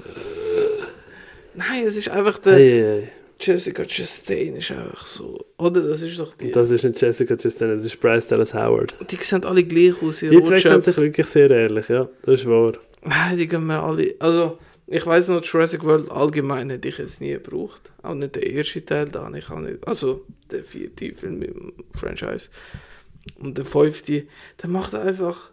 Nein, 1.56 1.84
es 1.86 1.98
ist 1.98 2.10
einfach 2.10 2.38
der 2.38 2.54
Hey, 2.54 2.80
hey. 2.80 3.08
Jessica 3.42 3.84
Chastain 3.86 4.58
ist 4.58 4.72
einfach 4.72 5.06
so. 5.06 5.46
Oder 5.58 5.82
das 5.82 6.02
ist 6.02 6.20
doch 6.20 6.34
die. 6.34 6.52
Das 6.52 6.72
ist 6.72 6.84
nicht 6.84 7.02
Jessica 7.02 7.36
Chastain, 7.36 7.76
das 7.76 7.86
ist 7.86 8.00
Bryce 8.00 8.28
Dallas 8.28 8.54
Howard. 8.54 8.94
die 9.10 9.16
sehen 9.16 9.46
alle 9.46 9.64
gleich 9.64 10.02
aus. 10.02 10.20
Die 10.20 10.30
zwei 10.44 10.60
sind 10.60 10.84
sich 10.84 10.98
wirklich 10.98 11.28
sehr 11.28 11.50
ähnlich, 11.50 11.88
ja. 11.88 12.08
Das 12.24 12.42
ist 12.42 12.48
wahr. 12.48 12.74
Nein, 13.04 13.38
die 13.38 13.48
gehen 13.48 13.66
mir 13.66 13.82
alle. 13.82 14.14
Also, 14.20 14.58
ich 14.92 15.06
weiß 15.06 15.28
noch, 15.30 15.44
Jurassic 15.44 15.84
World 15.84 16.10
allgemein 16.12 16.70
hätte 16.70 16.88
ich 16.88 16.98
jetzt 16.98 17.22
nie 17.22 17.32
gebraucht. 17.34 17.92
Auch 18.02 18.16
nicht 18.16 18.36
der 18.36 18.46
erste 18.48 18.84
Teil, 18.84 19.06
da 19.10 19.32
ich 19.34 19.50
auch 19.50 19.60
nicht. 19.60 19.88
Also, 19.88 20.26
der 20.52 20.64
vierte 20.64 21.14
Film 21.16 21.42
im 21.44 21.74
Franchise. 21.94 22.50
Und 23.40 23.58
der 23.58 23.66
fünfte, 23.66 24.26
der 24.62 24.70
macht 24.70 24.96
einfach 24.96 25.52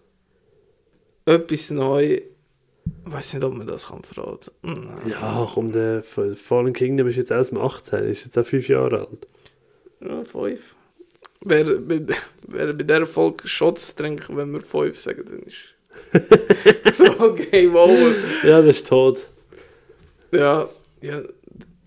etwas 1.27 1.71
neu. 1.71 2.05
Ich 3.05 3.13
weiß 3.13 3.35
nicht, 3.35 3.45
ob 3.45 3.55
man 3.55 3.67
das 3.67 3.89
kann 3.89 4.03
verraten 4.05 4.51
kann. 4.63 5.03
Ja, 5.11 5.51
komm, 5.53 5.73
der 5.73 6.03
Fallen 6.05 6.73
Kingdom 6.73 7.09
ist 7.09 7.17
jetzt 7.17 7.33
aus 7.33 7.49
dem 7.49 7.59
18, 7.59 8.05
ist 8.05 8.25
jetzt 8.25 8.39
auch 8.39 8.47
5 8.47 8.69
Jahre 8.69 9.01
alt. 9.09 9.27
Ja, 10.01 10.25
fünf. 10.25 10.77
Wer, 11.43 11.65
bei- 11.65 12.07
wer 12.49 12.73
bei 12.73 12.83
dieser 12.85 13.07
Folge 13.07 13.47
Shots 13.49 13.95
trinkt, 13.97 14.35
wenn 14.35 14.53
wir 14.53 14.61
fünf 14.63 14.99
sagen, 15.01 15.25
dann 15.27 15.41
ist. 15.41 15.75
so, 16.93 17.35
Game 17.35 17.75
over. 17.77 18.15
Ja, 18.45 18.63
das 18.63 18.77
ist 18.79 18.89
tot. 18.89 19.27
Ja, 20.33 20.69
ja, 21.01 21.23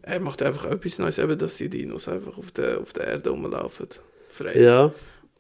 er 0.02 0.20
macht 0.20 0.42
einfach 0.42 0.66
etwas 0.66 0.98
Neues, 1.00 1.18
eben, 1.18 1.38
dass 1.38 1.58
die 1.58 1.70
Dinos 1.70 2.08
einfach 2.08 2.38
auf 2.38 2.52
der, 2.52 2.80
auf 2.80 2.94
der 2.94 3.08
Erde 3.08 3.30
rumlaufen. 3.30 3.88
Frei. 4.28 4.60
Ja, 4.60 4.92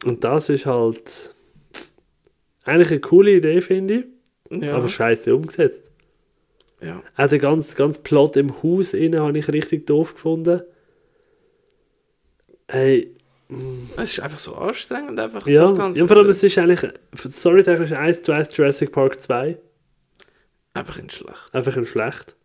und 0.06 0.24
das 0.24 0.50
ist 0.50 0.66
halt 0.66 1.36
eigentlich 2.64 2.90
eine 2.92 3.00
coole 3.00 3.32
Idee, 3.36 3.62
finde 3.62 4.06
ich, 4.50 4.64
Ja, 4.64 4.76
aber 4.76 4.88
scheiße 4.88 5.36
umgesetzt. 5.36 5.90
ja. 6.82 7.02
Auch 7.18 7.28
den 7.28 7.40
ganzen, 7.40 7.76
ganzen 7.76 8.04
Plot 8.04 8.38
im 8.38 8.62
Haus 8.62 8.94
innen 8.94 9.22
habe 9.22 9.38
ich 9.38 9.48
richtig 9.48 9.88
doof 9.88 10.14
gefunden. 10.14 10.62
Hey, 12.68 13.16
Es 13.98 14.12
ist 14.12 14.20
einfach 14.20 14.38
so 14.38 14.54
anstrengend, 14.56 15.20
einfach 15.20 15.46
ja, 15.48 15.62
das 15.62 15.76
Ganze. 15.76 16.00
ja 16.00 16.08
vor 16.08 16.18
allem 16.18 16.30
es 16.30 16.44
ist 16.44 16.58
eigentlich 16.60 16.92
storytechnisch 17.30 17.94
1 17.94 18.22
zu 18.22 18.32
1 18.32 18.56
Jurassic 18.56 18.92
Park 18.92 19.20
2. 19.20 19.58
einfach 20.76 20.98
in 21.00 21.10
schlecht. 21.10 21.50
Einfach 21.52 21.76
ein 21.76 21.86
schlecht. 21.86 22.36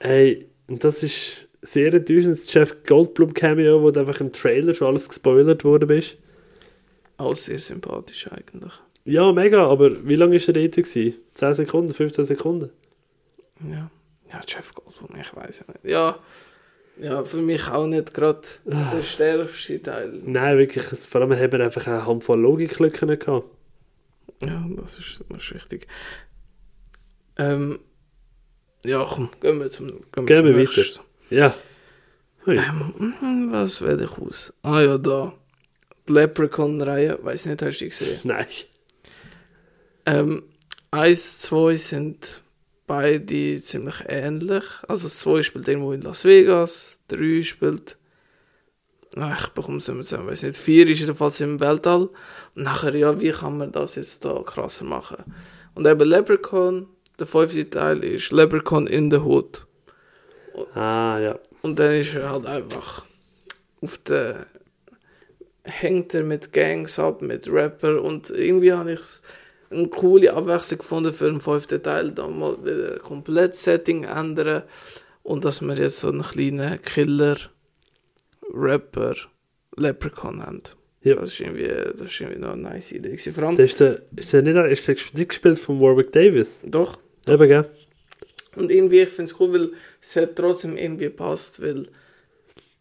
Hey, 0.00 0.48
und 0.68 0.82
das 0.82 1.02
ist 1.02 1.48
sehr 1.60 1.92
enttäuschend. 1.92 2.38
Das 2.38 2.52
Jeff 2.52 2.82
Goldblum 2.84 3.34
Cameo, 3.34 3.82
wo 3.82 3.90
du 3.90 4.00
einfach 4.00 4.20
im 4.20 4.32
Trailer 4.32 4.72
schon 4.72 4.88
alles 4.88 5.08
gespoilert 5.08 5.64
worden 5.64 5.88
bist. 5.88 6.16
Auch 7.18 7.36
sehr 7.36 7.58
sympathisch 7.58 8.28
eigentlich. 8.30 8.72
Ja, 9.04 9.32
mega, 9.32 9.66
aber 9.66 10.06
wie 10.06 10.16
lange 10.16 10.36
ist 10.36 10.48
er 10.48 10.54
dort 10.54 10.72
gewesen? 10.72 11.14
10 11.32 11.54
Sekunden, 11.54 11.94
15 11.94 12.24
Sekunden? 12.24 12.70
Ja, 13.70 13.90
ja 14.30 14.40
Jeff 14.46 14.74
Goldblum, 14.74 15.20
ich 15.20 15.36
weiß 15.36 15.60
ja 15.60 15.72
nicht. 15.72 15.84
Ja, 15.84 16.18
ja, 17.00 17.24
für 17.24 17.38
mich 17.38 17.68
auch 17.68 17.86
nicht 17.86 18.14
gerade 18.14 18.40
der 18.64 19.02
stärkste 19.02 19.82
Teil. 19.82 20.20
Nein, 20.24 20.58
wirklich. 20.58 20.84
Vor 20.84 21.20
allem 21.20 21.36
haben 21.36 21.52
wir 21.52 21.60
einfach 21.60 21.86
eine 21.86 22.06
Handvoll 22.06 22.40
Logiklücken 22.40 23.18
gehabt. 23.18 23.48
Ja, 24.42 24.66
das 24.76 24.98
ist, 24.98 25.24
das 25.28 25.42
ist 25.42 25.54
richtig. 25.54 25.86
Ähm, 27.38 27.80
ja, 28.84 29.06
komm, 29.08 29.30
gehen 29.40 29.58
wir 29.58 29.70
zum, 29.70 29.88
gehen 30.12 30.26
Gehen 30.26 30.44
wir 30.44 30.56
weiter. 30.56 31.00
Ja. 31.30 31.54
Hui. 32.46 32.58
Mhm, 32.58 33.48
Was 33.50 33.82
wähle 33.82 34.04
ich 34.04 34.18
aus? 34.18 34.52
Ah 34.62 34.80
ja, 34.80 34.98
da. 34.98 35.32
Die 36.08 36.12
Leprechaun-Reihe, 36.12 37.18
weiß 37.20 37.46
nicht, 37.46 37.62
hast 37.62 37.80
du 37.80 37.84
die 37.84 37.90
gesehen? 37.90 38.20
Nein. 38.22 38.46
Ähm, 40.06 40.44
1, 40.92 41.40
2 41.42 41.76
sind 41.76 42.42
beide 42.86 43.60
ziemlich 43.62 43.96
ähnlich. 44.06 44.64
Also 44.88 45.08
2 45.08 45.42
spielt 45.42 45.68
irgendwo 45.68 45.92
in 45.92 46.02
Las 46.02 46.24
Vegas, 46.24 47.00
3 47.08 47.42
spielt. 47.42 47.96
Ach, 49.16 49.46
ich 49.46 49.52
bekomme 49.52 49.78
es 49.78 49.88
mehr 49.88 49.96
zusammen, 50.02 50.28
weiß 50.28 50.42
nicht. 50.42 50.58
4 50.58 50.88
ist 50.88 51.00
jedenfalls 51.00 51.40
im 51.40 51.60
Weltall. 51.60 52.08
Und 52.54 52.62
nachher, 52.62 52.94
ja, 52.94 53.20
wie 53.20 53.30
kann 53.30 53.58
man 53.58 53.72
das 53.72 53.94
jetzt 53.94 54.24
da 54.24 54.42
krasser 54.42 54.84
machen? 54.84 55.24
Und 55.74 55.86
eben 55.86 56.08
Leprechaun, 56.08 56.88
der 57.18 57.26
fünfte 57.26 57.68
Teil 57.68 58.04
ist 58.04 58.32
Leprechaun 58.32 58.86
in 58.86 59.10
the 59.10 59.18
Hood. 59.18 59.66
Ah, 60.74 61.18
ja. 61.18 61.38
Und 61.62 61.78
dann 61.78 61.92
ist 61.92 62.14
er 62.14 62.30
halt 62.30 62.46
einfach 62.46 63.04
auf 63.80 63.98
der. 63.98 64.46
hängt 65.66 66.14
er 66.14 66.22
mit 66.22 66.52
Gangs 66.52 66.98
ab, 66.98 67.22
mit 67.22 67.50
Rapper 67.50 68.00
und 68.00 68.30
irgendwie 68.30 68.72
habe 68.72 68.92
ich 68.92 69.00
eine 69.70 69.88
coole 69.88 70.32
Abwechslung 70.32 70.78
gefunden 70.78 71.12
für 71.12 71.26
den 71.26 71.40
fünften 71.40 71.82
Teil. 71.82 72.12
Da 72.12 72.28
mal 72.28 72.56
wieder 72.64 72.98
komplett 72.98 73.56
Setting 73.56 74.04
ändern 74.04 74.62
und 75.22 75.44
dass 75.44 75.60
wir 75.60 75.76
jetzt 75.76 75.98
so 75.98 76.08
einen 76.08 76.22
kleinen 76.22 76.80
Killer, 76.82 77.36
Rapper, 78.52 79.14
Leprechaun 79.76 80.42
haben. 80.42 80.62
Ja. 81.02 81.16
Das, 81.16 81.32
ist 81.32 81.40
irgendwie, 81.40 81.66
das 81.66 82.00
ist 82.00 82.20
irgendwie 82.20 82.40
noch 82.40 82.52
eine 82.52 82.62
nice 82.62 82.92
Idee. 82.92 83.16
Vor 83.16 83.44
allem, 83.44 83.56
Das 83.56 83.70
ist 83.70 83.80
der, 83.80 84.02
ist 84.16 84.32
der 84.32 84.42
nicht, 84.42 84.56
ist 84.56 84.88
der 84.88 84.96
nicht 85.14 85.28
gespielt 85.28 85.58
von 85.60 85.80
Warwick 85.80 86.12
Davis? 86.12 86.60
doch, 86.64 86.98
Eben, 87.28 87.48
gell? 87.48 87.64
Und 88.54 88.70
irgendwie, 88.70 89.00
ich 89.00 89.10
finde 89.10 89.30
es 89.30 89.38
cool, 89.40 89.52
weil 89.52 89.72
es 90.00 90.16
hat 90.16 90.36
trotzdem 90.36 90.76
irgendwie 90.76 91.10
passt, 91.10 91.60
weil 91.60 91.88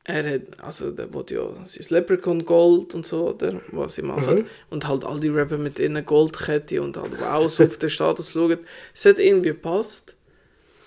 er 0.08 0.36
hat, 0.36 0.41
also 0.62 0.91
der 0.91 1.12
will 1.14 1.26
ja 1.30 1.47
sein 1.66 1.86
Leprechaun 1.89 2.45
Gold 2.45 2.93
und 2.93 3.06
so, 3.06 3.30
oder, 3.30 3.60
was 3.72 3.95
sie 3.95 4.03
machen. 4.03 4.36
Mhm. 4.36 4.45
Und 4.70 4.88
halt 4.88 5.03
all 5.03 5.20
die 5.20 5.30
Rapper 5.30 5.58
mit 5.58 5.80
ihren 5.80 6.06
Goldkette 6.06 6.82
und 6.82 6.95
halt 6.95 7.20
wow, 7.20 7.51
so 7.51 7.64
auf 7.64 7.78
den 7.80 7.89
Status 7.89 8.32
schauen. 8.32 8.60
Es 8.93 9.06
hat 9.06 9.20
irgendwie 9.20 9.49
gepasst. 9.49 10.16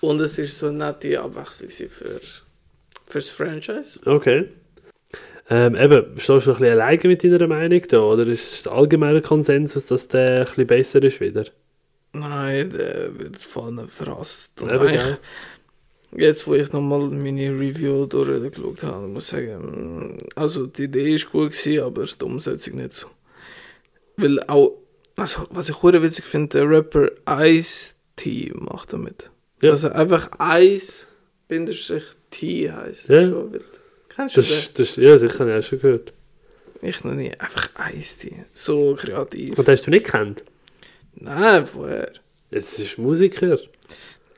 Und 0.01 0.21
es 0.21 0.39
ist 0.39 0.57
so 0.57 0.67
eine 0.67 0.77
nette 0.77 1.19
Abwechslung 1.19 1.67
gewesen 1.67 1.89
für, 1.89 2.21
fürs 3.05 3.29
Franchise. 3.29 3.99
Okay. 4.05 4.45
Ähm, 5.49 5.75
eben, 5.75 6.17
stehst 6.17 6.29
du 6.29 6.51
ein 6.51 6.57
bisschen 6.57 6.79
alleine 6.79 7.01
mit 7.03 7.23
deiner 7.23 7.47
Meinung 7.47 7.81
da? 7.89 7.99
Oder 7.99 8.25
ist 8.27 8.59
es 8.59 8.67
allgemeiner 8.67 9.21
Konsensus, 9.21 9.87
dass 9.87 10.07
der 10.07 10.41
ein 10.41 10.45
bisschen 10.45 10.67
besser 10.67 11.03
ist 11.03 11.19
wieder? 11.19 11.45
Nein, 12.13 12.69
der 12.69 13.19
wird 13.19 13.41
vorne 13.41 13.87
verrasst. 13.89 14.61
Und 14.61 14.71
Eben? 14.71 15.17
Jetzt, 16.11 16.47
wo 16.47 16.55
ich 16.55 16.71
nochmal 16.71 17.09
meine 17.09 17.51
Review 17.51 18.05
durchgeschaut 18.07 18.83
habe, 18.83 19.07
muss 19.07 19.25
ich 19.25 19.29
sagen, 19.29 20.07
mm, 20.15 20.17
also 20.35 20.65
die 20.65 20.83
Idee 20.85 21.15
ist 21.15 21.31
gut 21.31 21.51
gewesen, 21.51 21.83
aber 21.83 22.05
die 22.05 22.25
Umsetzung 22.25 22.75
nicht 22.77 22.93
so. 22.93 23.07
Weil 24.17 24.39
auch, 24.47 24.77
also, 25.15 25.47
was 25.51 25.69
ich 25.69 25.75
sehr 25.75 26.01
witzig 26.01 26.25
finde, 26.25 26.57
der 26.57 26.69
Rapper 26.69 27.11
Ice-T 27.27 28.51
macht 28.55 28.93
damit. 28.93 29.29
Ja. 29.61 29.71
Dass 29.71 29.83
er 29.83 29.95
einfach 29.95 30.29
Ice, 30.39 31.05
Bindestrich 31.47 32.05
T 32.31 32.71
heißt. 32.71 33.09
Ja. 33.09 33.27
Schon 33.27 33.53
wild. 33.53 33.63
Kennst 34.09 34.37
du 34.37 34.41
Das, 34.41 34.49
das? 34.49 34.73
das, 34.73 34.95
ja, 34.95 35.17
sicher, 35.17 35.39
habe 35.39 35.51
ich 35.51 35.57
auch 35.65 35.67
schon 35.67 35.79
gehört. 35.79 36.13
Ich 36.81 37.03
noch 37.03 37.13
nie. 37.13 37.31
Einfach 37.37 37.69
Ice-T. 37.93 38.45
So 38.53 38.95
kreativ. 38.97 39.57
Und 39.59 39.67
hast 39.67 39.85
du 39.85 39.91
nicht 39.91 40.05
kennt? 40.05 40.43
Nein, 41.15 41.65
vorher. 41.65 42.13
Jetzt 42.51 42.79
ist 42.79 42.97
Musiker. 42.97 43.59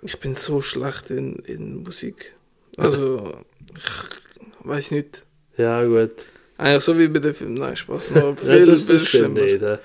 Ich 0.01 0.19
bin 0.19 0.33
so 0.33 0.61
schlecht 0.61 1.09
in, 1.11 1.35
in 1.45 1.83
Musik. 1.83 2.33
Also, 2.77 3.33
ich 3.75 4.65
weiß 4.67 4.91
nicht. 4.91 5.23
Ja, 5.57 5.83
gut. 5.83 6.11
Eigentlich 6.57 6.83
so 6.83 6.97
wie 6.97 7.07
bei 7.07 7.19
den 7.19 7.33
Filmen. 7.33 7.55
Nein, 7.55 7.75
Spaß. 7.75 8.11
Noch 8.11 8.21
Ja, 8.29 8.35
viel, 8.35 8.65
das, 8.65 8.83
viel 8.83 8.99
schlimmer. 8.99 9.41
nicht. 9.41 9.61
äh. 9.61 9.77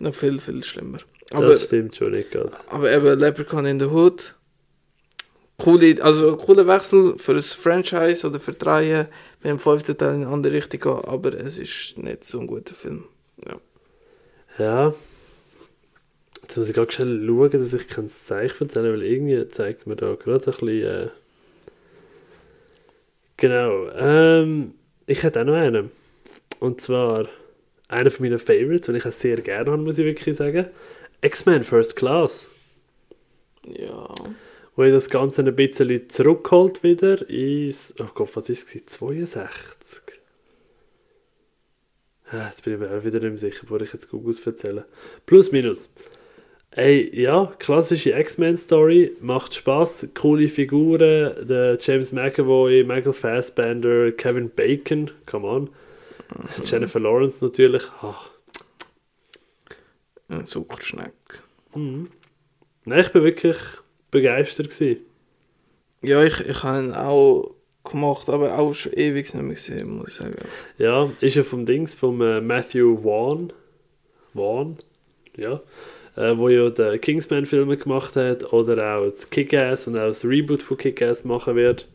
Noch 0.00 0.14
viel, 0.14 0.38
viel 0.40 0.62
schlimmer. 0.64 0.98
Aber, 1.32 1.48
Das 1.48 1.64
stimmt 1.66 1.96
schon 1.96 2.10
nicht 2.12 2.30
gerade. 2.30 2.52
aber 2.68 2.90
eben 2.92 3.18
Leprechaun 3.18 3.66
in 3.66 3.78
the 3.80 3.86
Hood. 3.86 4.34
Coole, 5.58 6.02
also 6.02 6.36
cooler 6.36 6.66
Wechsel 6.66 7.16
für 7.18 7.34
das 7.34 7.52
Franchise 7.52 8.26
oder 8.26 8.40
für 8.40 8.52
die 8.52 8.64
Reihe. 8.64 9.08
Mit 9.42 9.50
dem 9.52 9.58
fünften 9.60 9.96
Teil 9.96 10.14
in 10.16 10.22
eine 10.24 10.28
andere 10.32 10.54
Richtung 10.54 10.80
gehen, 10.80 11.04
aber 11.04 11.34
es 11.34 11.58
ist 11.58 11.96
nicht 11.98 12.24
so 12.24 12.40
ein 12.40 12.46
guter 12.48 12.74
Film. 12.74 13.04
Ja. 13.46 13.56
Ja. 14.58 14.94
Jetzt 16.42 16.56
muss 16.56 16.68
ich 16.68 16.74
gerade 16.74 16.92
schnell 16.92 17.24
schauen, 17.26 17.50
dass 17.50 17.72
ich 17.72 17.88
kein 17.88 18.08
Zeichen 18.08 18.64
erzähle, 18.64 18.92
weil 18.92 19.02
irgendwie 19.02 19.48
zeigt 19.48 19.86
mir 19.86 19.96
da 19.96 20.14
gerade 20.14 20.44
ein 20.44 20.44
bisschen. 20.44 20.68
Äh... 20.68 21.08
Genau. 23.36 23.88
Ähm, 23.90 24.74
ich 25.06 25.22
hätte 25.22 25.40
auch 25.40 25.46
noch 25.46 25.54
einen. 25.54 25.90
Und 26.60 26.80
zwar 26.80 27.28
einer 27.88 28.10
von 28.10 28.26
meinen 28.26 28.38
Favorites, 28.38 28.86
den 28.86 28.96
ich 28.96 29.06
auch 29.06 29.12
sehr 29.12 29.40
gerne 29.40 29.70
habe, 29.70 29.82
muss 29.82 29.98
ich 29.98 30.04
wirklich 30.04 30.36
sagen. 30.36 30.66
X-Men 31.20 31.64
First 31.64 31.96
Class. 31.96 32.50
Ja. 33.66 34.12
Wo 34.74 34.82
ich 34.82 34.92
das 34.92 35.10
Ganze 35.10 35.42
ein 35.42 35.54
bisschen 35.54 36.08
zurückholt 36.08 36.82
wieder 36.82 37.28
ins. 37.28 37.92
Oh 38.00 38.08
Gott, 38.14 38.34
was 38.34 38.48
ist 38.48 38.74
es? 38.74 38.86
62. 38.86 40.02
Ah, 42.30 42.46
Jetzt 42.46 42.64
bin 42.64 42.74
ich 42.74 42.80
mir 42.80 42.90
auch 42.90 43.04
wieder 43.04 43.20
nicht 43.20 43.40
sicher, 43.40 43.66
wo 43.68 43.76
ich 43.76 43.92
jetzt 43.92 44.08
Googles 44.08 44.44
erzähle. 44.46 44.86
Plus, 45.26 45.52
minus. 45.52 45.90
Ey, 46.74 47.10
ja, 47.20 47.52
klassische 47.58 48.12
X-Men-Story, 48.18 49.12
macht 49.20 49.52
Spaß, 49.54 50.08
coole 50.14 50.48
Figuren, 50.48 51.46
der 51.46 51.76
James 51.78 52.12
McAvoy, 52.12 52.82
Michael 52.84 53.12
Fassbender, 53.12 54.10
Kevin 54.12 54.48
Bacon, 54.48 55.10
come 55.26 55.46
on. 55.46 55.70
Jennifer 56.64 56.98
Lawrence 56.98 57.44
natürlich. 57.44 57.82
Ah, 58.00 58.16
Ein 60.28 60.46
Zuckerschneck. 60.46 61.12
mhm. 61.74 62.08
Nein, 62.84 63.00
ich 63.00 63.12
bin 63.12 63.22
wirklich 63.22 63.58
begeistert 64.10 64.70
gewesen. 64.70 65.02
Ja, 66.00 66.24
ich, 66.24 66.40
ich 66.40 66.62
habe 66.64 66.82
ihn 66.84 66.92
auch 66.94 67.54
gemacht, 67.84 68.28
aber 68.28 68.58
auch 68.58 68.72
schon 68.72 68.94
ewig 68.94 69.32
nicht 69.32 69.42
mehr 69.42 69.54
gesehen, 69.54 69.98
muss 69.98 70.08
ich 70.08 70.14
sagen. 70.14 70.34
Ja, 70.78 71.10
ist 71.20 71.36
ja 71.36 71.42
vom 71.42 71.64
Dings, 71.66 71.94
vom 71.94 72.20
äh, 72.22 72.40
Matthew 72.40 73.02
Vaughn. 73.02 73.52
Vaughn, 74.34 74.78
ja. 75.36 75.60
Äh, 76.14 76.36
wo 76.36 76.48
ja 76.48 76.68
den 76.68 77.00
Kingsman-Filme 77.00 77.78
gemacht 77.78 78.16
hat 78.16 78.52
oder 78.52 78.96
auch 78.96 79.10
das 79.10 79.30
Kick-Ass 79.30 79.86
und 79.86 79.96
auch 79.96 80.08
das 80.08 80.24
Reboot 80.24 80.62
von 80.62 80.76
Kick-Ass 80.76 81.24
machen 81.24 81.56
wird. 81.56 81.88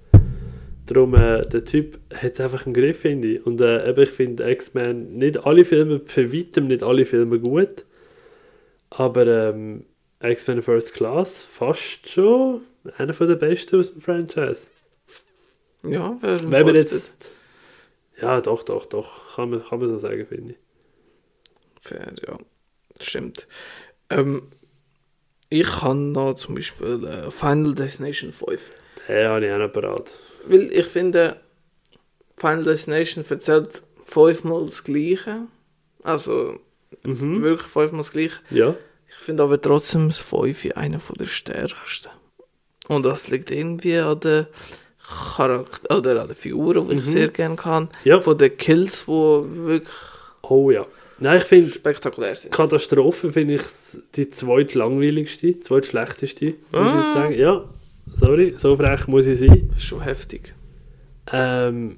Darum, 0.88 1.14
äh, 1.16 1.42
der 1.42 1.66
Typ 1.66 2.00
hat 2.14 2.40
einfach 2.40 2.66
einen 2.66 2.74
Griff, 2.74 3.02
finde 3.02 3.28
ich. 3.28 3.46
Und 3.46 3.62
äh, 3.62 3.88
eben, 3.90 4.02
ich 4.02 4.10
finde 4.10 4.50
X-Men, 4.50 5.18
nicht 5.18 5.46
alle 5.46 5.66
Filme, 5.66 6.02
für 6.06 6.34
weitem 6.34 6.68
nicht 6.68 6.82
alle 6.82 7.06
Filme 7.06 7.40
gut. 7.40 7.86
Aber 8.90 9.28
ähm, 9.28 9.86
X-Men 10.24 10.62
First 10.62 10.94
Class 10.94 11.44
fast 11.44 12.10
schon 12.10 12.62
einer 12.98 13.14
von 13.14 13.28
der 13.28 13.36
besten 13.36 13.80
aus 13.80 13.92
dem 13.92 14.02
Franchise. 14.02 14.68
Ja, 15.84 16.18
wer 16.22 16.40
Wenn 16.50 16.66
man 16.66 16.76
jetzt. 16.76 17.32
Ja, 18.20 18.42
doch, 18.42 18.64
doch, 18.64 18.86
doch. 18.86 19.36
Kann 19.36 19.52
man, 19.52 19.64
kann 19.64 19.80
man 19.80 19.90
so 19.90 20.00
sagen, 20.00 20.26
finde 20.26 20.54
ich. 20.54 20.58
Fair, 21.82 22.14
ja. 22.28 22.38
Stimmt. 23.00 23.48
Ähm, 24.10 24.44
ich 25.50 25.68
kann 25.68 26.12
noch 26.12 26.34
zum 26.36 26.56
Beispiel 26.56 27.06
äh, 27.06 27.32
Final 27.32 27.74
Destination 27.76 28.32
5. 28.32 28.72
Den 29.08 29.28
habe 29.28 29.46
ich 29.46 29.52
auch 29.52 29.58
noch 29.60 29.72
parat. 29.72 30.12
Weil 30.46 30.72
ich 30.74 30.86
finde, 30.86 31.38
Final 32.38 32.64
Destination 32.64 33.24
erzählt 33.28 33.82
fünfmal 34.06 34.66
das 34.66 34.84
Gleiche. 34.84 35.44
Also 36.04 36.60
Mhm. 37.06 37.42
wirklich 37.44 37.68
fünfmal 37.68 38.00
das 38.02 38.12
Gleiche. 38.12 38.36
Ja. 38.50 38.76
Ich 39.10 39.16
finde 39.16 39.44
aber 39.44 39.62
trotzdem 39.62 40.08
das 40.08 40.18
5 40.18 40.66
einer 40.76 41.00
von 41.00 41.16
der 41.18 41.26
stärksten. 41.26 42.10
Und 42.90 43.04
das 43.06 43.28
liegt 43.30 43.52
irgendwie 43.52 43.98
an 43.98 44.20
der 44.20 44.48
Charakter 45.36 45.98
oder 45.98 46.22
an 46.22 46.28
der 46.28 46.36
Figuren, 46.36 46.88
die 46.90 46.96
ich 46.96 47.02
Mhm. 47.06 47.12
sehr 47.12 47.28
gerne 47.30 47.56
kann. 47.56 47.90
Ja. 48.04 48.20
Von 48.22 48.38
den 48.38 48.56
Kills, 48.58 49.06
die 49.06 49.12
wirklich 49.12 49.90
Oh 50.44 50.72
ja. 50.72 50.86
Nein, 51.20 51.38
ich 51.38 51.44
finde, 51.46 51.72
spektakulär 51.72 52.36
sind. 52.36 52.54
Katastrophe 52.54 53.32
finde 53.32 53.56
ich 53.56 53.62
die 54.16 54.30
zweitlangweiligste, 54.30 55.48
die 55.48 55.60
zweitschlechteste, 55.60 56.46
muss 56.72 56.90
ich 56.90 56.96
Ah. 56.96 57.02
jetzt 57.04 57.14
sagen. 57.14 57.34
Ja, 57.34 57.66
sorry, 58.20 58.54
so 58.56 58.76
frech 58.78 59.08
muss 59.08 59.26
ich 59.28 59.40
sein. 59.40 59.68
Das 59.70 59.78
ist 59.78 59.84
schon 59.86 60.02
heftig. 60.02 60.54
Ähm, 61.32 61.98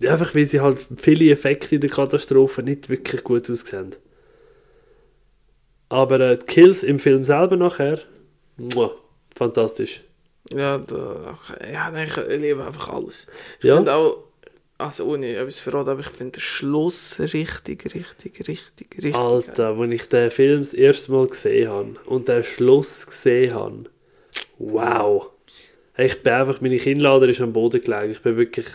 ja, 0.00 0.12
einfach 0.12 0.34
weil 0.34 0.46
sie 0.46 0.60
halt 0.60 0.86
viele 0.96 1.30
Effekte 1.30 1.74
in 1.74 1.80
der 1.80 1.90
Katastrophe 1.90 2.62
nicht 2.62 2.88
wirklich 2.88 3.22
gut 3.24 3.50
aussehen. 3.50 3.94
Aber 5.88 6.20
äh, 6.20 6.38
die 6.38 6.46
Kills 6.46 6.82
im 6.82 6.98
Film 6.98 7.24
selber 7.24 7.56
nachher, 7.56 7.98
muah, 8.56 8.92
fantastisch. 9.36 10.02
Ja, 10.54 10.78
da, 10.78 11.36
ja 11.70 11.90
nein, 11.90 12.08
ich 12.08 12.38
liebe 12.40 12.64
einfach 12.64 12.88
alles. 12.88 13.26
Ich 13.60 13.66
Ja. 13.66 13.76
finde 13.76 13.94
auch, 13.94 14.24
also 14.82 15.04
ohne 15.06 15.36
etwas 15.36 15.56
zu 15.56 15.64
verraten, 15.70 15.90
aber 15.90 16.00
ich 16.00 16.08
finde 16.08 16.32
den 16.32 16.40
Schluss 16.40 17.18
richtig, 17.18 17.94
richtig, 17.94 18.48
richtig, 18.48 18.48
richtig 18.48 18.90
geil. 19.12 19.14
Alter, 19.14 19.68
als 19.68 19.92
ich 19.92 20.08
den 20.08 20.30
Film 20.30 20.58
das 20.60 20.74
erste 20.74 21.12
Mal 21.12 21.26
gesehen 21.26 21.68
habe 21.68 21.94
und 22.06 22.28
den 22.28 22.44
Schluss 22.44 23.06
gesehen 23.06 23.54
habe, 23.54 23.84
wow. 24.58 25.30
Ich 25.96 26.22
bin 26.22 26.32
einfach, 26.32 26.60
meine 26.60 26.78
Kinnlader 26.78 27.28
ist 27.28 27.40
am 27.40 27.52
Boden 27.52 27.82
gelegen. 27.82 28.12
Ich 28.12 28.22
bin 28.22 28.36
wirklich, 28.36 28.66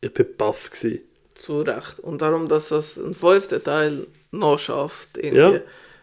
ich 0.00 0.12
bin 0.12 0.26
baff 0.36 0.70
gewesen. 0.70 1.00
Zu 1.34 1.62
Recht. 1.62 2.00
Und 2.00 2.20
darum, 2.22 2.48
dass 2.48 2.68
das 2.68 2.96
ein 2.96 3.14
fünfter 3.14 3.62
Teil 3.62 4.06
noch 4.32 4.58
schafft, 4.58 5.16
irgendwie. 5.16 5.56
Ja. 5.56 5.60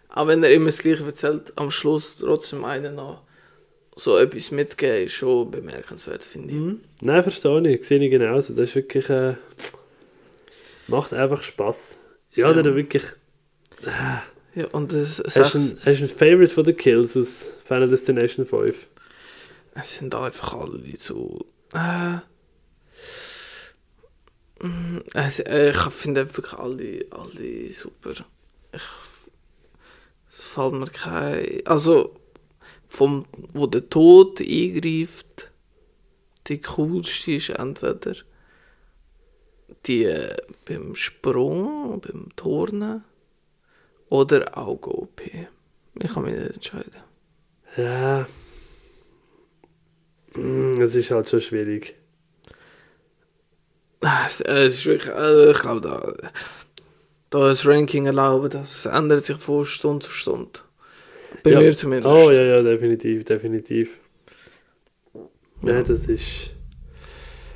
Auch 0.10 0.28
wenn 0.28 0.44
er 0.44 0.52
immer 0.52 0.68
das 0.68 0.80
Gleiche 0.80 1.06
erzählt, 1.06 1.54
am 1.56 1.72
Schluss 1.72 2.18
trotzdem 2.20 2.66
einen 2.66 2.96
noch 2.96 3.24
so 3.96 4.18
etwas 4.18 4.52
mitgeben, 4.52 5.06
ist 5.06 5.14
schon 5.14 5.52
bemerkenswert, 5.52 6.24
finde 6.24 6.54
ich. 6.54 6.78
Nein, 7.02 7.24
verstehe 7.24 7.68
ich. 7.76 7.86
Sehe 7.86 8.00
ich 8.00 8.10
genauso. 8.12 8.54
Das 8.54 8.70
ist 8.70 8.76
wirklich, 8.76 9.10
äh, 9.10 9.36
macht 10.88 11.14
einfach 11.14 11.42
Spaß. 11.44 11.96
Ja, 12.34 12.48
Ja. 12.52 12.62
dann 12.62 12.76
wirklich. 12.76 13.04
Ja, 14.56 14.68
und 14.74 14.92
das 14.94 15.20
Hast 15.26 15.54
du 15.54 15.58
ein, 15.60 15.80
hast 15.86 16.00
du 16.00 16.04
ein 16.06 16.10
Favorite 16.10 16.54
von 16.54 16.64
den 16.64 16.78
Kills 16.78 17.16
aus 17.18 17.52
Final 17.66 17.90
Destination 17.90 18.46
5? 18.46 18.88
es 19.74 19.98
sind 19.98 20.14
einfach 20.14 20.54
alle 20.54 20.82
so. 20.98 21.46
Äh, 21.74 22.18
äh, 25.16 25.70
ich 25.72 25.78
finde 25.92 26.36
wirklich 26.36 26.54
alle, 26.54 27.06
alle 27.12 27.72
super. 27.74 28.12
Ich, 28.74 28.82
es 30.30 30.44
fällt 30.44 30.74
mir 30.74 30.88
kein. 30.88 31.66
Also, 31.66 32.16
vom, 32.92 33.26
wo 33.54 33.68
der 33.68 33.90
Tod 33.90 34.42
eingreift, 34.42 35.50
die 36.48 36.60
coolste 36.60 37.32
ist 37.32 37.50
entweder 37.50 38.16
die 39.86 40.04
äh, 40.04 40.36
beim 40.66 40.94
Sprung, 40.96 42.02
beim 42.02 42.36
Turnen 42.36 43.06
oder 44.10 44.58
Auge 44.58 44.90
OP. 44.90 45.22
Ich 45.24 46.14
kann 46.14 46.24
mich 46.24 46.36
nicht 46.36 46.54
entscheiden. 46.54 47.02
Ja. 47.78 48.28
Mm, 50.36 50.82
Es 50.82 50.94
ist 50.94 51.12
halt 51.12 51.30
schon 51.30 51.40
schwierig. 51.40 51.96
Es, 54.02 54.42
äh, 54.42 54.68
ist 54.68 54.86
wirklich, 54.86 55.16
äh, 55.16 55.52
ich 55.52 55.60
glaube, 55.60 55.82
da, 55.82 56.30
da 57.30 57.40
das 57.48 57.66
Ranking 57.66 58.06
erlauben, 58.08 58.50
das 58.50 58.86
ändert 58.86 59.24
sich 59.24 59.38
von 59.38 59.64
Stunde 59.64 60.06
zu 60.06 60.12
Stunde. 60.12 60.60
Bei 61.44 61.52
ja. 61.52 61.60
mir 61.60 61.72
zumindest. 61.74 62.14
Oh 62.14 62.32
ja, 62.32 62.42
ja, 62.44 62.62
definitiv, 62.62 63.24
definitiv. 63.26 64.00
Ja, 65.64 65.74
Ja. 65.74 65.84
das 65.84 66.06
ist. 66.08 66.52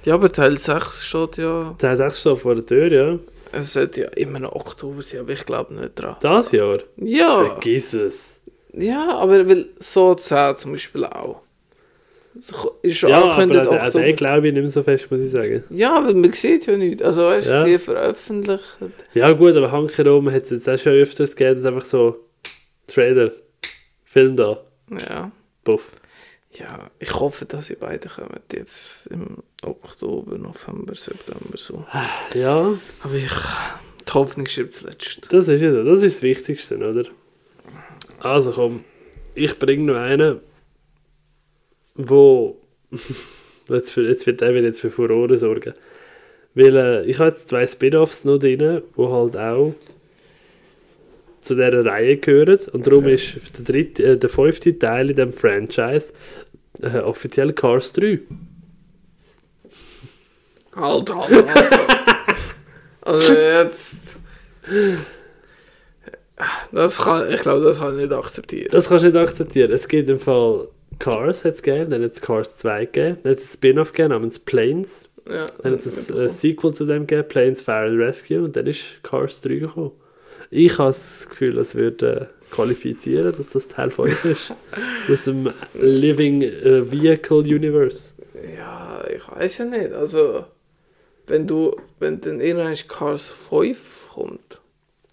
Ja, 0.03 0.13
aber 0.15 0.31
Teil 0.31 0.57
6 0.57 1.03
steht 1.05 1.37
ja, 1.37 1.75
hat 1.81 1.99
echt 1.99 2.17
schon 2.19 2.37
vor 2.37 2.53
der 2.55 2.65
Tür, 2.65 2.91
ja. 2.91 3.19
es 3.51 3.73
sollte 3.73 4.01
ja 4.01 4.07
immer 4.09 4.37
noch 4.39 4.53
Oktober 4.53 5.01
sein, 5.01 5.21
aber 5.21 5.31
ich 5.31 5.45
glaube 5.45 5.73
nicht 5.73 5.95
dran. 5.95 6.15
Das 6.21 6.51
Jahr? 6.51 6.79
Ja, 6.97 7.43
Vergiss 7.43 7.93
es. 7.93 8.39
ja, 8.73 9.15
aber 9.17 9.47
weil 9.47 9.65
so 9.79 10.13
10 10.13 10.57
zum 10.57 10.73
Beispiel 10.73 11.05
auch. 11.05 11.41
Es 12.37 12.53
ist 12.83 12.97
schon 12.97 13.09
Ja, 13.09 13.17
aber 13.23 13.33
angekündigt 13.37 13.71
an 13.71 13.87
Oktober. 13.87 14.03
den 14.03 14.15
glaube 14.17 14.47
ich 14.49 14.53
nicht 14.53 14.61
mehr 14.61 14.69
so 14.69 14.83
fest, 14.83 15.09
muss 15.09 15.21
ich 15.21 15.31
sagen. 15.31 15.63
Ja, 15.71 16.05
weil 16.05 16.13
man 16.13 16.33
sieht 16.33 16.65
ja 16.67 16.75
nichts. 16.77 17.01
Also 17.01 17.23
weißt 17.23 17.47
du, 17.47 17.51
Ja. 17.53 17.63
die 17.63 17.79
veröffentlicht. 17.79 18.77
Ja 19.13 19.31
gut, 19.31 19.55
aber 19.55 19.71
Hankerum 19.71 20.29
hat 20.29 20.43
es 20.43 20.49
jetzt 20.51 20.69
auch 20.69 20.77
schon 20.77 20.91
öfters 20.93 21.35
gegeben, 21.35 21.63
dass 21.63 21.65
einfach 21.73 21.85
so 21.85 22.17
Trailer, 22.87 23.31
Film 24.15 24.37
da, 24.37 24.61
Ja. 25.09 25.29
puff. 25.65 25.83
Ja, 26.53 26.89
ich 26.99 27.13
hoffe, 27.13 27.43
dass 27.43 27.67
sie 27.67 27.75
beide 27.75 28.07
kommen. 28.07 28.39
Jetzt 28.53 29.07
im 29.07 29.39
Oktober, 29.61 30.37
November, 30.37 30.95
September 30.95 31.57
so. 31.57 31.85
Ja, 32.33 32.77
Aber 33.03 33.13
ich, 33.15 33.29
die 34.07 34.13
Hoffnung 34.13 34.47
stirbt 34.47 34.73
zuletzt. 34.73 35.27
das 35.33 35.49
ist 35.49 35.59
ja 35.61 35.69
so, 35.71 35.83
das 35.83 36.01
ist 36.01 36.15
das 36.15 36.23
Wichtigste, 36.23 36.77
oder? 36.77 37.03
Also 38.19 38.51
komm, 38.53 38.85
ich 39.33 39.59
bringe 39.59 39.83
noch 39.91 39.97
einen, 39.99 40.39
wo, 41.95 42.57
jetzt, 43.67 43.91
für, 43.91 44.07
jetzt 44.07 44.25
wird 44.25 44.39
der 44.39 44.53
wieder 44.53 44.63
jetzt 44.67 44.79
für 44.79 44.91
Furore 44.91 45.37
sorgen. 45.37 45.73
Weil 46.53 46.75
äh, 46.77 47.03
ich 47.05 47.19
habe 47.19 47.31
jetzt 47.31 47.49
zwei 47.49 47.67
Spin-Offs 47.67 48.23
noch 48.23 48.37
drin, 48.37 48.59
die 48.97 49.01
halt 49.03 49.35
auch 49.35 49.73
zu 51.45 51.55
dieser 51.55 51.85
Reihe 51.85 52.17
gehören. 52.17 52.59
Und 52.71 52.85
darum 52.87 53.05
Okay. 53.05 53.13
ist 53.15 53.57
der, 53.57 53.65
dritte, 53.65 54.03
äh, 54.03 54.17
der 54.17 54.29
fünfte 54.29 54.77
Teil 54.77 55.09
in 55.09 55.15
diesem 55.15 55.33
Franchise 55.33 56.11
äh, 56.81 56.97
offiziell 56.99 57.53
Cars 57.53 57.93
3. 57.93 58.19
Alter, 60.73 61.15
Alter, 61.15 61.47
Alter. 61.47 61.87
also 63.01 63.33
jetzt. 63.33 64.17
Das 66.71 66.97
kann, 66.97 67.31
ich 67.31 67.41
glaube, 67.41 67.63
das 67.63 67.79
kann 67.79 67.93
ich 67.97 68.01
nicht 68.07 68.13
akzeptieren. 68.13 68.67
Das 68.71 68.89
kannst 68.89 69.05
du 69.05 69.07
nicht 69.09 69.17
akzeptieren. 69.17 69.71
Es 69.71 69.87
gibt 69.87 70.09
im 70.09 70.19
Fall 70.19 70.67
Cars, 70.99 71.45
hat 71.45 71.53
es 71.53 71.61
gegeben, 71.63 71.89
dann 71.89 72.03
hat 72.03 72.11
es 72.11 72.21
Cars 72.21 72.57
2 72.57 72.85
gegeben, 72.85 73.17
dann 73.23 73.31
hat 73.31 73.39
es 73.39 73.45
ein 73.45 73.53
Spin-off 73.53 73.91
gegeben 73.93 74.09
namens 74.09 74.39
Planes, 74.39 75.09
Ja, 75.29 75.45
dann 75.63 75.73
hat 75.73 75.85
es 75.85 76.09
ein, 76.09 76.17
ein 76.17 76.29
Sequel 76.29 76.73
zu 76.73 76.85
dem 76.85 77.07
gegeben, 77.07 77.27
Planes 77.29 77.61
Fire 77.61 77.85
and 77.87 77.99
Rescue, 77.99 78.41
und 78.43 78.55
dann 78.55 78.67
ist 78.67 78.81
Cars 79.03 79.39
3 79.41 79.55
gekommen. 79.55 79.91
Ich 80.55 80.77
habe 80.77 80.87
das 80.87 81.27
Gefühl, 81.27 81.57
es 81.57 81.75
würde 81.75 82.29
äh, 82.31 82.53
qualifizieren, 82.55 83.35
dass 83.35 83.49
das 83.49 83.67
Teil 83.67 83.91
5 83.91 84.23
ist. 84.23 84.53
Aus 85.11 85.25
dem 85.25 85.51
Living 85.73 86.43
äh, 86.43 86.89
Vehicle 86.89 87.39
Universe. 87.39 88.13
ja, 88.55 89.03
ich 89.13 89.29
weiß 89.29 89.57
ja 89.57 89.65
nicht. 89.65 89.91
Also, 89.91 90.45
wenn 91.27 91.45
du, 91.45 91.75
wenn 91.99 92.21
dann 92.21 92.39
irgendwann 92.39 92.73
Cars 92.87 93.23
5 93.23 94.09
kommt, 94.13 94.61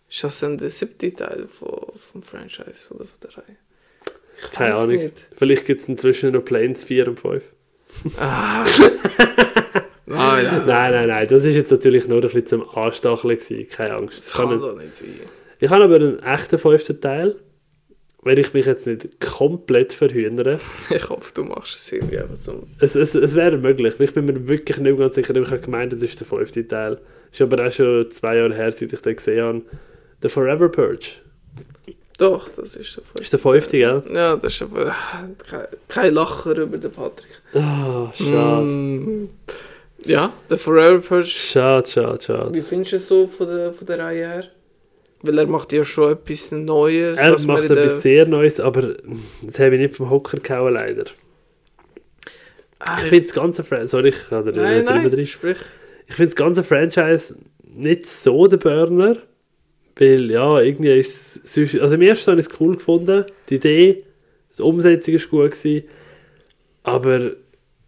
ist 0.09 0.23
das 0.23 0.39
dann 0.39 0.59
der 0.59 0.71
siebte 0.71 1.13
Teil 1.13 1.49
von, 1.49 1.89
vom 1.97 2.23
Franchise 2.23 2.95
oder 2.95 3.05
von 3.05 3.19
der 3.25 3.37
Reihe? 3.39 3.57
Ich 4.45 4.51
Keine 4.53 4.77
Ahnung. 4.77 4.97
nicht. 4.97 5.27
Vielleicht 5.37 5.67
gibt 5.67 5.81
es 5.81 5.89
inzwischen 5.89 6.33
noch 6.33 6.45
Planes 6.45 6.85
4 6.85 7.09
und 7.09 7.19
5. 7.19 7.43
Ah. 8.17 8.63
nein, 10.17 10.45
nein, 10.45 10.67
Nein, 10.67 10.93
nein, 10.93 11.09
nein, 11.09 11.29
das 11.29 11.45
ist 11.45 11.55
jetzt 11.55 11.71
natürlich 11.71 12.07
nur 12.09 12.19
ein 12.19 12.23
bisschen 12.23 12.47
zum 12.47 12.69
Anstacheln 12.77 13.37
gewesen, 13.39 13.67
keine 13.69 13.95
Angst. 13.95 14.19
Das 14.19 14.25
Das 14.27 14.35
kann 14.35 14.47
kann 14.49 14.57
nicht- 14.59 14.67
doch 14.69 14.77
nicht 14.79 14.95
sein. 14.95 15.09
Ich 15.61 15.71
habe 15.71 15.85
aber 15.85 15.97
einen 15.97 16.19
echten 16.23 16.59
fünften 16.59 17.01
Teil, 17.01 17.37
wenn 18.25 18.39
ich 18.39 18.53
mich 18.55 18.67
jetzt 18.67 18.87
nicht 18.87 19.21
komplett 19.21 19.93
verhindere. 19.93 20.59
Ich 20.91 21.09
hoffe, 21.09 21.33
du 21.35 21.45
machst 21.45 21.77
es 21.77 21.93
irgendwie 21.93 22.19
einfach 22.19 22.37
so. 22.37 22.65
Es, 22.81 22.95
es, 22.95 23.15
es 23.15 23.35
wäre 23.35 23.57
möglich. 23.59 23.95
Ich 23.99 24.13
bin 24.15 24.25
mir 24.27 24.49
wirklich 24.49 24.79
nicht 24.79 24.99
ganz 24.99 25.15
sicher. 25.15 25.35
Ich 25.37 25.47
habe 25.51 25.61
gemeint, 25.61 25.93
das 25.93 26.03
ist 26.03 26.19
der 26.21 26.27
fünfte 26.27 26.67
Teil. 26.67 26.99
Ist 27.33 27.41
aber 27.43 27.67
auch 27.67 27.73
schon 27.73 28.11
zwei 28.11 28.37
Jahre 28.37 28.55
her, 28.55 28.71
seit 28.73 28.93
ich 28.93 29.01
den 29.01 29.17
gesehen 29.17 29.43
habe. 29.45 29.63
The 30.23 30.29
Forever 30.29 30.69
Purge. 30.69 31.09
Doch, 32.19 32.49
das 32.51 32.77
ist 32.77 32.97
der 32.97 33.03
fünfte. 33.03 33.23
Ist 33.23 33.33
der 33.33 33.39
fünfte, 33.41 33.79
gell? 33.79 34.03
Ja, 34.13 34.37
das 34.37 34.53
ist 34.53 34.61
der 34.61 34.69
fünfte. 34.69 34.95
Kein, 35.49 35.67
kein 35.89 36.15
Lacher 36.15 36.57
über 36.59 36.79
den 36.79 36.91
Patrick. 36.93 37.31
Ah, 37.55 38.13
schade. 38.15 38.67
Mm. 38.67 39.29
Ja, 40.05 40.33
der 40.51 40.59
Forever 40.59 40.99
Purge. 41.01 41.27
Schade, 41.27 41.89
schade, 41.89 42.23
schade. 42.25 42.55
Wie 42.55 42.63
findest 42.63 42.93
du 42.93 42.97
es 42.97 43.09
so 43.09 43.27
von 43.27 43.47
der, 43.47 43.73
von 43.73 43.87
der 43.87 43.99
Reihe 43.99 44.27
her? 44.27 44.45
Weil 45.23 45.39
er 45.39 45.47
macht 45.47 45.73
ja 45.73 45.85
schon 45.85 46.13
etwas 46.13 46.51
Neues. 46.51 47.19
Er 47.19 47.39
macht 47.47 47.71
etwas 47.71 48.03
sehr 48.03 48.27
Neues, 48.27 48.59
aber 48.59 48.97
das 49.45 49.59
habe 49.61 49.77
ich 49.77 49.81
nicht 49.81 49.95
vom 49.95 50.11
Hocker 50.11 50.39
gehauen, 50.39 50.75
leider. 50.75 51.05
Ah, 52.81 52.99
Ich 53.03 53.09
finde 53.11 53.25
das 53.27 53.33
ganze 53.33 53.63
Franchise... 53.63 53.89
Sorry, 53.91 54.09
ich 54.09 54.29
kann 54.29 54.45
da 54.45 54.51
Nein, 54.51 54.85
drin. 54.85 55.27
sprich. 55.27 55.59
Ich 56.09 56.15
finde 56.17 56.31
das 56.31 56.37
ganze 56.37 56.65
Franchise 56.65 57.37
nicht 57.65 58.09
so 58.09 58.49
der 58.49 58.57
Burner. 58.57 59.17
Weil, 59.95 60.31
ja, 60.31 60.61
irgendwie 60.61 60.99
ist 60.99 61.45
es... 61.57 61.81
Also 61.81 61.95
im 61.95 62.03
ersten 62.03 62.33
habe 62.33 62.41
ich 62.41 62.49
es 62.49 62.61
cool 62.61 62.75
gefunden. 62.75 63.25
Die 63.49 63.55
Idee, 63.57 64.05
die 64.59 64.63
Umsetzung 64.63 65.15
war 65.15 65.21
gut. 65.29 65.51
Gewesen, 65.53 65.85
aber 66.83 67.33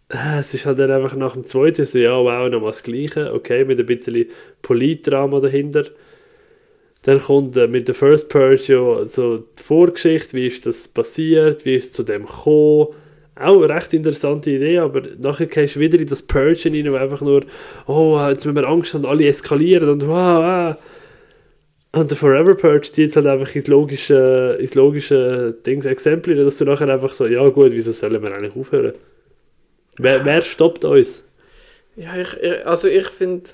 es 0.09 0.53
ist 0.53 0.65
halt 0.65 0.79
dann 0.79 0.91
einfach 0.91 1.15
nach 1.15 1.33
dem 1.33 1.45
zweiten 1.45 1.85
so, 1.85 1.97
ja, 1.97 2.17
wow, 2.17 2.49
nochmal 2.49 2.71
das 2.71 2.83
Gleiche. 2.83 3.33
Okay, 3.33 3.65
mit 3.65 3.79
ein 3.79 3.85
bisschen 3.85 4.27
Politdrama 4.61 5.39
dahinter. 5.39 5.85
Dann 7.03 7.21
kommt 7.21 7.57
äh, 7.57 7.67
mit 7.67 7.87
der 7.87 7.95
First 7.95 8.29
Purge 8.29 9.05
so 9.07 9.37
die 9.37 9.63
Vorgeschichte, 9.63 10.35
wie 10.37 10.47
ist 10.47 10.65
das 10.65 10.87
passiert, 10.87 11.65
wie 11.65 11.75
ist 11.75 11.85
es 11.87 11.93
zu 11.93 12.03
dem 12.03 12.25
gekommen. 12.25 12.87
Auch 13.37 13.57
eine 13.61 13.69
recht 13.69 13.93
interessante 13.93 14.49
Idee, 14.51 14.77
aber 14.77 15.01
nachher 15.19 15.47
gehst 15.47 15.75
du 15.75 15.81
wieder 15.81 15.99
in 15.99 16.07
das 16.07 16.23
Purge 16.23 16.69
hinein, 16.69 16.93
wo 16.93 16.95
einfach 16.95 17.21
nur, 17.21 17.41
oh, 17.85 18.17
jetzt 18.29 18.45
müssen 18.45 18.55
wir 18.55 18.67
Angst 18.67 18.93
haben, 18.93 19.05
alle 19.05 19.27
eskalieren 19.27 19.89
und 19.89 20.07
wow, 20.07 20.77
wow. 20.77 20.77
Und 21.91 22.11
der 22.11 22.17
Forever 22.17 22.55
Purge 22.55 22.91
zieht 22.91 23.15
halt 23.15 23.25
einfach 23.25 23.53
ins 23.55 23.67
logische, 23.67 24.57
ins 24.59 24.75
logische 24.75 25.55
Dings 25.65 25.85
Exempel, 25.85 26.35
dass 26.35 26.57
du 26.57 26.65
nachher 26.65 26.89
einfach 26.89 27.13
so, 27.13 27.25
ja 27.25 27.47
gut, 27.49 27.71
wieso 27.71 27.91
sollen 27.91 28.21
wir 28.21 28.33
eigentlich 28.33 28.55
aufhören? 28.55 28.93
Wer, 29.97 30.25
wer 30.25 30.41
stoppt 30.41 30.85
uns? 30.85 31.23
Ja, 31.95 32.15
ich, 32.17 32.33
ich, 32.41 32.65
also 32.65 32.87
ich 32.87 33.07
finde, 33.07 33.49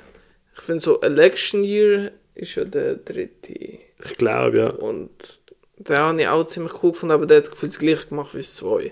ich 0.55 0.61
finde 0.61 0.81
so 0.81 0.99
Election 1.01 1.63
Year 1.63 2.11
ist 2.35 2.55
ja 2.55 2.63
der 2.65 2.95
dritte. 2.95 3.53
Ich 3.53 4.17
glaube, 4.17 4.57
ja. 4.57 4.69
Und 4.69 5.09
den 5.77 5.97
habe 5.97 6.21
ich 6.21 6.27
auch 6.27 6.45
ziemlich 6.45 6.81
cool 6.83 6.91
gefunden, 6.91 7.13
aber 7.13 7.25
der 7.25 7.37
hat 7.37 7.51
gefühlt 7.51 7.71
das 7.71 7.79
gleiche 7.79 8.07
gemacht 8.07 8.33
wie 8.33 8.39
das 8.39 8.55
2. 8.55 8.91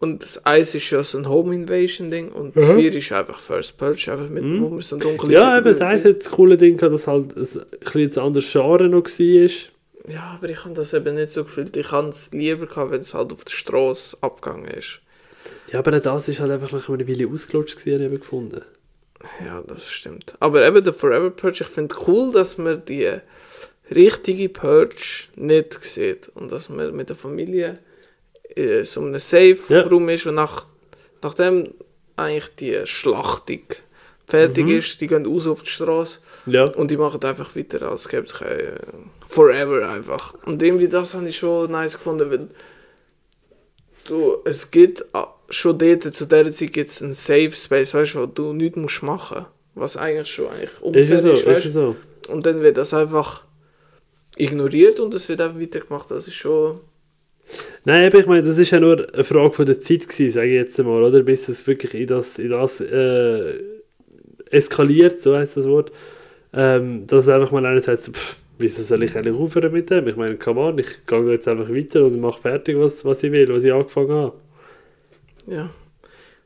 Und 0.00 0.22
das 0.22 0.44
1 0.44 0.74
ist 0.74 0.90
ja 0.90 1.02
so 1.02 1.16
ein 1.18 1.28
Home 1.28 1.54
Invasion 1.54 2.10
Ding 2.10 2.30
und 2.32 2.56
das 2.56 2.64
Mhm. 2.68 2.78
4 2.78 2.94
ist 2.94 3.12
einfach 3.12 3.38
First 3.38 3.76
Purge, 3.78 4.12
einfach 4.12 4.28
mit 4.28 4.44
Mhm. 4.44 4.62
wo 4.62 4.68
man 4.68 4.80
so 4.80 4.96
dunkle 4.98 5.32
Ja, 5.32 5.56
eben, 5.56 5.64
das 5.66 5.80
heisst 5.80 6.04
jetzt 6.04 6.26
das 6.26 6.32
coole 6.32 6.56
Ding, 6.58 6.76
gehabt, 6.76 6.92
dass 6.94 7.06
halt 7.06 7.34
ein 7.36 7.40
bisschen 7.80 8.12
ein 8.20 8.26
anderes 8.26 8.50
Genre 8.50 8.88
noch 8.88 9.04
war. 9.04 9.50
Ja, 10.12 10.36
aber 10.36 10.50
ich 10.50 10.62
habe 10.64 10.74
das 10.74 10.92
eben 10.92 11.14
nicht 11.14 11.30
so 11.30 11.44
gefühlt. 11.44 11.76
Ich 11.78 11.90
habe 11.90 12.08
es 12.08 12.30
lieber 12.32 12.66
gehabt, 12.66 12.90
wenn 12.90 13.00
es 13.00 13.14
halt 13.14 13.32
auf 13.32 13.44
der 13.44 13.52
Straße 13.54 14.18
abgegangen 14.20 14.66
ist. 14.68 15.00
Ja, 15.74 15.80
aber 15.80 15.90
das 16.00 16.28
ist 16.28 16.40
halt 16.40 16.50
einfach 16.52 16.72
nach 16.72 16.88
einer 16.88 17.06
Weile 17.08 17.28
ausgelutscht 17.28 17.76
gewesen, 17.78 18.04
habe 18.04 18.14
ich 18.14 18.20
gefunden. 18.20 18.62
Ja, 19.44 19.62
das 19.66 19.90
stimmt. 19.90 20.34
Aber 20.40 20.66
eben 20.66 20.84
der 20.84 20.92
Forever 20.92 21.30
Purge, 21.30 21.58
ich 21.64 21.68
finde 21.68 21.94
cool, 22.06 22.30
dass 22.32 22.58
man 22.58 22.84
die 22.84 23.10
richtige 23.90 24.48
Purge 24.48 25.26
nicht 25.36 25.72
sieht. 25.84 26.28
Und 26.34 26.52
dass 26.52 26.68
man 26.68 26.94
mit 26.94 27.08
der 27.08 27.16
Familie 27.16 27.78
in 28.54 28.84
so 28.84 29.00
einem 29.00 29.18
Safe-Raum 29.18 30.08
ist 30.10 30.26
und 30.26 30.34
nach, 30.36 30.66
nachdem 31.22 31.72
eigentlich 32.16 32.54
die 32.56 32.80
Schlachtung 32.86 33.62
fertig 34.26 34.66
Mhm. 34.66 34.76
ist, 34.78 35.00
die 35.00 35.06
gehen 35.06 35.26
raus 35.26 35.46
auf 35.46 35.62
die 35.64 35.70
Straße 35.70 36.18
Ja. 36.46 36.64
und 36.70 36.90
die 36.90 36.96
machen 36.96 37.22
einfach 37.24 37.56
weiter, 37.56 37.82
als 37.90 38.08
gäbe 38.08 38.24
es 38.24 38.34
kein 38.34 38.58
äh, 38.60 38.76
Forever 39.26 39.88
einfach. 39.88 40.34
Und 40.46 40.62
irgendwie 40.62 40.88
das 40.88 41.14
habe 41.14 41.28
ich 41.28 41.36
schon 41.38 41.70
nice 41.72 41.94
gefunden, 41.94 42.30
weil 42.30 42.48
du, 44.04 44.36
es 44.44 44.70
gibt 44.70 45.04
schon 45.54 45.78
dort, 45.78 46.02
zu 46.02 46.26
dieser 46.26 46.52
Zeit 46.52 46.72
gibt 46.72 46.88
es 46.88 47.02
einen 47.02 47.12
Safe 47.12 47.52
Space, 47.52 47.94
weißt 47.94 48.14
du, 48.14 48.20
wo 48.20 48.26
du 48.26 48.52
nichts 48.52 48.76
musst 48.76 49.02
machen 49.02 49.46
was 49.74 49.96
eigentlich 49.96 50.28
schon 50.28 50.48
eigentlich 50.48 50.70
Ist 50.70 50.82
unfair 50.82 51.04
ja 51.04 51.20
so, 51.20 51.32
ist, 51.32 51.66
ist 51.66 51.72
so. 51.72 51.96
Und 52.28 52.46
dann 52.46 52.62
wird 52.62 52.76
das 52.76 52.94
einfach 52.94 53.44
ignoriert 54.36 55.00
und 55.00 55.14
es 55.14 55.28
wird 55.28 55.40
einfach 55.40 55.60
weitergemacht. 55.60 56.10
Das 56.10 56.26
ist 56.26 56.34
schon... 56.34 56.80
Nein, 57.84 58.06
aber 58.06 58.20
ich 58.20 58.26
meine, 58.26 58.42
das 58.42 58.58
ist 58.58 58.70
ja 58.70 58.80
nur 58.80 59.06
eine 59.12 59.24
Frage 59.24 59.52
von 59.52 59.66
der 59.66 59.80
Zeit 59.80 60.08
gewesen, 60.08 60.30
sage 60.30 60.48
ich 60.48 60.54
jetzt 60.54 60.80
einmal, 60.80 61.02
oder? 61.02 61.22
Bis 61.22 61.48
es 61.48 61.66
wirklich 61.66 61.92
in 61.94 62.06
das, 62.06 62.38
in 62.38 62.50
das 62.50 62.80
äh, 62.80 63.58
eskaliert, 64.50 65.22
so 65.22 65.36
heißt 65.36 65.56
das 65.58 65.68
Wort. 65.68 65.92
Ähm, 66.54 67.06
dass 67.06 67.28
einfach 67.28 67.50
mal 67.50 67.66
einer 67.66 67.80
sagt, 67.80 68.04
pff, 68.04 68.36
wieso 68.58 68.82
soll 68.82 69.02
ich 69.02 69.14
eigentlich 69.14 69.36
aufhören 69.36 69.72
mit 69.72 69.90
dem? 69.90 70.08
Ich 70.08 70.16
meine, 70.16 70.36
come 70.36 70.60
on, 70.60 70.78
ich 70.78 71.04
gehe 71.06 71.32
jetzt 71.32 71.48
einfach 71.48 71.68
weiter 71.68 72.06
und 72.06 72.18
mache 72.20 72.40
fertig, 72.40 72.78
was, 72.78 73.04
was 73.04 73.22
ich 73.22 73.32
will, 73.32 73.52
was 73.52 73.64
ich 73.64 73.72
angefangen 73.72 74.12
habe. 74.12 74.32
Ja. 75.46 75.70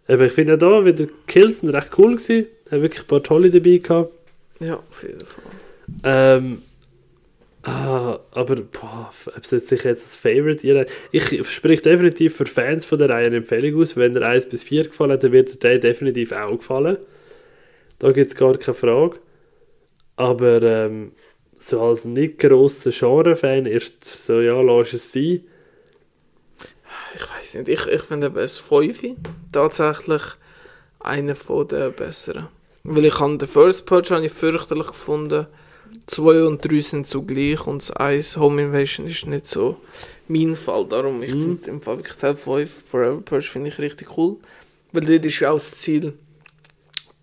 Aber 0.06 0.24
ich 0.24 0.32
finde 0.32 0.54
auch 0.54 0.58
da 0.58 0.84
wieder 0.84 1.06
Kills 1.26 1.62
recht 1.62 1.98
cool 1.98 2.16
gewesen. 2.16 2.46
Hat 2.70 2.82
wirklich 2.82 3.02
ein 3.02 3.06
paar 3.06 3.22
tolle 3.22 3.50
dabei 3.50 3.78
gehabt. 3.78 4.12
Ja, 4.60 4.76
auf 4.76 5.02
jeden 5.02 5.20
Fall. 5.20 5.44
Ähm, 6.04 6.62
ah, 7.62 8.18
aber 8.32 8.56
boah, 8.56 9.12
ob 9.26 9.42
es 9.42 9.50
jetzt 9.50 9.68
sich 9.68 9.84
jetzt 9.84 10.04
das 10.04 10.16
Favorite 10.16 10.66
ihr 10.66 10.86
Ich 11.12 11.48
spreche 11.48 11.82
definitiv 11.82 12.36
für 12.36 12.46
Fans 12.46 12.84
von 12.84 12.98
der 12.98 13.10
Reihe 13.10 13.26
eine 13.26 13.36
Empfehlung 13.36 13.82
aus. 13.82 13.96
Wenn 13.96 14.16
er 14.16 14.28
1 14.28 14.48
bis 14.48 14.64
4 14.64 14.84
gefallen 14.84 15.12
hat, 15.12 15.24
dann 15.24 15.32
wird 15.32 15.62
der 15.62 15.78
definitiv 15.78 16.32
auch 16.32 16.56
gefallen. 16.56 16.98
Da 17.98 18.12
gibt 18.12 18.30
es 18.30 18.36
gar 18.36 18.56
keine 18.56 18.74
Frage. 18.74 19.18
Aber 20.16 20.62
ähm, 20.62 21.12
so 21.58 21.82
als 21.82 22.04
nicht 22.04 22.38
grosser 22.38 22.90
Genre-Fan, 22.90 23.66
erst 23.66 24.04
so, 24.04 24.40
ja, 24.40 24.60
lass 24.60 24.92
es 24.92 25.12
sein. 25.12 25.42
Ich 27.14 27.22
weiß 27.36 27.54
nicht, 27.54 27.68
ich, 27.68 27.86
ich 27.86 28.02
finde 28.02 28.26
eben 28.28 28.36
das 28.36 28.58
5 28.58 29.02
tatsächlich 29.52 30.22
einer 31.00 31.34
den 31.34 31.92
besseren. 31.94 32.48
Weil 32.84 33.04
ich 33.06 33.18
habe 33.20 33.38
den 33.38 33.48
First 33.48 33.86
Purge 33.86 34.14
habe 34.14 34.26
ich 34.26 34.32
fürchterlich 34.32 34.86
gefunden. 34.88 35.46
2 36.06 36.44
und 36.44 36.64
3 36.64 36.80
sind 36.80 37.06
zugleich 37.06 37.66
und 37.66 37.82
das 37.82 37.90
1 37.92 38.36
Home 38.36 38.62
Invasion 38.62 39.06
ist 39.06 39.26
nicht 39.26 39.46
so 39.46 39.80
mein 40.28 40.54
Fall. 40.56 40.86
Darum, 40.86 41.22
ich 41.22 41.30
Mhm. 41.34 41.40
finde 41.58 41.70
im 41.70 41.82
Fall 41.82 41.98
wirklich 41.98 42.16
Teil 42.16 42.36
5 42.36 42.70
Forever 42.90 43.20
Purge 43.22 43.46
finde 43.46 43.68
ich 43.68 43.78
richtig 43.78 44.16
cool. 44.18 44.36
Weil 44.92 45.04
dort 45.04 45.24
ist 45.24 45.40
ja 45.40 45.50
auch 45.50 45.54
das 45.54 45.72
Ziel, 45.72 46.12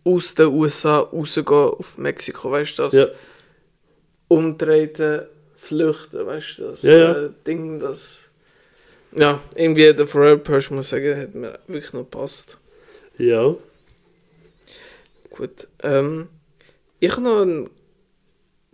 aus 0.04 0.36
den 0.36 0.48
USA 0.48 1.00
rauszugehen 1.00 1.70
auf 1.80 1.98
Mexiko, 1.98 2.52
weißt 2.52 2.78
du 2.80 2.84
das? 2.84 2.94
Ja, 2.94 3.08
Umtreten, 4.28 5.22
flüchten, 5.56 6.26
weißt 6.26 6.60
du 6.60 6.64
das? 6.72 6.82
Ja, 6.84 6.98
ja. 6.98 7.12
Äh, 7.26 7.30
Ding, 7.46 7.80
das... 7.80 8.20
Ja, 9.18 9.40
irgendwie 9.56 9.94
der 9.94 10.08
Forever 10.08 10.38
Purge, 10.38 10.74
muss 10.74 10.88
ich 10.88 10.90
sagen, 10.92 11.22
hat 11.22 11.36
mir 11.36 11.60
wirklich 11.68 11.94
noch 11.94 12.02
gepasst. 12.02 12.58
ja. 13.18 13.56
Gut. 15.30 15.68
Ähm, 15.84 16.30
ich 17.02 17.12
habe 17.12 17.22
noch 17.22 17.42
ein. 17.42 17.70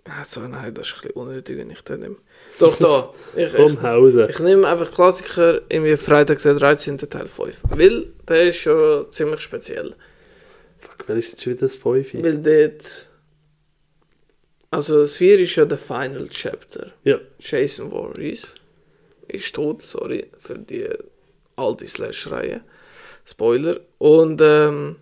Ah, 0.06 0.26
so, 0.28 0.42
nein, 0.42 0.74
das 0.74 0.88
ist 0.88 0.94
ein 0.96 1.02
bisschen 1.02 1.16
unnötig, 1.16 1.58
wenn 1.58 1.72
ich 1.72 1.82
den 1.82 2.02
nehme. 2.02 2.16
Doch, 2.60 2.78
da. 2.78 3.14
Ich, 3.36 3.54
ich, 3.54 3.82
Hause. 3.82 4.28
ich 4.30 4.40
nehme 4.40 4.68
einfach 4.68 4.92
Klassiker, 4.92 5.62
irgendwie 5.70 5.98
Freitag 5.98 6.42
der 6.44 6.54
13. 6.54 6.98
Teil 6.98 7.28
5. 7.28 7.62
Weil 7.70 8.08
der 8.28 8.50
ist 8.50 8.58
schon 8.58 9.12
ziemlich 9.12 9.42
speziell. 9.42 9.96
Fuck, 10.80 11.08
wer 11.08 11.16
ist 11.16 11.32
jetzt 11.32 11.44
schon 11.44 11.54
wieder 11.54 11.62
das 11.66 11.76
5? 11.78 12.14
Weil 12.16 12.38
dort. 12.40 13.08
Also, 14.70 15.00
das 15.02 15.18
4 15.18 15.40
ist 15.40 15.56
ja 15.56 15.66
der 15.66 15.78
Final 15.80 16.30
Chapter. 16.30 16.92
Ja. 17.04 17.20
Jason 17.40 17.90
Voorhees 17.90 18.54
ist 19.34 19.54
tot, 19.56 19.82
sorry, 19.82 20.30
für 20.38 20.58
die 20.58 20.88
alte 21.56 21.88
Slash-Reihe. 21.88 22.62
Spoiler. 23.26 23.80
Und 23.98 24.42
ähm, 24.42 24.98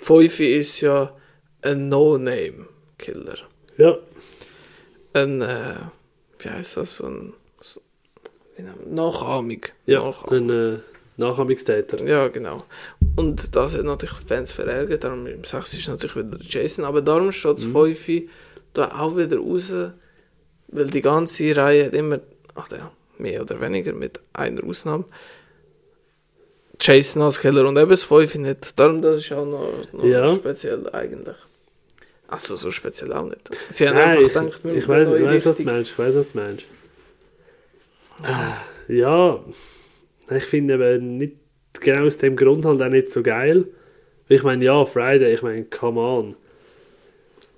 5 0.00 0.40
ist 0.40 0.80
ja 0.80 1.14
ein 1.62 1.88
No-Name-Killer. 1.88 3.36
Ja. 3.78 3.98
Ein, 5.12 5.42
äh, 5.42 5.74
wie 6.38 6.48
heißt 6.48 6.76
das, 6.78 6.96
so 6.96 7.06
ein 7.06 7.34
so, 7.60 7.80
Nachahmung. 8.86 9.60
Ja, 9.86 10.02
Nachahmung. 10.02 10.50
ein 10.50 10.74
äh, 10.74 10.78
Nachahmungstäter. 11.16 12.02
Ja, 12.04 12.28
genau. 12.28 12.64
Und 13.16 13.54
das 13.54 13.76
hat 13.76 13.84
natürlich 13.84 14.14
Fans 14.26 14.52
verärgert, 14.52 15.04
darum 15.04 15.26
im 15.26 15.44
6 15.44 15.74
ist 15.74 15.88
natürlich 15.88 16.16
wieder 16.16 16.38
der 16.38 16.46
Jason, 16.46 16.84
aber 16.84 17.02
darum 17.02 17.30
steht 17.30 17.58
das 17.58 17.64
5 17.64 18.22
da 18.72 18.98
auch 18.98 19.16
wieder 19.16 19.36
raus, 19.36 19.72
weil 20.68 20.86
die 20.86 21.02
ganze 21.02 21.54
Reihe 21.54 21.86
hat 21.86 21.94
immer, 21.94 22.20
ach 22.54 22.70
ja, 22.70 22.90
mehr 23.18 23.42
oder 23.42 23.60
weniger 23.60 23.92
mit 23.92 24.20
einer 24.32 24.64
Ausnahme, 24.64 25.04
Jason 26.80 27.22
als 27.22 27.38
Killer 27.40 27.68
und 27.68 27.76
eben 27.76 27.90
das 27.90 28.02
5 28.02 28.34
nicht. 28.36 28.78
Darum 28.78 29.02
das 29.02 29.18
ist 29.18 29.32
auch 29.32 29.46
noch, 29.46 29.92
noch 29.92 30.04
Ja. 30.04 30.34
speziell 30.34 30.88
eigentlich. 30.90 31.36
Achso, 32.26 32.56
so 32.56 32.70
speziell 32.70 33.12
auch 33.12 33.28
nicht. 33.28 33.50
Sie 33.70 33.86
haben 33.86 33.94
Nein, 33.96 34.08
einfach 34.10 34.22
ich, 34.22 34.28
gedacht, 34.28 34.60
ich 34.64 34.88
weiß, 34.88 35.10
ich 35.10 35.24
weiß, 35.24 35.46
was 35.46 35.56
du 35.58 35.62
meinst. 35.64 35.90
Ich 35.92 35.98
weiß, 35.98 36.14
was 36.16 36.32
du 36.32 36.38
meinst. 36.38 36.64
Ah, 38.22 38.56
ja, 38.88 39.44
ich 40.30 40.44
finde 40.44 40.74
eben 40.74 41.18
nicht 41.18 41.36
genau 41.80 42.06
aus 42.06 42.18
dem 42.18 42.36
Grund 42.36 42.64
halt 42.64 42.80
auch 42.80 42.88
nicht 42.88 43.10
so 43.10 43.22
geil. 43.22 43.66
Ich 44.28 44.42
meine, 44.42 44.64
ja, 44.64 44.84
Friday, 44.84 45.34
ich 45.34 45.42
meine, 45.42 45.64
come 45.64 46.00
on. 46.00 46.36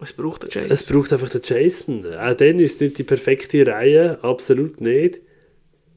Es 0.01 0.13
braucht 0.13 0.43
den 0.43 0.51
Jason. 0.51 0.71
Es 0.71 0.87
braucht 0.87 1.13
einfach 1.13 1.31
den 1.31 1.41
Jason. 1.45 2.05
Auch 2.15 2.35
dann 2.35 2.59
ist 2.59 2.81
nicht 2.81 2.99
die 2.99 3.05
perfekte 3.05 3.67
Reihe, 3.67 4.19
absolut 4.23 4.81
nicht. 4.81 5.21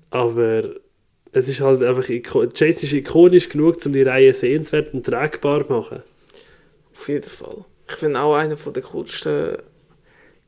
Aber 0.09 0.75
es 1.31 1.47
ist 1.49 1.59
halt 1.59 1.81
einfach, 1.81 2.07
Jason 2.09 2.83
ist 2.87 2.93
ikonisch 2.93 3.49
genug, 3.49 3.77
um 3.85 3.93
die 3.93 4.03
Reihe 4.03 4.33
sehenswert 4.33 4.93
und 4.93 5.05
tragbar 5.05 5.65
zu 5.65 5.73
machen. 5.73 6.03
Auf 6.93 7.09
jeden 7.09 7.23
Fall. 7.29 7.65
Ich 7.89 7.95
finde 7.95 8.19
auch 8.21 8.35
einer 8.35 8.57
von 8.57 8.73
der 8.73 8.83
coolsten 8.83 9.57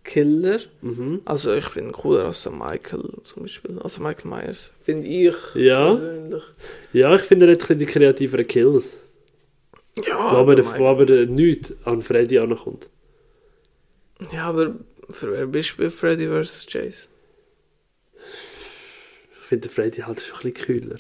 Killer. 0.03 0.60
Mhm. 0.82 1.22
Also 1.26 1.53
ich 1.53 1.66
finde 1.66 1.89
ihn 1.89 1.93
cooler 1.93 2.26
als 2.26 2.49
Michael 2.49 3.03
zum 3.24 3.43
Beispiel. 3.43 3.78
Also 3.80 4.01
Michael 4.01 4.30
Myers. 4.32 4.74
Finde 4.82 5.07
ich 5.07 5.36
Ja. 5.55 5.89
persönlich. 5.91 6.43
Ja, 6.93 7.14
ich 7.16 7.22
finde 7.22 7.47
er 7.47 7.51
hat 7.57 7.80
die 7.80 7.86
kreativeren 7.86 8.47
Kills. 8.47 8.93
Ja, 10.07 10.16
wo 10.18 10.38
aber, 10.38 10.55
der 10.55 10.64
Michael- 10.66 10.80
wo 10.82 10.86
aber 10.88 11.05
der 11.05 11.26
nichts 11.28 11.74
an 11.86 12.01
Freddy 12.01 12.39
ankommt. 12.39 12.89
ja, 14.32 14.45
aber 14.47 14.76
für 15.10 15.32
wer 15.32 15.45
bist 15.47 15.74
du 15.78 15.84
bei 15.84 15.89
Freddy 15.89 16.28
vs. 16.28 16.66
Jason? 16.70 17.10
Ich 19.50 19.52
finde 19.52 19.68
Freddy 19.68 20.02
halt 20.02 20.22
schon 20.22 20.38
ein 20.38 20.54
bisschen 20.54 20.68
kühler. 20.68 20.97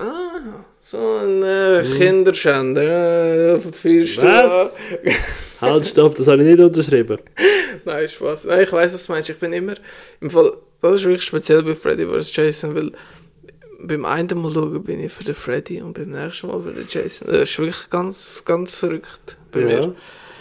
Ah, 0.00 0.64
so 0.82 0.98
ein 0.98 1.44
äh, 1.44 1.84
Kinderschänder. 1.96 3.52
Äh, 3.52 3.56
auf 3.56 3.70
die 3.70 3.78
Füße. 3.78 4.20
Was? 4.20 4.74
Halt, 5.60 5.86
stopp, 5.86 6.16
das 6.16 6.26
habe 6.26 6.42
ich 6.42 6.48
nicht 6.48 6.58
unterschrieben. 6.58 7.18
Nein, 7.84 8.08
Spaß. 8.08 8.46
Nein, 8.46 8.64
ich 8.64 8.72
weiß, 8.72 8.94
was 8.94 9.06
du 9.06 9.12
meinst. 9.12 9.30
Ich 9.30 9.38
bin 9.38 9.52
immer. 9.52 9.74
Im 10.20 10.28
Fall, 10.28 10.54
das 10.82 10.94
ist 10.94 11.04
wirklich 11.04 11.22
speziell 11.22 11.62
bei 11.62 11.76
Freddy 11.76 12.04
vs. 12.04 12.34
Jason, 12.34 12.74
weil 12.74 12.90
beim 13.78 14.04
einen 14.06 14.42
Mal 14.42 14.52
schauen 14.52 14.82
bin 14.82 14.98
ich 14.98 15.12
für 15.12 15.22
den 15.22 15.36
Freddy 15.36 15.82
und 15.82 15.92
beim 15.92 16.10
nächsten 16.10 16.48
Mal 16.48 16.60
für 16.62 16.72
den 16.72 16.86
Jason. 16.88 17.28
Das 17.28 17.48
ist 17.48 17.58
wirklich 17.60 17.90
ganz, 17.90 18.42
ganz 18.44 18.74
verrückt 18.74 19.36
bei 19.52 19.60
mir. 19.60 19.80
Ja, 19.80 19.92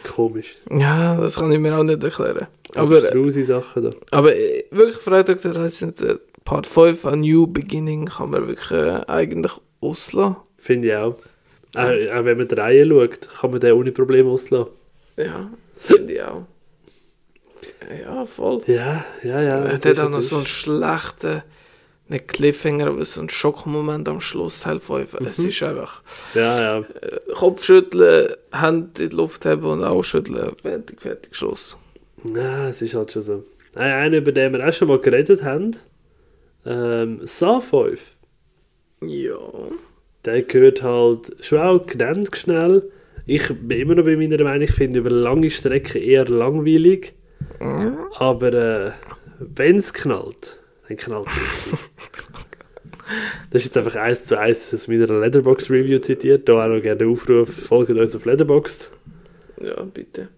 komisch. 0.10 0.56
Ja, 0.72 1.18
das 1.18 1.36
kann 1.36 1.52
ich 1.52 1.60
mir 1.60 1.78
auch 1.78 1.84
nicht 1.84 2.04
erklären. 2.04 2.48
Aber, 2.74 3.00
Sachen 3.00 3.84
da. 3.84 3.90
aber 4.10 4.36
äh, 4.36 4.66
wirklich 4.72 4.98
Freitag 4.98 5.40
der 5.44 5.54
13. 5.54 5.94
Part 6.46 6.68
5, 6.68 7.06
A 7.06 7.16
New 7.16 7.48
Beginning, 7.48 8.06
kann 8.06 8.32
man 8.32 8.48
wirklich 8.48 8.72
äh, 8.72 9.02
eigentlich 9.08 9.54
auslassen. 9.82 10.36
Finde 10.58 10.90
ich 10.90 10.96
auch. 10.98 11.16
auch. 11.76 11.80
Auch 11.84 12.26
wenn 12.26 12.38
man 12.38 12.48
die 12.48 12.56
Reihe 12.56 12.86
schaut, 12.88 13.30
kann 13.40 13.52
man 13.52 13.60
den 13.60 13.74
ohne 13.74 13.92
Probleme 13.92 14.30
auslassen. 14.30 14.72
Ja, 15.18 15.50
finde 15.80 16.14
ich 16.14 16.22
auch. 16.24 16.44
Ja, 18.02 18.26
voll. 18.26 18.62
Ja, 18.68 19.06
ja, 19.24 19.42
ja. 19.42 19.50
Er 19.60 19.74
es 19.76 19.86
hat 19.86 20.00
auch 20.00 20.06
es 20.06 20.12
noch 20.12 20.22
so 20.22 20.36
einen 20.38 20.46
schlechten, 20.46 21.44
nicht 22.10 22.28
Cliffhanger, 22.28 22.88
aber 22.88 23.06
so 23.06 23.22
einen 23.22 23.30
Schockmoment 23.30 24.10
am 24.10 24.20
Schluss, 24.20 24.60
Teil 24.60 24.80
5. 24.82 25.14
Es 25.26 25.38
Mhm. 25.38 25.48
ist 25.48 25.64
einfach 25.64 26.02
Ja, 26.34 26.60
ja. 26.62 26.80
äh, 26.80 27.20
Kopfschütteln, 27.34 28.34
Hände 28.52 29.04
in 29.04 29.10
die 29.10 29.16
Luft 29.16 29.46
haben 29.46 29.64
und 29.64 29.84
ausschütteln, 29.84 30.52
fertig, 30.62 31.02
fertig, 31.02 31.36
Schluss. 31.36 31.78
Nein, 32.24 32.72
es 32.72 32.82
ist 32.82 32.96
halt 32.96 33.12
schon 33.12 33.22
so. 33.22 33.44
Ein- 33.76 33.92
Einer, 33.94 34.18
über 34.18 34.32
den 34.34 34.52
wir 34.54 34.68
auch 34.68 34.74
schon 34.74 34.90
mal 34.90 35.00
geredet 35.00 35.44
haben, 35.44 35.76
ähm, 36.66 37.20
Saw 37.24 37.60
5. 37.60 38.02
Ja. 39.02 39.38
Der 40.26 40.42
gehört 40.44 40.82
halt 40.82 41.36
schon 41.42 41.60
auch 41.60 41.86
genannt 41.86 42.30
schnell. 42.36 42.90
Ich 43.26 43.48
bin 43.48 43.80
immer 43.80 43.96
noch 43.96 44.06
bei 44.06 44.16
meiner 44.16 44.42
Meinung, 44.44 44.64
ich 44.64 44.72
finde 44.72 45.00
über 45.00 45.10
lange 45.10 45.50
Strecken 45.50 46.02
eher 46.02 46.26
langweilig. 46.26 47.14
Aber 48.16 48.54
äh, 48.54 48.92
wenn 49.40 49.78
es 49.78 49.94
knallt, 49.94 50.60
dann 50.88 50.98
knallt 50.98 51.28
es. 51.28 51.88
Das 53.52 53.62
ist 53.62 53.76
jetzt 53.76 53.78
einfach 53.78 54.00
eins 54.00 54.26
zu 54.26 54.40
eins 54.40 54.74
aus 54.74 54.88
meiner 54.88 55.06
Letterboxd 55.06 55.70
Review 55.70 56.00
zitiert. 56.00 56.48
Da 56.50 56.66
auch 56.66 56.70
noch 56.70 56.82
gerne 56.82 57.06
Aufruf, 57.06 57.50
folgt 57.54 57.92
uns 57.92 58.16
auf 58.16 58.26
Letterboxd. 58.26 58.90
Ja, 59.62 59.84
bitte. 59.84 60.30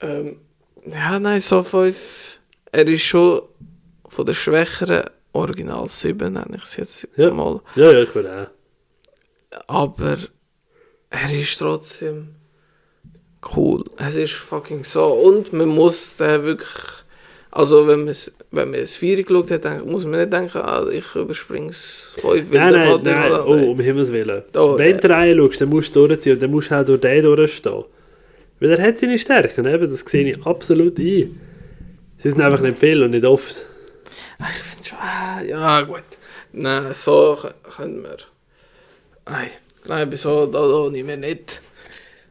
Ähm, 0.00 0.36
ja, 0.86 1.18
nein, 1.18 1.40
so 1.40 1.62
5. 1.62 2.38
Er 2.72 2.86
ist 2.86 3.02
schon 3.02 3.42
von 4.10 4.26
der 4.26 4.34
schwächeren 4.34 5.04
Original 5.32 5.88
7, 5.88 6.32
nenne 6.32 6.56
ich 6.56 6.62
es 6.64 6.76
jetzt 6.76 7.08
Ja. 7.16 7.30
mal. 7.30 7.60
Ja, 7.76 7.92
ja, 7.92 8.02
ich 8.02 8.14
würde 8.14 8.50
auch. 9.50 9.60
Aber 9.66 10.18
er 11.10 11.40
ist 11.40 11.58
trotzdem 11.58 12.34
cool. 13.56 13.84
Es 13.96 14.16
ist 14.16 14.32
fucking 14.34 14.84
so. 14.84 15.04
Und 15.04 15.52
man 15.52 15.68
muss 15.68 16.16
den 16.18 16.44
wirklich. 16.44 16.68
Also, 17.52 17.88
wenn 17.88 18.00
man 18.00 18.08
es 18.08 18.32
wenn 18.52 18.70
man 18.70 18.80
es 18.80 18.94
4 18.96 19.22
geschaut 19.22 19.50
hat, 19.50 19.64
dann 19.64 19.88
muss 19.88 20.04
man 20.04 20.20
nicht 20.20 20.32
denken, 20.32 20.58
ah, 20.58 20.86
ich 20.90 21.14
überspringe 21.14 21.70
es 21.70 22.12
5 22.20 22.52
Nein, 22.52 22.72
nein, 22.72 23.00
nein, 23.02 23.32
oh, 23.44 23.70
um 23.70 23.80
Himmels 23.80 24.12
Willen. 24.12 24.42
Oh, 24.54 24.76
Wenn 24.76 24.96
äh. 24.98 25.00
du 25.00 25.08
Reihe 25.10 25.36
schaust, 25.36 25.60
dann 25.60 25.68
musst 25.68 25.94
du 25.94 26.06
durchziehen 26.06 26.34
und 26.34 26.42
dann 26.42 26.50
musst 26.50 26.70
du 26.70 26.74
auch 26.80 26.84
durch 26.84 27.00
den 27.00 27.22
durchstehen. 27.22 27.84
Weil 28.60 28.70
er 28.72 28.82
hat 28.82 28.98
seine 28.98 29.18
Stärken, 29.18 29.66
eben, 29.66 29.90
das 29.90 30.00
sehe 30.00 30.28
ich 30.30 30.46
absolut 30.46 30.98
ein. 30.98 31.40
Sie 32.18 32.30
sind 32.30 32.40
einfach 32.40 32.60
nicht 32.60 32.78
viel 32.78 33.02
und 33.02 33.12
nicht 33.12 33.24
oft. 33.24 33.66
Ich 34.40 34.62
finde 34.62 34.88
schon, 34.88 34.98
ah, 34.98 35.42
ja, 35.42 35.82
gut. 35.82 36.02
Nein, 36.52 36.94
so 36.94 37.36
können 37.76 38.02
wir. 38.02 38.16
Nein, 39.26 39.48
nein, 39.86 40.10
bei 40.10 40.16
so, 40.16 40.46
da, 40.46 40.66
da 40.66 40.90
nicht 40.90 41.06
mehr 41.06 41.16
nicht. 41.16 41.60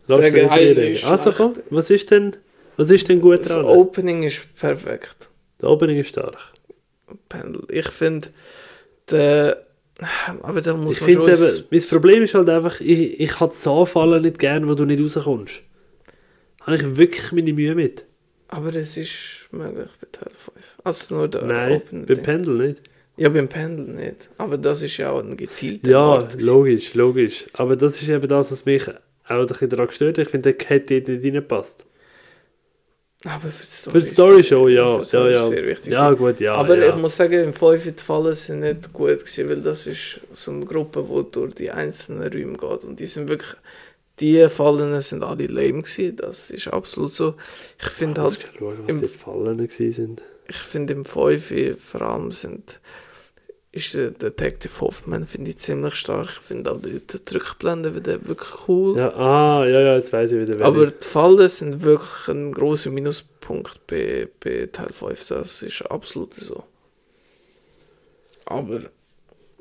Lass 0.08 0.20
reden. 0.34 0.94
ist 0.94 1.06
Also 1.06 1.32
komm, 1.32 1.56
was 1.70 1.90
ist 1.92 2.10
denn, 2.10 2.36
was 2.78 2.90
ist 2.90 3.08
denn 3.08 3.22
gut 3.22 3.42
Das 3.42 3.50
dran? 3.50 3.66
Opening 3.66 4.24
ist 4.24 4.54
perfekt. 4.56 5.30
Der 5.62 5.70
Opening 5.70 6.00
ist 6.00 6.10
stark. 6.10 6.38
Pendel. 7.30 7.64
Ich 7.70 7.88
finde, 7.90 8.30
der. 9.10 9.66
Aber 10.42 10.62
da 10.62 10.74
muss 10.76 10.96
Ich 10.96 11.02
man 11.02 11.12
schon. 11.12 11.30
eben, 11.46 11.64
mein 11.70 11.82
Problem 11.84 12.24
ist 12.24 12.34
halt 12.34 12.50
einfach, 12.50 12.80
ich, 12.80 13.20
ich 13.20 13.40
habe 13.40 13.52
das 13.52 13.68
Anfallen 13.68 14.22
nicht 14.24 14.40
gern, 14.40 14.68
wo 14.68 14.74
du 14.74 14.86
nicht 14.86 15.02
rauskommst. 15.02 15.62
Habe 16.62 16.76
ich 16.78 16.98
wirklich 16.98 17.32
meine 17.34 17.52
Mühe 17.54 17.76
mit? 17.76 18.06
Aber 18.50 18.76
es 18.76 18.98
ist 18.98 19.48
möglich 19.52 19.90
bei 20.02 20.08
Teil 20.12 20.32
5. 20.32 20.58
Also 20.84 21.16
nur 21.16 21.28
der 21.28 21.44
Nein, 21.44 21.72
Opening. 21.78 22.06
beim 22.06 22.24
Pendel 22.24 22.58
nicht. 22.68 22.82
Ja, 23.18 23.30
beim 23.30 23.48
Pendel 23.48 23.86
nicht. 23.96 24.30
Aber 24.38 24.58
das 24.58 24.82
ist 24.82 24.98
ja 24.98 25.12
auch 25.12 25.20
ein 25.24 25.36
gezielter 25.38 25.90
Ja, 25.90 26.18
gewesen. 26.18 26.40
logisch, 26.46 26.94
logisch. 26.94 27.46
Aber 27.54 27.76
das 27.76 28.02
ist 28.02 28.10
eben 28.10 28.28
das, 28.28 28.52
was 28.52 28.66
mich 28.66 28.88
auch 28.88 28.94
ein 29.28 29.46
bisschen 29.46 29.70
daran 29.70 29.88
gestört 29.88 30.18
hat. 30.18 30.26
Ich 30.26 30.32
finde, 30.32 30.54
der 30.54 30.68
hätte 30.68 30.94
nicht 30.96 31.24
reingepasst. 31.24 31.86
Aber 33.26 33.50
für 33.50 33.64
die 33.64 33.68
Story, 33.68 33.92
Für 34.00 34.06
die 34.06 34.12
Story 34.14 34.44
schon, 34.44 34.72
ja. 34.72 35.04
Story 35.04 35.34
Ja, 35.34 35.40
ist 35.40 35.44
ja. 35.44 35.56
sehr 35.58 35.68
wichtig. 35.68 35.94
Ja, 35.94 36.12
gut, 36.12 36.40
ja. 36.40 36.54
aber 36.54 36.78
ja. 36.78 36.96
ich 36.96 37.02
muss 37.02 37.18
sagen, 37.18 37.44
im 37.44 37.54
5 37.54 37.94
die 37.98 38.02
Fallen 38.04 38.34
sind 38.34 38.62
nicht 38.62 38.94
gut 38.94 39.20
gewesen, 39.20 39.50
weil 39.50 39.62
das 39.62 39.88
ist 39.88 40.22
so 40.32 40.52
eine 40.52 40.66
Gruppe, 40.66 41.04
die 41.06 41.32
durch 41.32 41.54
die 41.56 41.70
einzelnen 41.70 42.32
Räume 42.32 42.58
geht. 42.58 42.86
Und 42.86 42.98
die 43.00 43.08
sind 43.08 43.28
wirklich. 43.28 43.56
Die 44.20 44.48
Fallen 44.50 45.00
sind 45.02 45.24
alle 45.24 45.48
lame 45.48 45.82
gewesen. 45.84 46.16
Das 46.18 46.50
ist 46.50 46.68
absolut 46.68 47.12
so. 47.12 47.36
Ich 47.80 47.88
finde 47.90 48.22
halt. 48.22 48.40
schauen, 48.58 48.78
was 48.84 48.90
im- 48.90 49.02
die 49.02 49.08
Fallen 49.08 49.70
sind. 49.70 50.22
ich 50.48 50.58
finde 50.58 50.94
im 50.94 51.06
5 51.06 51.54
vor 51.82 52.02
allem 52.02 52.32
sind 52.32 52.80
ist 53.72 53.94
der 53.94 54.10
Detective 54.10 54.82
Hoffman 54.82 55.28
finde 55.28 55.52
ich 55.52 55.58
ziemlich 55.60 55.94
stark. 55.94 56.30
Ich 56.42 56.48
finde 56.48 56.72
auch 56.72 56.82
die, 56.82 57.00
die 57.06 57.34
Rückblende 57.36 57.96
wieder 57.96 58.28
wirklich 58.28 58.68
cool. 58.68 58.98
Ja, 58.98 59.14
ah, 59.14 59.64
ja, 59.64 59.80
ja, 59.80 59.96
jetzt 59.96 60.12
weiß 60.12 60.32
ich 60.32 60.40
wieder. 60.50 60.66
Aber 60.66 60.86
ich- 60.86 60.98
die 60.98 61.08
Fallen 61.08 61.48
sind 61.48 61.84
wirklich 61.84 62.28
ein 62.30 62.52
großer 62.52 62.90
Minuspunkt 62.90 63.86
bei, 63.86 64.28
bei 64.44 64.68
Teil 64.72 64.92
5. 64.92 65.28
Das 65.28 65.62
ist 65.62 65.84
absolut 65.84 66.34
so. 66.34 66.64
Aber 68.46 68.82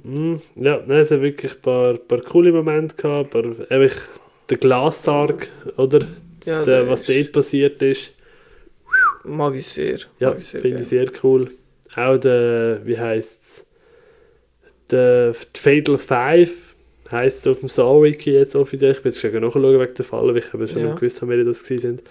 Hm, 0.04 0.40
ja, 0.54 0.80
nein, 0.86 0.98
es 1.00 1.10
hat 1.10 1.20
wirklich 1.20 1.54
ein 1.56 1.60
paar, 1.60 1.94
paar 1.94 2.20
coole 2.20 2.52
Momente 2.52 2.94
gehabt. 2.94 3.34
Eben, 3.34 3.82
ich- 3.82 3.92
der 4.50 4.58
Glassarg, 4.58 5.48
oder? 5.76 6.00
ja, 6.44 6.64
der, 6.64 6.82
der 6.84 6.88
was 6.88 7.02
ist- 7.02 7.08
dort 7.10 7.32
passiert 7.32 7.82
ist. 7.82 8.12
mag 9.24 9.54
ich 9.54 9.66
sehr. 9.66 9.98
Ja, 10.18 10.32
finde 10.32 10.80
ich 10.82 10.88
sehr 10.88 11.10
cool. 11.22 11.50
Auch 11.94 12.16
der, 12.18 12.80
wie 12.84 12.98
heisst 12.98 13.38
es? 13.44 13.64
Der 14.90 15.34
Fatal 15.54 15.98
Five 15.98 16.74
heisst 17.10 17.40
es 17.40 17.46
auf 17.46 17.60
dem 17.60 17.68
Saw-Wiki 17.68 18.30
jetzt 18.32 18.54
offiziell. 18.54 18.92
Ich 18.92 19.02
bin 19.02 19.12
jetzt 19.12 19.20
gleich 19.20 19.32
nachschauen 19.34 19.78
wegen 19.80 19.94
der 19.94 20.04
Falle, 20.04 20.32
weil 20.34 20.42
ich 20.42 20.54
eben 20.54 20.66
schon 20.66 20.82
Ja. 20.82 20.94
gewusst 20.94 21.20
habe, 21.22 21.36
wer 21.36 21.44
das 21.44 21.60
sind. 21.60 22.02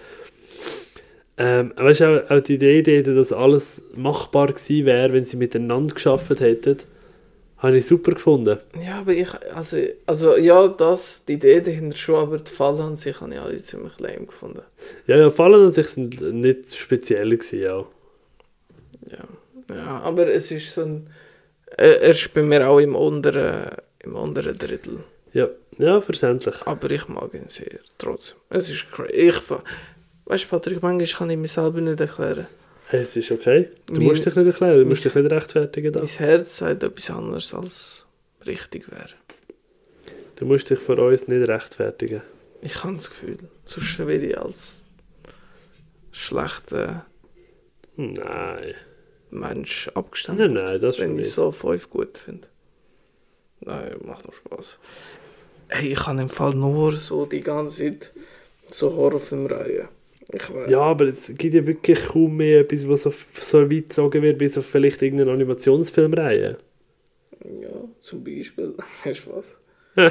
Ähm, 1.40 1.72
aber 1.76 1.88
weißt 1.90 2.00
du, 2.00 2.24
auch, 2.26 2.30
auch 2.30 2.40
die 2.40 2.54
Idee, 2.54 3.02
dass 3.02 3.32
alles 3.32 3.80
machbar 3.94 4.48
gewesen 4.48 4.86
wäre, 4.86 5.12
wenn 5.12 5.24
sie 5.24 5.36
miteinander 5.36 5.94
geschafft 5.94 6.40
hätten, 6.40 6.78
habe 7.58 7.76
ich 7.76 7.86
super 7.86 8.12
gefunden. 8.12 8.58
Ja, 8.80 9.00
aber 9.00 9.12
ich, 9.12 9.28
also, 9.54 9.76
also 10.06 10.36
ja, 10.36 10.68
das, 10.68 11.24
die 11.26 11.34
Idee 11.34 11.60
dahinter 11.60 11.96
schon, 11.96 12.14
aber 12.14 12.38
die 12.38 12.50
Fallen 12.50 12.80
an 12.80 12.96
sich 12.96 13.20
habe 13.20 13.34
ich 13.34 13.40
alle 13.40 13.62
ziemlich 13.62 13.98
lame 13.98 14.26
gefunden. 14.26 14.62
Ja, 15.06 15.16
ja, 15.16 15.30
Fallen 15.30 15.66
an 15.66 15.72
sich 15.72 15.88
sind 15.88 16.20
nicht 16.20 16.76
speziell 16.76 17.30
gewesen, 17.30 17.60
ja. 17.60 17.84
Ja, 19.10 19.74
ja 19.74 20.00
aber 20.00 20.28
es 20.28 20.50
ist 20.50 20.72
so 20.72 20.82
ein. 20.82 21.08
Er, 21.76 22.00
er 22.00 22.10
ist 22.10 22.32
bei 22.32 22.42
mir 22.42 22.68
auch 22.68 22.78
im 22.78 22.94
unteren, 22.94 23.72
im 24.00 24.14
unteren 24.14 24.56
Drittel. 24.56 25.00
Ja, 25.32 25.48
ja 25.78 26.00
verständlich. 26.00 26.54
Aber 26.64 26.90
ich 26.90 27.08
mag 27.08 27.34
ihn 27.34 27.48
sehr, 27.48 27.80
trotzdem. 27.98 28.38
Es 28.50 28.70
ist 28.70 28.90
crazy. 28.90 29.12
Ich, 29.12 29.50
weißt 30.26 30.44
du, 30.44 30.48
Patrick, 30.48 30.82
manchmal 30.82 31.06
kann 31.06 31.30
ich 31.30 31.36
mir 31.36 31.48
selber 31.48 31.80
nicht 31.80 32.00
erklären. 32.00 32.46
Hey, 32.90 33.02
es 33.02 33.16
ist 33.16 33.30
okay. 33.30 33.68
Du 33.86 33.94
Mein- 33.94 34.02
musst 34.04 34.24
dich 34.24 34.34
nicht 34.34 34.46
erklären, 34.46 34.78
du 34.78 34.84
musst 34.86 35.04
dich 35.04 35.14
nicht 35.14 35.30
rechtfertigen. 35.30 35.92
Da. 35.92 36.00
Mein 36.00 36.08
Herz 36.08 36.56
sagt 36.58 36.82
etwas 36.82 37.10
anderes, 37.10 37.52
als 37.54 38.06
richtig 38.46 38.90
wäre. 38.90 39.10
Du 40.36 40.46
musst 40.46 40.70
dich 40.70 40.78
vor 40.78 40.98
uns 40.98 41.28
nicht 41.28 41.48
rechtfertigen. 41.48 42.22
Ich 42.62 42.82
habe 42.82 42.94
das 42.94 43.10
Gefühl, 43.10 43.36
sonst 43.64 43.98
werde 43.98 44.26
ich 44.26 44.38
als 44.38 44.84
schlechter 46.12 47.04
Nein. 47.96 48.74
Mensch 49.30 49.88
abgestempelt. 49.94 50.52
Nein, 50.52 50.64
nein, 50.64 50.80
das 50.80 50.98
wenn 50.98 51.10
ich 51.12 51.16
nicht. 51.26 51.32
so 51.32 51.52
fünf 51.52 51.90
gut 51.90 52.16
finde. 52.16 52.46
Nein, 53.60 53.96
macht 54.04 54.24
noch 54.26 54.32
Spaß. 54.34 54.78
Hey, 55.68 55.88
ich 55.92 55.98
kann 55.98 56.18
im 56.18 56.28
Fall 56.30 56.54
nur 56.54 56.92
so 56.92 57.26
die 57.26 57.42
ganze 57.42 57.76
Zeit 57.84 58.10
so 58.70 58.94
Horrorfilmreihen. 58.94 59.66
Ich 59.66 59.82
weiß. 59.84 59.88
Ja, 60.66 60.80
aber 60.80 61.06
es 61.06 61.32
gibt 61.36 61.54
ja 61.54 61.66
wirklich 61.66 62.04
kaum 62.06 62.36
mehr 62.36 62.60
etwas, 62.60 62.86
was 62.88 63.02
so, 63.02 63.12
so 63.40 63.62
weit 63.70 63.88
gezogen 63.88 64.22
wird, 64.22 64.38
bis 64.38 64.58
auf 64.58 64.66
vielleicht 64.66 65.02
irgendeine 65.02 65.32
Animationsfilmreihe. 65.32 66.58
Ja, 67.44 67.88
zum 68.00 68.22
Beispiel. 68.24 68.74
Hast 69.04 69.26
du 69.26 69.32
was? 69.36 69.46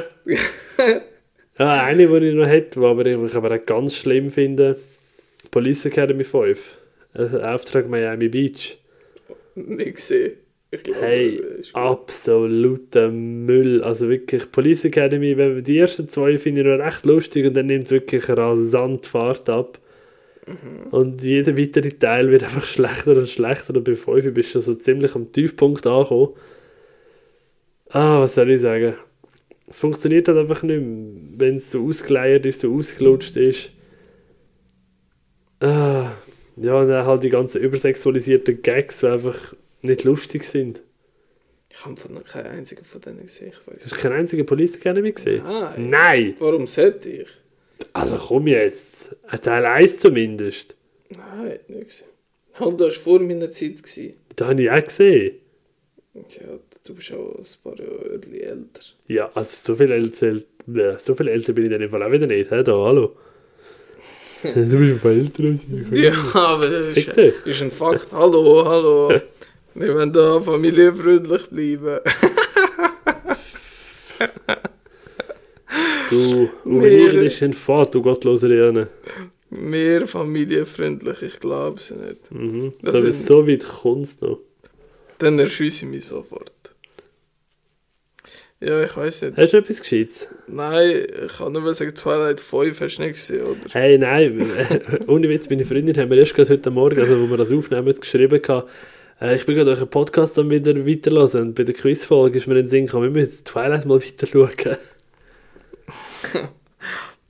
Ja, 1.59 1.83
eine, 1.83 2.07
die 2.07 2.27
ich 2.27 2.35
noch 2.35 2.45
hätte, 2.47 2.79
die 2.79 2.85
aber 2.85 3.05
ich 3.05 3.35
aber 3.35 3.51
auch 3.55 3.65
ganz 3.65 3.95
schlimm 3.95 4.29
finde, 4.31 4.77
Police 5.51 5.85
Academy 5.85 6.23
5. 6.23 6.77
Also 7.13 7.41
Auftrag 7.41 7.89
Miami 7.89 8.29
Beach. 8.29 8.79
Nicht 9.55 9.95
gesehen. 9.95 10.37
Glaube, 10.71 10.99
Hey, 11.01 11.37
gut. 11.37 11.73
absoluter 11.73 13.09
Müll. 13.11 13.83
Also 13.83 14.09
wirklich, 14.09 14.51
Police 14.51 14.85
Academy, 14.85 15.37
wenn 15.37 15.63
die 15.63 15.77
ersten 15.77 16.09
zwei 16.09 16.37
finde 16.37 16.61
ich 16.61 16.67
noch 16.67 16.85
recht 16.85 17.05
lustig 17.05 17.45
und 17.45 17.53
dann 17.55 17.67
nimmt 17.67 17.85
es 17.85 17.91
wirklich 17.91 18.27
rasant 18.29 19.05
Fahrt 19.05 19.49
ab. 19.49 19.79
Und 20.91 21.21
jeder 21.21 21.57
weitere 21.57 21.91
Teil 21.91 22.31
wird 22.31 22.43
einfach 22.43 22.65
schlechter 22.65 23.15
und 23.17 23.29
schlechter 23.29 23.75
und 23.75 23.83
bei 23.83 23.95
5 23.95 24.33
bist 24.33 24.55
du 24.55 24.61
so 24.61 24.75
ziemlich 24.75 25.15
am 25.15 25.31
Tiefpunkt 25.31 25.85
angekommen. 25.85 26.33
Ah, 27.89 28.19
was 28.19 28.35
soll 28.35 28.51
ich 28.51 28.61
sagen? 28.61 28.95
Es 29.67 29.79
funktioniert 29.79 30.27
halt 30.27 30.37
einfach 30.37 30.63
nicht 30.63 30.81
wenn 31.37 31.55
es 31.57 31.71
so 31.71 31.85
ausgeleiert 31.85 32.45
ist, 32.45 32.61
so 32.61 32.73
ausgelutscht 32.73 33.35
ist. 33.37 33.71
Ah, 35.59 36.13
ja, 36.55 36.73
und 36.79 36.87
dann 36.87 37.05
halt 37.05 37.23
die 37.23 37.29
ganzen 37.29 37.61
übersexualisierten 37.61 38.61
Gags, 38.61 38.99
die 38.99 39.07
einfach 39.07 39.53
nicht 39.81 40.03
lustig 40.03 40.43
sind. 40.43 40.81
Ich 41.69 41.85
habe 41.85 41.95
von 41.95 42.23
keinen 42.23 42.47
einzigen 42.47 42.83
von 42.83 43.01
denen 43.01 43.21
gesehen. 43.23 43.49
Ich 43.49 43.57
Hast 43.75 43.91
du 43.91 43.95
weiß. 43.95 44.01
keine 44.01 44.15
einzige 44.15 44.43
Police 44.43 44.77
Academy 44.77 45.11
gesehen? 45.11 45.43
Nein. 45.43 45.89
Nein! 45.89 46.35
Warum 46.39 46.65
sollte 46.65 47.09
ich? 47.09 47.27
Also 47.93 48.17
komm 48.17 48.47
jetzt. 48.47 49.15
Ein 49.27 49.41
Teil 49.41 49.65
1 49.65 49.99
zumindest. 49.99 50.75
Nein, 51.09 51.59
nicht 51.67 51.87
gesehen. 51.87 52.07
Halt, 52.59 52.81
das 52.81 52.95
war 52.95 53.01
vor 53.03 53.19
meiner 53.19 53.51
Zeit. 53.51 53.83
Gewesen. 53.83 54.13
Da 54.35 54.47
habe 54.47 54.63
ich 54.63 54.71
auch 54.71 54.83
gesehen. 54.83 55.35
Ja, 56.15 56.47
du 56.85 56.95
bist 56.95 57.13
auch 57.13 57.37
ein 57.37 57.45
paar 57.63 57.79
Jahre 57.79 58.13
älter. 58.13 58.81
Ja, 59.07 59.31
also 59.33 59.57
so 59.63 59.75
viel 59.75 59.91
älter, 59.91 60.37
so 60.99 61.15
viel 61.15 61.27
älter 61.27 61.53
bin 61.53 61.65
ich 61.65 61.71
dann 61.71 61.81
im 61.81 61.89
Fall 61.89 62.03
auch 62.03 62.11
wieder 62.11 62.27
nicht. 62.27 62.49
Hä? 62.49 62.63
Da, 62.63 62.71
hallo. 62.71 63.15
du 64.43 64.53
bist 64.53 64.73
ein 64.73 64.99
paar 64.99 65.11
älter 65.11 65.43
als 65.43 65.63
ich. 65.63 65.99
Ja, 65.99 66.13
aber 66.33 66.67
das 66.67 66.97
ist, 66.97 67.07
ist 67.45 67.61
ein 67.61 67.71
Fakt. 67.71 68.11
Hallo, 68.11 68.65
hallo. 68.65 69.21
Wir 69.75 69.93
wollen 69.93 70.11
da 70.11 70.41
familienfreundlich 70.41 71.49
bleiben. 71.49 71.99
Du, 76.09 76.49
ist 77.25 77.43
ein 77.43 77.53
Fahrt, 77.53 77.93
du 77.95 78.01
gottloser 78.01 78.49
Irene. 78.49 78.87
Mehr 79.49 80.07
familienfreundlich, 80.07 81.21
ich 81.21 81.39
glaube 81.39 81.79
es 81.79 81.91
nicht. 81.91 82.31
Mhm. 82.31 82.73
Das 82.81 82.93
So, 82.99 83.05
ist- 83.07 83.25
so 83.25 83.47
weit 83.47 83.65
kommt 83.67 84.05
es 84.05 84.21
noch. 84.21 84.39
Dann 85.19 85.39
erschieße 85.39 85.85
ich 85.85 85.91
mich 85.91 86.05
sofort. 86.05 86.51
Ja, 88.59 88.83
ich 88.83 88.95
weiß 88.97 89.21
nicht. 89.21 89.37
Hast 89.37 89.53
du 89.53 89.57
etwas 89.57 89.79
Gescheites? 89.81 90.27
Nein, 90.47 91.05
ich 91.25 91.37
kann 91.37 91.53
nur 91.53 91.73
sagen, 91.75 91.93
Twilight 91.93 92.41
5 92.41 92.81
hast 92.81 92.97
du 92.97 93.01
nicht 93.03 93.13
gesehen, 93.13 93.43
oder? 93.45 93.59
Hey, 93.71 93.97
nein, 93.99 94.45
ohne 95.07 95.29
Witz, 95.29 95.47
meine 95.49 95.63
Freundin 95.63 95.95
haben 95.97 96.09
mir 96.09 96.17
erst 96.17 96.33
gerade 96.33 96.49
heute 96.53 96.71
Morgen, 96.71 96.99
also 96.99 97.19
wo 97.19 97.29
wir 97.29 97.37
das 97.37 97.51
aufnehmen, 97.51 97.93
geschrieben 97.93 98.41
gehabt, 98.41 98.69
äh, 99.21 99.35
ich 99.35 99.45
bin 99.45 99.55
gerade 99.55 99.71
euren 99.71 99.87
Podcast 99.87 100.37
dann 100.39 100.49
wieder 100.49 100.75
weiterlassen 100.87 101.53
bei 101.53 101.63
der 101.63 101.75
Quizfolge 101.75 102.37
ist 102.39 102.47
mir 102.47 102.55
in 102.55 102.63
den 102.63 102.69
Sinn 102.69 102.85
gekommen, 102.87 103.13
wir 103.13 103.21
müssen 103.21 103.45
Twilight 103.45 103.85
mal 103.85 104.01
weiter 104.03 104.25
schauen. 104.25 104.77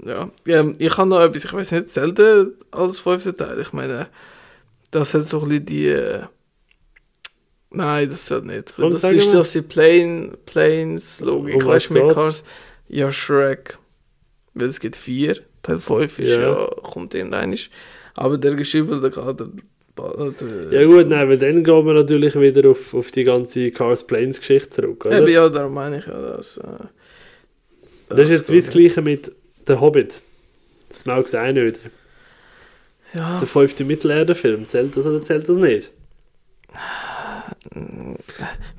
Ja. 0.04 0.30
ja 0.46 0.66
ich 0.78 0.98
habe 0.98 1.10
noch 1.10 1.22
etwas, 1.22 1.46
ich 1.46 1.54
weiß 1.54 1.72
nicht, 1.72 1.90
selten 1.90 2.54
als 2.72 3.00
fünfter 3.00 3.36
Teil. 3.36 3.60
Ich 3.60 3.74
meine, 3.74 4.08
das 4.92 5.14
hat 5.14 5.26
so 5.26 5.42
ein 5.42 5.50
bisschen 5.50 5.66
die. 5.66 5.88
Äh, 5.88 6.24
nein, 7.72 8.10
das 8.10 8.28
soll 8.28 8.44
nicht. 8.44 8.74
Komm, 8.76 8.94
das 8.94 9.04
ist 9.04 9.34
doch 9.34 9.48
die 9.48 9.62
Plane, 9.62 10.38
Planes 10.46 11.20
Logik. 11.22 11.56
Um 11.56 11.62
Ich 11.62 11.68
weiß 11.68 11.84
was 11.86 11.90
mit? 11.90 12.14
Cars. 12.14 12.44
Ja, 12.88 13.12
Shrek. 13.12 13.78
Weil 14.54 14.68
es 14.68 14.80
gibt 14.80 14.96
vier. 14.96 15.40
Teil 15.64 15.80
5 15.80 16.20
ist 16.20 16.30
Ja. 16.30 16.42
ja, 16.42 16.68
kommt 16.84 17.14
irgendwann. 17.14 17.58
Aber 18.14 18.38
der 18.38 18.56
geschiffelte 18.56 19.12
Kader. 19.12 19.50
Ja 20.70 20.86
gut, 20.86 21.08
nein, 21.08 21.28
weil 21.28 21.40
dann 21.40 21.64
gehen 21.64 21.86
wir 21.86 21.94
natürlich 21.94 22.40
wieder 22.40 22.70
auf, 22.70 22.94
auf 22.94 23.10
die 23.10 23.24
ganze 23.24 23.72
Cars 23.72 24.06
Planes 24.06 24.40
Geschichte 24.40 24.70
zurück, 24.70 25.06
oder? 25.08 25.18
Eben, 25.18 25.28
ja, 25.28 25.50
darum 25.50 25.74
meine 25.74 25.98
ich 25.98 26.06
ja, 26.06 26.14
dass. 26.14 26.58
Äh, 26.58 26.86
das 28.10 28.20
ist 28.20 28.30
jetzt 28.30 28.52
wie 28.52 28.62
das 28.62 28.70
gleiche 28.70 29.02
mit 29.02 29.32
der 29.68 29.82
Hobbit. 29.82 30.22
Das 30.90 31.06
mag 31.06 31.26
es 31.26 31.36
auch 31.36 31.52
nicht. 31.52 31.80
Ja, 33.14 33.40
Der 33.40 33.48
fünfte 33.48 33.84
Mittelerde-Film, 33.84 34.68
zählt 34.68 34.96
das 34.96 35.06
oder 35.06 35.22
zählt 35.24 35.48
das 35.48 35.58
nicht? 35.58 35.92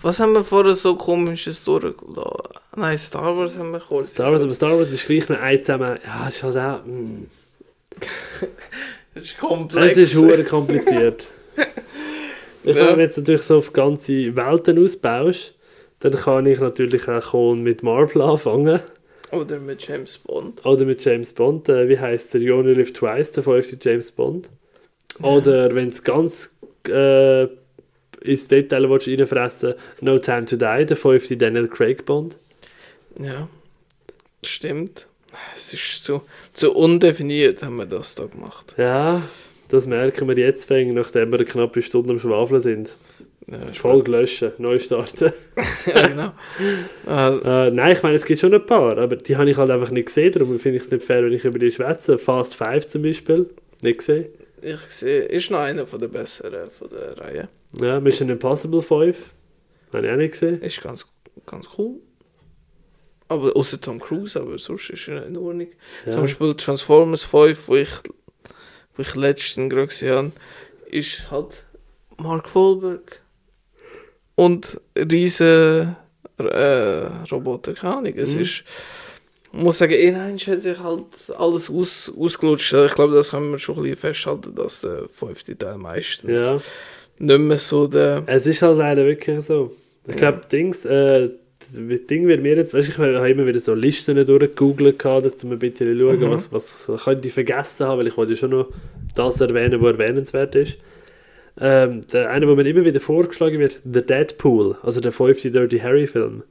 was 0.03 0.21
haben 0.21 0.33
wir 0.35 0.45
vorher 0.45 0.75
so 0.75 0.97
komisches 0.97 1.65
durchgelassen? 1.65 2.59
Nein, 2.77 2.99
Star 2.99 3.37
Wars 3.37 3.59
haben 3.59 3.73
wir 3.73 3.81
kurz. 3.81 4.13
Star 4.13 4.33
Wars, 4.33 4.43
aber 4.43 4.55
Star 4.55 4.79
Wars 4.79 4.91
ist 4.91 5.07
gleich 5.07 5.29
noch 5.29 5.41
ein 5.41 5.61
zusammen. 5.63 5.99
Ja, 6.05 6.29
ist 6.29 6.43
halt 6.43 6.57
auch. 6.57 6.85
mm. 6.85 7.25
Das 9.15 9.25
ist 9.25 9.39
komplex. 9.39 9.97
Es 9.97 10.13
ist 10.13 10.17
hure 10.17 10.45
kompliziert. 10.45 11.27
Ich 12.65 12.75
Ja. 12.75 12.89
Wenn 12.89 12.97
du 12.97 13.03
jetzt 13.03 13.17
natürlich 13.17 13.43
so 13.43 13.59
auf 13.59 13.73
ganze 13.73 14.35
Welten 14.37 14.83
ausbaust, 14.83 15.55
dann 16.01 16.13
kann 16.13 16.45
ich 16.45 16.59
natürlich 16.59 17.09
auch 17.09 17.55
mit 17.55 17.83
Marvel 17.85 18.21
anfangen. 18.21 18.81
Oder 19.33 19.59
mit 19.59 19.87
James 19.87 20.19
Bond. 20.19 20.65
Oder 20.65 20.85
mit 20.85 21.05
James 21.05 21.33
Bond. 21.33 21.69
Äh, 21.69 21.89
wie 21.89 21.99
heißt 21.99 22.35
der? 22.35 22.41
You 22.41 22.57
Only 22.57 22.75
Live 22.75 22.93
Twice, 22.93 23.33
der 23.33 23.43
fünfte 23.43 23.79
James 23.81 24.11
Bond. 24.11 24.49
Oder 25.23 25.75
wenn 25.75 25.89
es 25.89 26.03
ganz 26.03 26.51
äh, 26.87 27.45
ins 28.23 28.49
Detail 28.49 28.89
willst, 28.89 29.09
reinfressen 29.09 29.75
No 30.01 30.19
Time 30.19 30.45
to 30.47 30.57
Die, 30.57 30.87
der 30.87 30.97
fünfte 30.97 31.37
Daniel 31.37 31.69
Craig 31.69 32.05
Bond. 32.05 32.37
Ja, 33.21 33.49
stimmt. 34.43 35.07
Es 35.57 35.75
ist 35.75 36.05
zu, 36.05 36.23
zu 36.53 36.73
undefiniert, 36.73 37.63
haben 37.63 37.77
wir 37.77 37.87
das 37.87 38.15
da 38.15 38.27
gemacht. 38.27 38.75
Ja, 38.79 39.23
das 39.69 39.87
merken 39.87 40.27
wir 40.29 40.39
jetzt, 40.39 40.71
nachdem 40.71 41.31
wir 41.31 41.39
eine 41.39 41.45
knappe 41.45 41.83
Stunde 41.83 42.15
am 42.15 42.19
Schwafeln 42.19 42.61
sind. 42.61 42.91
Ja, 43.51 43.73
Folge 43.73 44.11
löschen, 44.11 44.53
neu 44.59 44.79
starten. 44.79 45.33
ja 45.87 46.07
genau. 46.07 46.33
Äh, 47.07 47.69
Äh, 47.69 47.71
nein, 47.71 47.93
ich 47.93 48.03
meine, 48.03 48.15
es 48.15 48.25
gibt 48.27 48.41
schon 48.41 48.53
ein 48.53 48.65
paar, 48.67 48.99
aber 48.99 49.17
die 49.17 49.37
habe 49.37 49.49
ich 49.49 49.57
halt 49.57 49.71
einfach 49.71 49.91
nicht 49.91 50.07
gesehen, 50.07 50.33
darum 50.33 50.59
finde 50.59 50.77
ich 50.77 50.85
es 50.85 50.91
nicht 50.91 51.03
fair, 51.05 51.25
wenn 51.25 51.33
ich 51.33 51.45
über 51.45 51.59
die 51.59 51.73
schwätze. 51.73 52.19
Fast 52.19 52.55
Five 52.55 52.87
zum 52.87 53.03
Beispiel, 53.03 53.49
nicht 53.81 53.99
gesehen. 53.99 54.27
ich 54.61 54.81
sehe, 54.91 55.23
ist 55.23 55.51
noch 55.51 55.61
einer 55.61 55.87
von 55.87 55.99
der 56.01 56.09
besseren 56.09 56.71
von 56.71 56.91
der 56.91 57.17
Reihe. 57.19 57.49
Ja, 57.81 58.01
Mission 58.01 58.29
Impossible 58.29 58.83
5, 58.83 59.17
habe 59.93 60.07
ich 60.07 60.13
auch 60.13 60.17
nicht 60.17 60.33
gesehen. 60.33 60.61
Ist 60.61 60.83
ganz, 60.83 61.07
ganz 61.47 61.67
cool. 61.79 61.97
Aber 63.29 63.55
außer 63.57 63.81
Tom 63.81 64.01
Cruise, 64.01 64.39
aber 64.41 64.59
sonst 64.59 64.91
ist 64.91 65.09
er 65.09 65.27
in 65.27 65.37
Ordnung. 65.37 65.69
Ja. 66.07 66.13
Zum 66.13 66.23
Beispiel 66.23 66.55
Transformers 66.55 67.25
5, 67.25 67.69
wo 67.69 67.77
ich, 67.77 67.91
wo 68.95 69.03
ich 69.03 69.15
letztens 69.15 69.71
gerade 69.71 69.87
gesehen 69.87 70.17
habe, 70.17 70.33
ist 70.91 71.31
halt 71.31 71.65
Mark 72.19 72.55
Wahlberg. 72.55 73.21
Und 74.39 74.81
riesen 74.97 75.97
äh, 76.39 77.07
Roboter, 77.33 77.75
keine 77.75 77.97
Ahnung. 77.97 78.13
Es 78.17 78.37
Mhm. 78.37 78.43
ist, 78.43 78.63
ich 79.53 79.59
muss 79.65 79.79
sagen, 79.79 79.95
inhaltlich 79.95 80.47
hat 80.47 80.63
sich 80.63 80.79
halt 80.79 81.03
alles 81.37 81.69
aus, 81.69 82.13
ausgelutscht. 82.17 82.73
Ich 82.73 82.95
glaube, 82.95 83.15
das 83.15 83.31
können 83.31 83.51
wir 83.51 83.59
schon 83.59 83.77
ein 83.79 83.83
bisschen 83.83 83.97
festhalten, 83.97 84.55
dass 84.55 84.83
der 84.83 85.09
fünfte 85.13 85.59
Teil 85.59 85.77
meistens 85.79 86.39
ja, 86.41 86.61
nicht 87.19 87.41
mehr 87.41 87.59
so 87.59 87.89
der... 87.89 88.23
es 88.27 88.47
ist 88.47 88.63
halt 88.63 88.79
leider 88.79 89.05
wirklich 89.05 89.45
so. 89.45 89.73
Ich 90.07 90.17
glaube, 90.17 90.43
Dings, 90.53 90.85
äh, 90.85 91.31
das 91.59 92.07
Ding 92.09 92.29
wird 92.29 92.41
mir 92.41 92.55
jetzt, 92.55 92.75
weißt 92.75 92.91
ich 92.91 92.97
habe 92.99 93.29
immer 93.29 93.45
wieder 93.47 93.59
so 93.59 93.75
Listen 93.75 94.25
durchgegoogelt, 94.25 95.01
gehabt, 95.01 95.43
um 95.43 95.51
ein 95.51 95.59
bisschen 95.59 95.97
zu 95.97 95.99
schauen, 95.99 96.21
Mhm. 96.21 96.31
was, 96.31 96.53
was 96.53 97.03
könnte 97.05 97.27
ich 97.27 97.35
vergessen 97.35 97.87
haben, 97.87 97.99
weil 97.99 98.07
ich 98.07 98.17
wollte 98.17 98.35
ja 98.35 98.39
schon 98.39 98.51
noch 98.51 98.69
das 99.17 99.41
erwähnen, 99.41 99.83
was 99.83 99.93
erwähnenswert 99.93 100.55
ist. 100.55 100.79
Ähm, 101.61 102.03
der 102.13 102.31
eine, 102.31 102.47
wo 102.49 102.55
mir 102.55 102.67
immer 102.67 102.85
wieder 102.85 103.01
vorgeschlagen 103.01 103.59
wird, 103.59 103.81
The 103.85 104.03
Deadpool, 104.05 104.77
also 104.83 105.01
der 105.01 105.13
fünfte 105.13 105.51
Dirty 105.51 105.79
Harry 105.81 106.07
Film. 106.07 106.45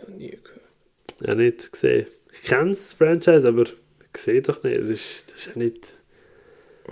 Noch 0.00 0.08
nie 0.16 0.30
gehört. 0.30 0.60
Ja, 1.26 1.34
nicht 1.34 1.72
gesehen. 1.72 2.06
Ich 2.32 2.42
kenne 2.48 2.70
das 2.70 2.92
Franchise, 2.92 3.46
aber 3.48 3.64
ich 3.64 4.20
sehe 4.20 4.40
doch 4.42 4.62
nicht. 4.62 4.80
Das 4.80 4.88
ist, 4.88 5.24
das 5.26 5.34
ist 5.34 5.46
ja 5.46 5.52
nicht. 5.62 5.94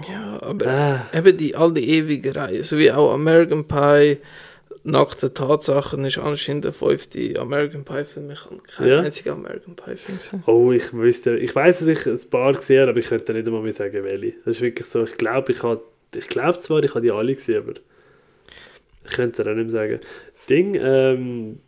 Ja, 0.08 0.38
aber 0.42 0.66
Ah, 0.66 1.06
eben 1.12 1.36
die, 1.36 1.54
all 1.56 1.72
die 1.72 1.88
ewigen 1.88 2.32
Reihen, 2.32 2.62
so 2.64 2.78
wie 2.78 2.90
auch 2.92 3.12
American 3.12 3.66
Pie, 3.66 4.18
nackte 4.84 5.34
Tatsachen 5.34 6.04
ist 6.04 6.18
anscheinend 6.18 6.64
der 6.64 6.72
fünfte 6.72 7.34
American 7.38 7.84
Pie 7.84 8.04
Film. 8.04 8.30
Ich 8.30 8.44
habe 8.44 8.56
keinen 8.58 8.88
Ja. 8.88 9.00
einzigen 9.00 9.30
American 9.30 9.74
Pie 9.76 9.96
Film 9.96 10.18
gesehen. 10.18 10.42
oh, 10.46 10.72
ich 10.72 10.92
wüsste. 10.92 11.36
Ich 11.36 11.54
weiß, 11.54 11.80
dass 11.80 11.88
ich 11.88 12.06
ein 12.06 12.30
paar 12.30 12.52
gesehen 12.54 12.80
habe, 12.82 12.90
aber 12.92 13.00
ich 13.00 13.06
könnte 13.08 13.32
nicht 13.34 13.46
einmal 13.46 13.62
mehr 13.62 13.72
sagen, 13.72 14.02
welche. 14.04 14.32
Das 14.44 14.56
ist 14.56 14.60
wirklich 14.62 14.86
so. 14.86 15.04
Ich 15.04 15.16
glaube, 15.16 15.52
ich 15.52 15.62
habe. 15.62 15.82
Ich 16.14 16.28
glaube 16.28 16.58
zwar, 16.58 16.82
ich 16.82 16.90
habe 16.90 17.02
die 17.02 17.12
alle 17.12 17.34
gesehen, 17.34 17.58
aber. 17.62 17.74
Ich 19.04 19.12
könnte 19.12 19.30
es 19.30 19.36
dir 19.44 19.50
auch 19.50 19.54
nicht 19.56 19.70
mehr 19.70 19.88
sagen. 19.88 20.00
Ding, 20.48 20.74
ähm. 20.74 21.60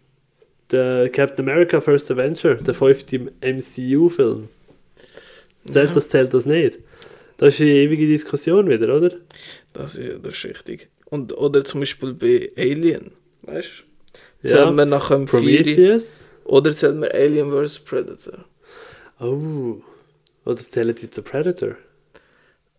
Der 0.70 1.10
Captain 1.10 1.46
America 1.46 1.82
First 1.82 2.10
Adventure, 2.10 2.56
der 2.56 2.72
fünfte 2.72 3.30
MCU-Film. 3.42 4.48
Zählt 5.66 5.88
Ja. 5.90 5.94
das, 5.94 6.08
zählt 6.08 6.32
das 6.32 6.46
nicht? 6.46 6.78
Das 7.36 7.54
ist 7.54 7.60
eine 7.60 7.70
ewige 7.72 8.06
Diskussion 8.06 8.68
wieder, 8.70 8.96
oder? 8.96 9.10
Das, 9.74 9.96
ist- 9.96 10.24
das 10.24 10.32
ist 10.32 10.44
richtig. 10.46 10.88
Und, 11.06 11.36
oder 11.36 11.62
zum 11.64 11.80
Beispiel 11.80 12.14
bei 12.14 12.50
Alien, 12.56 13.10
weißt 13.42 13.84
du? 14.42 14.48
Ja. 14.48 14.56
Zählen 14.56 14.74
wir 14.76 14.86
nach 14.86 15.08
Vieri, 15.10 15.26
Prometheus? 15.26 16.22
oder 16.44 16.72
zählen 16.74 17.02
wir 17.02 17.12
Alien 17.14 17.50
vs. 17.50 17.78
Predator? 17.80 18.44
Oh. 19.20 19.76
Oder 20.46 20.56
zählen 20.56 20.94
die 20.94 21.10
zu 21.10 21.22
Predator? 21.22 21.76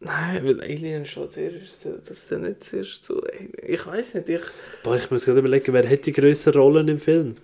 Nein, 0.04 0.44
weil 0.44 0.62
Alien 0.62 1.06
schon 1.06 1.30
zuerst, 1.30 1.82
zählt 1.82 2.10
das 2.10 2.28
dann 2.28 2.42
nicht 2.42 2.64
zuerst 2.64 3.06
zu 3.06 3.24
Alien. 3.24 3.54
Ich 3.66 3.86
weiß 3.86 4.16
nicht, 4.16 4.30
ich, 4.30 4.42
Boah, 4.84 4.98
ich 4.98 5.10
muss 5.10 5.26
gerade 5.26 5.40
überlegen, 5.40 5.74
wer 5.74 5.90
hat 5.90 6.06
die 6.06 6.12
grössere 6.12 6.60
Rollen 6.60 6.88
im 6.88 7.00
Film? 7.00 7.36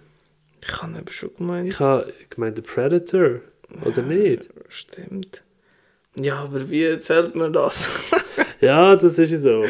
ich 0.62 0.82
habe 0.82 0.97
eben 0.97 1.12
schon 1.12 1.34
gemeint. 1.38 1.70
Ich 1.70 1.80
habe 1.80 2.12
gemeint, 2.30 2.57
der 2.57 2.64
Predator. 2.64 3.39
Oder 3.86 4.01
nicht? 4.01 4.49
Stimmt. 4.68 5.43
Ja, 6.16 6.39
aber 6.39 6.70
wie 6.70 6.99
zählt 6.99 7.36
man 7.36 7.53
das? 7.53 7.89
Ja, 8.62 8.93
das 8.97 9.18
ist 9.18 9.32
ja 9.32 9.38
so. 9.38 9.64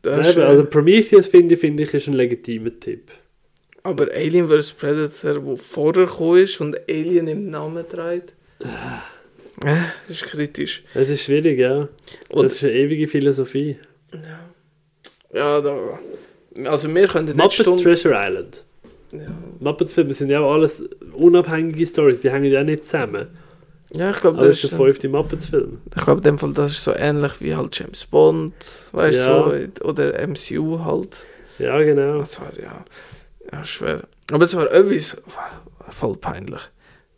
das 0.00 0.30
Eben, 0.30 0.44
also 0.44 0.64
Prometheus 0.64 1.26
finde 1.26 1.54
ich, 1.54 1.60
finde 1.60 1.82
ich 1.82 1.92
ist 1.92 2.06
ein 2.06 2.14
legitimer 2.14 2.70
Tipp. 2.80 3.10
Aber 3.82 4.10
Alien 4.12 4.48
vs. 4.48 4.72
Predator, 4.72 5.44
wo 5.44 5.56
vorher 5.56 6.06
gekommen 6.06 6.38
ist 6.38 6.58
und 6.58 6.74
Alien 6.88 7.26
im 7.28 7.50
Namen 7.50 7.86
trägt, 7.86 8.32
das 9.60 10.16
ist 10.16 10.22
kritisch. 10.24 10.82
Es 10.94 11.10
ist 11.10 11.22
schwierig, 11.22 11.58
ja. 11.58 11.88
Und, 12.30 12.44
Das 12.44 12.54
ist 12.54 12.64
eine 12.64 12.72
ewige 12.72 13.06
Philosophie. 13.08 13.76
ja, 15.32 15.60
da, 15.60 15.98
also 16.64 16.92
wir 16.94 17.08
können 17.08 17.26
nicht 17.26 17.36
Muppets 17.36 17.54
Stunden... 17.56 17.82
Treasure 17.82 18.14
Island. 18.16 18.64
Ja. 19.12 19.26
Muppets 19.60 19.92
Filme 19.92 20.12
sind 20.14 20.30
ja 20.30 20.40
auch 20.40 20.52
alles 20.54 20.82
unabhängige 21.12 21.86
Stories, 21.86 22.20
die 22.20 22.30
hängen 22.30 22.50
ja 22.50 22.64
nicht 22.64 22.84
zusammen. 22.84 23.28
ja, 23.92 24.10
ich 24.10 24.16
glaube, 24.16 24.38
das 24.38 24.46
das 24.48 24.64
ist 24.64 24.70
der 24.72 24.78
fünfte 24.78 25.08
Muppets 25.08 25.46
Film. 25.46 25.80
Ich 25.96 26.02
glaube, 26.04 26.18
in 26.18 26.24
dem 26.24 26.38
Fall, 26.38 26.52
das 26.52 26.72
ist 26.72 26.82
so 26.84 26.92
ähnlich 26.94 27.40
wie 27.40 27.54
halt 27.54 27.78
James 27.78 28.04
Bond, 28.06 28.54
weißt 28.92 29.18
du, 29.18 29.22
Ja. 29.22 29.50
so, 29.78 29.84
oder 29.88 30.26
MCU 30.26 30.84
halt. 30.84 31.16
Ja, 31.60 31.80
genau. 31.82 32.18
Das 32.18 32.40
war 32.40 32.50
ja, 32.60 32.84
ja 33.52 33.64
schwer. 33.64 34.02
Aber 34.32 34.44
es 34.44 34.56
war 34.56 34.72
etwas 34.72 35.16
voll 35.90 36.16
peinlich. 36.16 36.62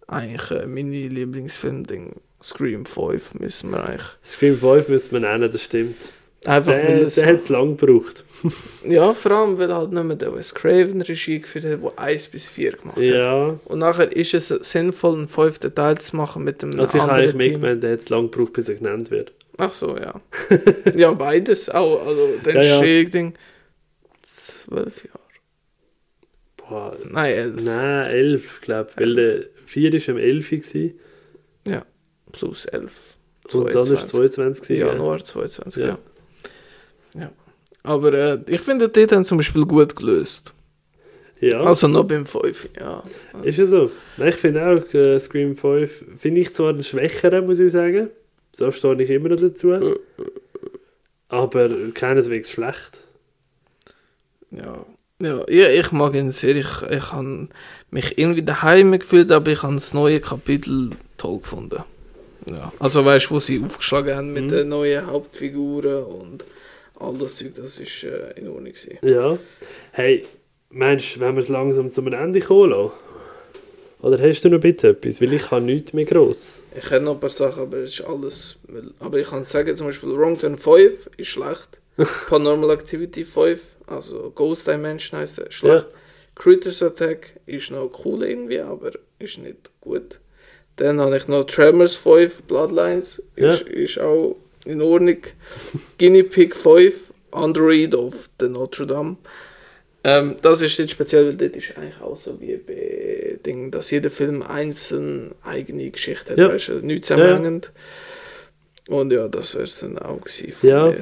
Eigentlich 0.09 0.51
äh, 0.51 0.67
meine 0.67 0.91
Lieblingsfilm-Ding, 1.09 2.17
Scream 2.47 2.87
5, 2.87 3.35
müssen 3.35 3.71
wir 3.73 3.85
eigentlich. 3.85 4.07
Scream 4.25 4.57
5 4.59 4.89
müsste 4.89 5.13
man 5.19 5.23
nennen, 5.23 5.51
das 5.51 5.63
stimmt. 5.63 5.97
Einfach 6.45 6.73
weil 6.73 6.87
Der, 6.87 7.07
es. 7.07 7.15
der 7.17 7.27
hat 7.27 7.41
es 7.41 7.49
lang 7.49 7.77
gebraucht. 7.77 8.25
Ja, 8.85 9.13
vor 9.15 9.33
allem, 9.33 9.59
weil 9.59 9.75
halt 9.75 9.91
nicht 9.93 10.05
mehr 10.05 10.15
der 10.17 10.33
Wes 10.37 10.55
Craven 10.55 11.03
Regie 11.03 11.41
geführt 11.41 11.65
hat, 11.65 11.83
der 11.83 11.99
1 11.99 12.29
bis 12.29 12.49
4 12.49 12.73
gemacht 12.73 12.97
hat. 12.99 13.03
Ja. 13.03 13.59
Und 13.65 13.79
nachher 13.81 14.15
ist 14.15 14.33
es 14.35 14.47
sinnvoll, 14.49 15.17
einen 15.17 15.27
fünften 15.29 15.75
Teil 15.75 15.99
zu 15.99 16.15
machen 16.15 16.45
mit 16.45 16.63
dem 16.63 16.79
Also 16.79 16.99
ich 16.99 17.03
habe 17.03 17.13
anderen 17.15 17.31
eigentlich 17.31 17.51
mitgemeint, 17.53 17.83
der 17.83 17.93
hat 17.95 17.99
es 17.99 18.09
lang 18.11 18.31
gebraucht, 18.31 18.53
bis 18.53 18.69
er 18.69 18.77
genannt 18.77 19.11
wird. 19.11 19.33
Ach 19.59 19.75
so, 19.75 19.97
ja. 19.97 20.21
ja, 20.95 21.11
beides. 21.15 21.69
Auch, 21.71 22.07
also, 22.07 22.37
der 22.45 22.55
Ja, 22.55 22.63
ja. 22.63 23.01
Entstehung, 23.01 23.35
zwölf 24.23 25.05
Jahre. 25.05 25.19
Boah, 26.57 26.97
Nein, 27.05 27.35
elf. 27.35 27.63
nein, 27.65 28.11
elf, 28.11 28.61
glaube 28.61 28.91
ich. 28.93 29.01
Weil 29.01 29.15
der 29.17 29.41
4 29.67 29.93
war 29.95 30.15
am 30.15 30.19
11 30.21 30.51
gewesen, 30.51 31.01
Plus 32.33 32.67
elf. 32.67 33.17
und 33.53 33.67
dann 33.69 33.75
war 33.75 33.93
es 33.93 34.07
22 34.07 34.63
gewesen, 34.63 34.81
ja. 34.81 34.87
Januar 34.93 35.23
22, 35.23 35.83
Ja. 35.83 35.99
ja. 37.15 37.21
ja. 37.21 37.31
Aber 37.83 38.13
äh, 38.13 38.39
ich 38.49 38.61
finde, 38.61 38.89
die 38.89 39.07
haben 39.07 39.25
zum 39.25 39.39
Beispiel 39.39 39.65
gut 39.65 39.95
gelöst. 39.95 40.53
Ja, 41.41 41.61
Also 41.61 41.87
noch 41.87 42.05
beim 42.05 42.25
5, 42.27 42.71
ja. 42.81 43.03
ist 43.43 43.59
ja 43.59 43.67
so. 43.67 43.91
Nein, 44.17 44.31
ich 44.31 44.37
finde 44.37 44.67
auch, 44.67 44.95
äh, 44.95 45.21
Scream 45.21 45.57
5 45.57 46.05
finde 46.19 46.41
ich 46.41 46.55
zwar 46.55 46.71
einen 46.71 46.83
schwächeren, 46.83 47.47
muss 47.47 47.59
ich 47.61 47.73
sagen. 47.73 48.09
So 48.55 48.71
stehe 48.71 49.01
ich 49.03 49.11
immer 49.11 49.29
noch 49.29 49.39
dazu. 49.39 49.99
Aber 51.29 51.69
keineswegs 51.93 52.51
schlecht. 52.51 53.03
Ja. 54.51 54.87
Ja, 55.21 55.49
ja, 55.49 55.69
ich 55.71 55.93
mag 55.93 56.15
ihn 56.15 56.31
sehr. 56.31 56.57
Ich, 56.57 56.83
ich 56.91 57.13
habe 57.13 57.49
mich 57.91 58.19
irgendwie 58.19 58.43
daheim 58.43 58.93
gefühlt, 58.99 59.31
aber 59.31 59.51
ich 59.51 59.63
habe 59.63 59.75
das 59.75 59.95
neue 59.95 60.21
Kapitel 60.21 60.91
toll 61.17 61.39
gefunden. 61.39 61.83
Ja. 62.51 62.73
Also 62.79 63.05
weißt 63.05 63.27
du, 63.27 63.35
wo 63.35 63.39
sie 63.41 63.63
aufgeschlagen 63.65 64.15
haben 64.17 64.33
mit 64.33 64.45
Mhm. 64.45 64.49
den 64.49 64.69
neuen 64.69 65.07
Hauptfiguren 65.07 66.05
und 66.05 66.45
all 66.99 67.15
das 67.19 67.37
Zeug, 67.37 67.55
das 67.57 67.79
ist 67.79 68.05
äh, 68.05 68.33
in 68.39 68.49
Ordnung 68.49 68.73
gewesen. 68.73 68.99
Ja. 69.03 69.39
Hey, 69.93 70.25
meinst 70.71 71.17
du, 71.17 71.21
wenn 71.21 71.35
wir 71.35 71.43
es 71.43 71.49
langsam 71.49 71.91
zum 71.91 72.13
Ende 72.13 72.41
kommen 72.41 72.71
lassen? 72.71 72.93
Oder 74.03 74.19
hast 74.21 74.43
du 74.45 74.51
noch 74.51 74.61
bitte 74.61 74.89
etwas? 74.89 75.21
Weil 75.21 75.33
ich 75.33 75.51
habe 75.51 75.65
nichts 75.65 75.93
mehr 75.93 76.05
gross. 76.05 76.59
Ich 76.77 76.91
hätte 76.91 77.05
noch 77.05 77.15
ein 77.15 77.21
paar 77.21 77.31
Sachen, 77.31 77.63
aber 77.63 77.79
es 77.79 77.99
ist 77.99 78.03
alles. 78.07 78.57
Aber 79.01 79.19
ich 79.19 79.29
kann 79.29 79.43
sagen, 79.45 79.75
zum 79.75 79.87
Beispiel 79.87 80.11
Wrong 80.17 80.39
Turn 80.39 80.59
5 80.59 81.11
ist 81.17 81.29
schlecht. 81.29 81.69
Paranormal 82.29 82.71
Activity 82.71 83.25
5, 83.25 83.61
also 83.87 84.31
Ghost 84.35 84.67
Dimension 84.69 85.19
heisst 85.19 85.39
er, 85.39 85.51
schlecht. 85.51 85.87
Critters 86.35 86.83
Attack 86.83 87.31
ist 87.47 87.71
noch 87.71 87.91
cool 88.05 88.23
irgendwie, 88.23 88.61
aber 88.61 88.93
ist 89.19 89.39
nicht 89.39 89.71
gut. 89.81 90.19
Dann 90.77 91.01
habe 91.01 91.17
ich 91.17 91.27
noch 91.29 91.45
Tremors 91.45 91.97
5, 91.97 92.43
Bloodlines, 92.43 93.23
ist, 93.35 93.63
ist 93.63 93.99
auch 93.99 94.37
in 94.67 94.83
Ordnung. 94.83 95.19
Guinea 95.99 96.23
Pig 96.25 96.55
5, 96.55 96.95
Android 97.31 97.95
of 97.95 98.29
the 98.41 98.49
Notre 98.49 98.87
Dame. 98.87 99.17
Ähm, 100.05 100.37
das 100.43 100.61
ist 100.61 100.79
jetzt 100.79 100.93
speziell, 100.93 101.27
weil 101.27 101.37
dort 101.37 101.57
ist 101.57 101.77
eigentlich 101.77 102.01
auch 102.01 102.17
so 102.17 102.41
wie 102.41 102.57
bei 102.57 103.39
Ding, 103.45 103.71
dass 103.71 103.91
jeder 103.91 104.11
Film 104.11 104.43
einzeln 104.43 105.35
eigene 105.43 105.91
Geschichte 105.91 106.33
hat, 106.33 106.39
Ja. 106.39 106.49
weißt 106.49 106.69
du, 106.69 106.73
nicht 106.87 107.07
zusammenhängend. 107.07 107.73
Und 108.89 109.13
ja, 109.13 109.27
das 109.29 109.55
wäre 109.55 109.65
es 109.65 109.81
dann 109.81 109.99
auch 109.99 110.21
gewesen 110.21 110.53
von 110.53 110.69
Ja. 110.69 110.87
mir. 110.89 111.01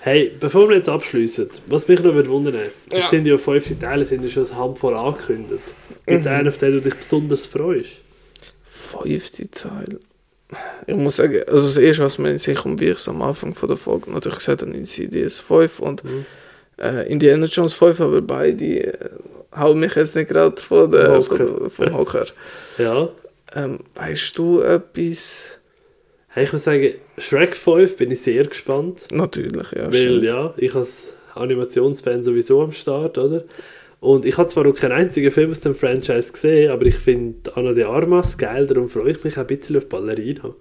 Hey, 0.00 0.32
bevor 0.40 0.68
wir 0.70 0.76
jetzt 0.76 0.88
abschließen, 0.88 1.50
was 1.66 1.86
mich 1.88 2.00
noch 2.02 2.14
würde 2.14 2.30
wundern, 2.30 2.56
es 2.90 2.96
Ja. 2.98 3.08
sind 3.08 3.26
ja 3.26 3.36
fünf 3.38 3.78
Teile, 3.78 4.04
sind 4.04 4.24
ja 4.24 4.30
schon 4.30 4.46
ein 4.46 4.56
Handvoll 4.56 4.94
angekündigt. 4.96 5.62
Gibt 6.06 6.20
es 6.20 6.24
Mhm. 6.24 6.32
einen, 6.32 6.48
auf 6.48 6.56
den 6.58 6.72
du 6.72 6.80
dich 6.80 6.94
besonders 6.94 7.44
freust? 7.46 7.90
Fünfte 8.70 9.50
Teil. 9.50 9.98
Ich 10.86 10.94
muss 10.96 11.16
sagen, 11.16 11.42
also 11.46 11.66
das 11.66 11.76
erste, 11.76 12.02
was 12.04 12.16
mir 12.18 12.30
in 12.30 12.38
sich 12.38 12.56
kommt, 12.56 12.80
wie 12.80 12.86
ich 12.86 12.96
es 12.98 13.08
am 13.08 13.20
Anfang 13.22 13.54
von 13.54 13.68
der 13.68 13.76
Folge 13.76 14.10
natürlich 14.10 14.38
gesagt 14.38 14.62
habe, 14.62 14.72
Insidious 14.72 15.40
5 15.40 15.80
und 15.80 16.04
Mhm. 16.04 16.24
äh, 16.78 17.06
Indiana 17.10 17.46
Jones 17.46 17.74
5, 17.74 18.00
aber 18.00 18.22
beide 18.22 18.64
äh, 18.64 19.10
hauen 19.56 19.80
mich 19.80 19.94
jetzt 19.94 20.16
nicht 20.16 20.28
gerade 20.28 20.56
von 20.60 20.90
der, 20.90 21.22
von 21.22 21.38
Hocker. 21.38 21.44
der, 21.60 21.70
vom 21.70 21.94
Hocker. 21.96 22.26
Ja. 22.78 23.08
Ähm, 23.54 23.80
weißt 23.94 24.38
du 24.38 24.60
etwas? 24.60 25.58
Hey, 26.28 26.44
ich 26.44 26.52
muss 26.52 26.64
sagen, 26.64 26.94
Shrek 27.18 27.56
5 27.56 27.96
bin 27.96 28.10
ich 28.10 28.20
sehr 28.22 28.44
gespannt. 28.46 29.02
Natürlich, 29.10 29.70
ja. 29.72 29.84
weil, 29.92 29.92
stimmt. 29.92 30.24
ja, 30.26 30.54
ich 30.56 30.74
als 30.74 31.12
Animationsfan 31.34 32.22
sowieso 32.22 32.62
am 32.62 32.72
Start, 32.72 33.18
oder? 33.18 33.44
Und 34.00 34.24
ich 34.24 34.38
habe 34.38 34.48
zwar 34.48 34.66
auch 34.66 34.74
keinen 34.74 34.92
einzigen 34.92 35.30
Film 35.32 35.50
aus 35.50 35.60
dem 35.60 35.74
Franchise 35.74 36.32
gesehen, 36.32 36.70
aber 36.70 36.86
ich 36.86 36.96
finde 36.96 37.56
Anna 37.56 37.72
de 37.72 37.84
Armas 37.84 38.38
geil, 38.38 38.66
darum 38.66 38.88
freue 38.88 39.10
ich 39.10 39.24
mich 39.24 39.36
ein 39.36 39.46
bisschen 39.46 39.76
auf 39.76 39.88
Ballerina. 39.88 40.54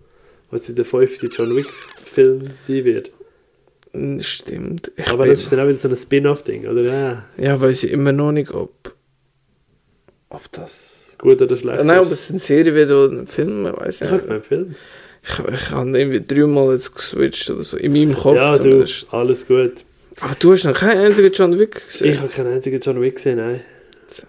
Was 0.50 0.70
in 0.70 0.76
der 0.76 0.86
fünften 0.86 1.30
John 1.30 1.56
Wick-Film 1.56 2.50
sein 2.58 2.86
wird. 2.86 3.12
Mm, 3.94 4.22
Stimmt. 4.22 4.92
Ich 4.96 5.08
aber 5.08 5.28
das 5.28 5.40
ist 5.44 5.52
dann 5.52 5.60
auch 5.60 5.68
wieder 5.68 5.78
so 5.78 5.90
ein 5.90 5.98
Spin-off-Ding, 5.98 6.68
oder? 6.68 6.84
Ja, 6.84 7.26
ja, 7.38 7.60
weiß 7.62 7.84
ich 7.84 7.92
immer 7.92 8.12
noch 8.12 8.32
nicht, 8.32 8.52
ob, 8.52 8.94
ob 10.30 10.52
das. 10.54 10.94
gut 11.20 11.42
oder 11.42 11.56
schlecht. 11.58 11.80
Äh, 11.80 11.84
nein, 11.84 12.00
ob 12.00 12.12
ist. 12.12 12.24
es 12.26 12.30
eine 12.32 12.40
Serie 12.40 12.74
wird 12.74 12.90
oder 12.92 13.12
ein 13.12 13.28
Film, 13.28 13.68
ich 13.68 13.74
weiß 13.80 13.96
Ich 13.96 14.02
nicht. 14.02 14.12
habe 14.12 14.24
keinen 14.24 14.44
Film. 14.44 14.76
Ich, 15.24 15.40
ich 15.54 15.72
habe 15.72 16.00
irgendwie 16.00 16.24
dreimal 16.26 16.72
jetzt 16.74 16.96
geswitcht 16.96 17.50
oder 17.50 17.64
so, 17.64 17.76
in 17.78 17.92
meinem 17.92 18.16
Kopf 18.16 18.36
ja, 18.36 18.58
du, 18.58 18.86
alles 19.12 19.46
gut. 19.46 19.84
Aber 20.22 20.36
du 20.40 20.52
hast 20.52 20.64
noch 20.64 20.74
keinen 20.74 21.00
einzigen 21.06 21.32
John 21.32 21.60
Wick 21.60 21.86
gesehen. 21.88 22.14
Ich 22.14 22.20
habe 22.20 22.30
keinen 22.30 22.54
einzigen 22.54 22.80
John 22.80 23.02
Wick 23.02 23.16
gesehen, 23.16 23.38
nein. 23.38 23.62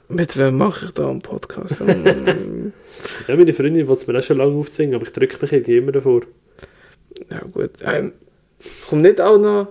Mit 0.09 0.37
wem 0.37 0.59
mache 0.59 0.87
ich 0.87 0.93
da 0.93 1.09
einen 1.09 1.23
Podcast? 1.23 1.81
Mm, 1.81 2.73
Ja, 3.29 3.37
meine 3.37 3.53
Freundin 3.53 3.87
wollte 3.87 4.03
es 4.03 4.07
mir 4.09 4.19
auch 4.19 4.23
schon 4.23 4.39
lange 4.39 4.53
aufzwingen, 4.55 4.97
aber 4.97 5.05
ich 5.07 5.13
drücke 5.13 5.39
mich 5.41 5.53
irgendwie 5.53 5.77
immer 5.79 5.93
davor. 5.93 6.23
ja 7.31 7.41
gut. 7.53 7.71
Ähm, 7.85 8.13
kommt 8.89 9.03
nicht 9.03 9.21
auch 9.21 9.39
noch 9.39 9.69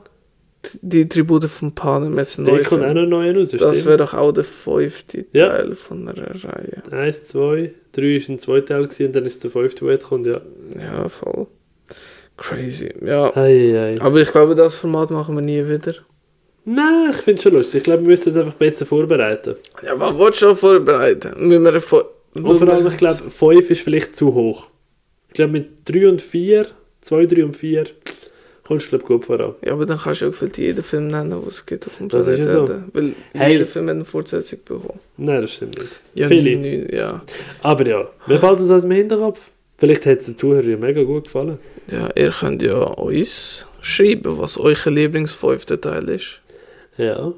die 0.82 1.07
Tribute 1.09 1.43
von 1.45 1.76
Panem 1.76 2.18
jetzt 2.18 2.38
Der 2.38 2.45
neu? 2.45 2.63
kommt 2.63 2.84
auch 2.84 2.93
noch 2.93 3.05
neu 3.05 3.32
raus, 3.32 3.51
Das 3.51 3.59
stimmt? 3.72 3.86
wäre 3.86 3.97
doch 3.97 4.13
auch 4.13 4.32
der 4.32 4.45
fünfte 4.45 5.26
Ja. 5.34 5.49
Teil 5.49 5.76
von 5.76 6.07
einer 6.07 6.43
Reihe. 6.43 6.82
Eins, 6.91 7.28
zwei, 7.28 7.74
drei 7.91 8.15
ist 8.15 8.30
ein 8.30 8.39
zweiter 8.39 8.65
Teil 8.68 8.84
gewesen, 8.88 9.07
und 9.07 9.15
dann 9.18 9.26
ist 9.26 9.43
der 9.43 9.51
fünfte, 9.51 9.84
der 9.86 9.93
jetzt 9.93 10.07
kommt, 10.07 10.26
ja. 10.26 10.41
Ja, 10.82 11.09
voll. 11.09 11.47
Crazy. 12.38 12.93
Ja. 13.01 13.36
Ei, 13.36 13.78
ei. 13.78 13.95
Aber 14.01 14.22
ich 14.22 14.32
glaube, 14.32 14.55
das 14.55 14.76
Format 14.76 15.11
machen 15.11 15.36
wir 15.36 15.41
nie 15.41 15.68
wieder. 15.68 15.95
Nein, 16.70 17.11
ich 17.11 17.18
finde 17.18 17.38
es 17.38 17.43
schon 17.43 17.53
lustig. 17.53 17.78
Ich 17.78 17.84
glaube, 17.86 18.01
wir 18.01 18.09
müssen 18.09 18.32
es 18.32 18.38
einfach 18.38 18.53
besser 18.53 18.86
vorbereiten. 18.86 19.55
Ja, 19.84 19.97
was 19.97 20.18
willst 20.18 20.41
du 20.41 20.47
schon 20.47 20.55
vorbereiten? 20.57 21.47
Müssen 21.47 21.63
wir 21.63 21.80
vor 21.80 22.05
Und 22.36 22.57
vor 22.59 22.68
allem, 22.68 22.88
ich 22.88 22.97
glaube, 22.97 23.32
5 23.32 23.70
ist 23.72 23.82
vielleicht 23.82 24.18
zu 24.18 24.34
hoch. 24.34 24.68
Ich 25.30 25.34
glaube, 25.36 25.53
mit 25.53 25.70
3 25.86 26.09
und 26.09 26.22
4, 26.22 26.68
2, 27.01 27.26
3 27.26 27.45
und 27.45 27.55
4, 27.55 27.86
kommst 28.65 28.88
du, 28.88 28.89
glaube 28.89 29.05
gut 29.05 29.26
voran. 29.26 29.55
Ja, 29.65 29.72
aber 29.72 29.86
dann 29.86 29.97
kannst 29.97 30.22
du 30.22 30.26
auch 30.26 30.32
gefühlt 30.32 30.57
jeden 30.57 30.84
Film 30.84 31.07
nennen, 31.07 31.30
den 31.32 31.47
es 31.47 31.65
gibt 31.65 31.88
auf 31.88 31.97
dem 31.99 32.09
Das 32.09 32.28
ist 32.28 32.36
Planeten. 32.36 32.57
ja 32.57 32.68
so. 32.68 32.84
Weil 32.93 33.13
Hey. 33.34 33.53
jeder 33.53 33.65
Film 33.65 33.86
hat 33.88 33.95
eine 33.95 34.03
Fortsetzung 34.05 34.59
bekommen. 34.65 34.99
Nein, 35.15 35.41
das 35.41 35.51
stimmt 35.53 35.78
nicht. 35.80 35.91
Ja, 36.15 36.28
Viele. 36.28 36.51
neun- 36.57 36.93
ja. 36.93 37.22
Aber 37.63 37.88
ja, 37.88 38.09
wir 38.26 38.38
behalten 38.39 38.63
es 38.65 38.72
aus 38.72 38.82
dem 38.82 38.91
Hinterkopf. 38.91 39.39
Vielleicht 39.78 40.05
hat 40.05 40.20
es 40.20 40.26
den 40.26 40.36
Zuhörern 40.38 40.70
ja 40.70 40.76
mega 40.76 41.01
gut 41.03 41.26
gefallen. 41.26 41.59
ja, 41.89 42.09
ihr 42.15 42.32
könnt 42.32 42.61
ja 42.61 42.76
uns 42.78 43.68
schreiben, 43.82 44.38
was 44.38 44.57
euer 44.57 44.76
Lieblingsfünfte 44.88 45.80
Teil 45.80 46.09
ist. 46.09 46.41
Ja. 46.97 47.33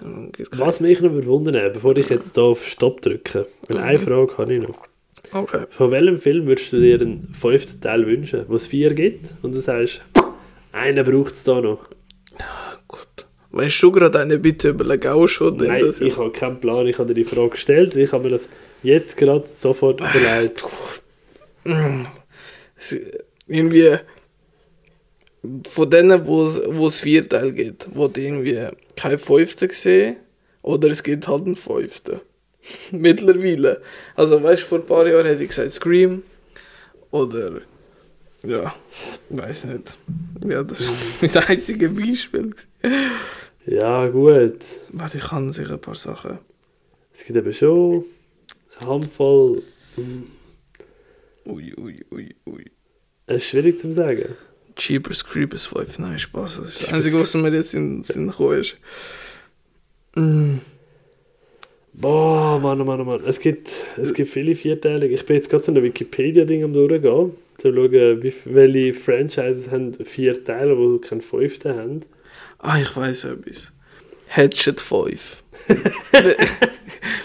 Ja, 0.00 0.46
Was 0.52 0.80
mich 0.80 1.00
noch 1.00 1.10
wundern, 1.26 1.72
bevor 1.72 1.96
ich 1.96 2.08
jetzt 2.08 2.34
hier 2.34 2.44
auf 2.44 2.64
Stopp 2.64 3.00
drücke, 3.00 3.46
weil 3.68 3.78
eine 3.78 3.98
Frage 3.98 4.38
habe 4.38 4.54
ich 4.54 4.62
noch. 4.62 4.86
Okay. 5.32 5.64
Von 5.70 5.90
welchem 5.90 6.20
Film 6.20 6.46
würdest 6.46 6.72
du 6.72 6.80
dir 6.80 7.00
einen 7.00 7.32
fünften 7.38 7.80
Teil 7.80 8.06
wünschen, 8.06 8.44
wo 8.48 8.54
es 8.56 8.66
vier 8.68 8.94
gibt 8.94 9.34
und 9.42 9.52
du 9.54 9.60
sagst, 9.60 10.00
einen 10.72 11.04
braucht 11.04 11.32
es 11.34 11.42
da 11.44 11.60
noch? 11.60 11.80
Gut. 12.88 13.06
Weißt 13.50 13.82
du 13.82 13.90
gerade 13.90 14.20
eine 14.20 14.38
Bitte 14.38 14.68
überlegen 14.70 15.08
auch 15.08 15.26
schon? 15.26 15.56
Nein, 15.56 15.80
das- 15.84 16.00
ich 16.00 16.16
habe 16.16 16.30
keinen 16.30 16.60
Plan, 16.60 16.86
ich 16.86 16.98
habe 16.98 17.08
dir 17.08 17.14
die 17.14 17.24
Frage 17.24 17.50
gestellt, 17.50 17.96
ich 17.96 18.12
habe 18.12 18.24
mir 18.24 18.30
das 18.30 18.48
jetzt 18.84 19.16
gerade 19.16 19.44
sofort 19.48 20.00
überlegt. 20.00 20.62
Mm. 21.64 22.06
Irgendwie 23.46 23.96
von 25.68 25.90
denen, 25.90 26.26
wo 26.26 26.46
es, 26.46 26.60
wo 26.66 26.88
es 26.88 27.00
vier 27.00 27.28
Teile 27.28 27.52
gibt, 27.52 27.88
wo 27.94 28.08
die 28.08 28.26
irgendwie 28.26 28.68
kein 28.96 29.18
Fünfte 29.18 29.68
gesehen 29.68 30.16
oder 30.62 30.88
es 30.88 31.02
gibt 31.02 31.28
halt 31.28 31.46
einen 31.46 31.56
Fünften. 31.56 32.20
Mittlerweile. 32.92 33.80
Also 34.14 34.42
weißt 34.42 34.62
du, 34.62 34.66
vor 34.66 34.78
ein 34.78 34.86
paar 34.86 35.06
Jahren 35.06 35.26
hätte 35.26 35.42
ich 35.42 35.48
gesagt 35.48 35.72
Scream 35.72 36.22
oder 37.10 37.62
ja, 38.42 38.74
weiß 39.28 39.66
nicht. 39.66 39.96
Ja, 40.46 40.62
das 40.62 40.80
ist 40.80 40.92
mein 41.34 41.44
einziges 41.44 41.94
Beispiel. 41.94 42.50
Ja, 43.66 44.08
gut. 44.08 44.64
Warte, 44.90 45.18
ich 45.18 45.24
kann 45.24 45.52
sicher 45.52 45.74
ein 45.74 45.80
paar 45.80 45.94
Sachen. 45.94 46.38
Es 47.12 47.24
gibt 47.24 47.38
eben 47.38 47.52
schon 47.52 48.04
eine 48.78 48.88
Handvoll. 48.88 49.62
Ui, 51.46 51.74
ui, 51.76 52.04
ui, 52.10 52.34
ui. 52.46 52.64
Es 53.26 53.36
ist 53.38 53.44
schwierig 53.44 53.78
zu 53.78 53.92
sagen. 53.92 54.36
Jeepers 54.80 55.24
Creepers 55.24 55.66
5, 55.66 55.98
nein, 55.98 56.18
Spaß. 56.18 56.56
Das 56.56 56.68
ist 56.68 56.82
das 56.82 56.92
Einzige, 56.92 57.20
was 57.20 57.34
mir 57.34 57.52
jetzt 57.52 57.74
in 57.74 57.98
den 57.98 58.04
Sinn 58.04 58.28
gekommen 58.28 58.60
ist. 58.60 58.76
Mm. 60.14 60.58
Boah, 61.92 62.58
Mann, 62.58 62.80
oh 62.80 62.84
Mann, 62.84 63.00
oh 63.00 63.04
Mann. 63.04 63.22
Es 63.26 63.40
gibt, 63.40 63.70
es 63.98 64.14
gibt 64.14 64.30
viele 64.30 64.54
Vierteilige. 64.54 65.14
Ich 65.14 65.26
bin 65.26 65.36
jetzt 65.36 65.50
gerade 65.50 65.62
so 65.62 65.72
ein 65.72 65.82
Wikipedia-Ding 65.82 66.64
am 66.64 66.72
durchgehen, 66.72 67.32
zu 67.58 67.74
schauen, 67.74 68.22
wie, 68.22 68.32
welche 68.46 68.94
Franchises 68.94 69.70
haben 69.70 69.92
vier 70.02 70.42
Teile, 70.42 70.78
wo 70.78 70.98
keinen 70.98 71.20
fünften 71.20 71.76
haben. 71.76 72.02
Ah, 72.58 72.78
ich 72.80 72.96
weiß 72.96 73.24
etwas. 73.24 73.70
Hatchet 74.28 74.80
5. 74.80 75.42
weil, 76.12 76.36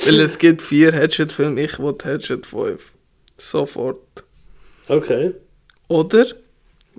weil 0.05 0.19
es 0.19 0.37
gibt 0.37 0.61
vier 0.61 0.91
Hatchet-Filme, 0.91 1.61
ich 1.61 1.79
will 1.79 1.95
Hatchet 2.03 2.45
5. 2.45 2.91
Sofort. 3.37 4.25
Okay. 4.87 5.33
Oder 5.87 6.25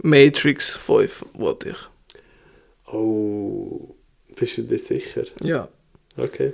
Matrix 0.03 0.75
5 0.75 1.25
wollte 1.35 1.71
ich. 1.71 2.93
Oh, 2.93 3.95
bist 4.37 4.59
du 4.59 4.63
dir 4.63 4.79
sicher? 4.79 5.25
Ja. 5.43 5.69
Okay. 6.17 6.53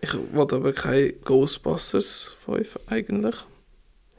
Ich 0.00 0.14
wollte 0.32 0.56
aber 0.56 0.72
kein 0.72 1.14
Ghostbusters 1.24 2.32
5 2.44 2.78
eigentlich. 2.86 3.36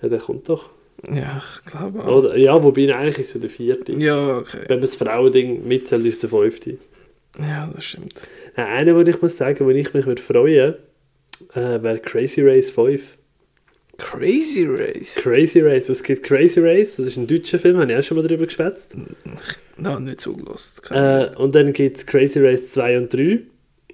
Ja, 0.01 0.09
der 0.09 0.20
kommt 0.20 0.49
doch. 0.49 0.70
Ja, 1.09 1.41
ich 1.55 1.72
glaube 1.72 2.03
auch. 2.03 2.18
Oder, 2.18 2.38
ja, 2.38 2.61
wobei 2.63 2.93
eigentlich 2.93 3.20
ist 3.20 3.36
es 3.36 3.41
der 3.41 3.49
vierte. 3.49 3.93
Ja, 3.93 4.38
okay. 4.38 4.61
Wenn 4.68 4.78
man 4.78 4.82
das 4.82 4.95
Frauending 4.95 5.68
mitzählt, 5.68 6.05
ist 6.05 6.24
der 6.24 6.30
fünfte. 6.30 6.78
Ja, 7.39 7.70
das 7.74 7.86
stimmt. 7.86 8.24
Nein, 8.55 8.68
einer, 8.68 9.03
den 9.03 9.13
ich 9.13 9.22
muss 9.22 9.38
sagen, 9.38 9.65
wo 9.65 9.70
ich 9.70 9.93
mich 9.93 10.05
würde 10.05 10.22
freuen 10.22 10.76
äh, 11.53 11.84
wäre 11.84 11.99
Crazy 11.99 12.41
Race 12.41 12.72
5. 12.72 13.16
Crazy 13.98 14.66
Race. 14.66 15.16
Crazy 15.16 15.62
Race, 15.62 15.89
es 15.89 16.04
gibt 16.04 16.24
Crazy 16.24 16.60
Race, 16.60 16.98
das 16.98 17.08
ist 17.08 17.18
ein 17.18 17.28
deutscher 17.28 17.58
Film, 17.58 17.78
habe 17.78 17.91
ich 17.91 17.98
auch 17.98 18.04
schon 18.04 18.18
mal 18.18 18.28
darüber 18.28 18.45
geschwätzt. 18.45 18.95
Nein, 19.78 20.04
nicht 20.04 20.22
zugelassen. 20.22 20.82
Äh, 20.91 21.36
und 21.38 21.56
dann 21.56 21.74
gibt 21.74 21.98
es 21.98 22.06
Crazy 22.06 22.39
Race 22.39 22.70
2 22.72 22.98
und 22.98 23.14
3. 23.14 23.39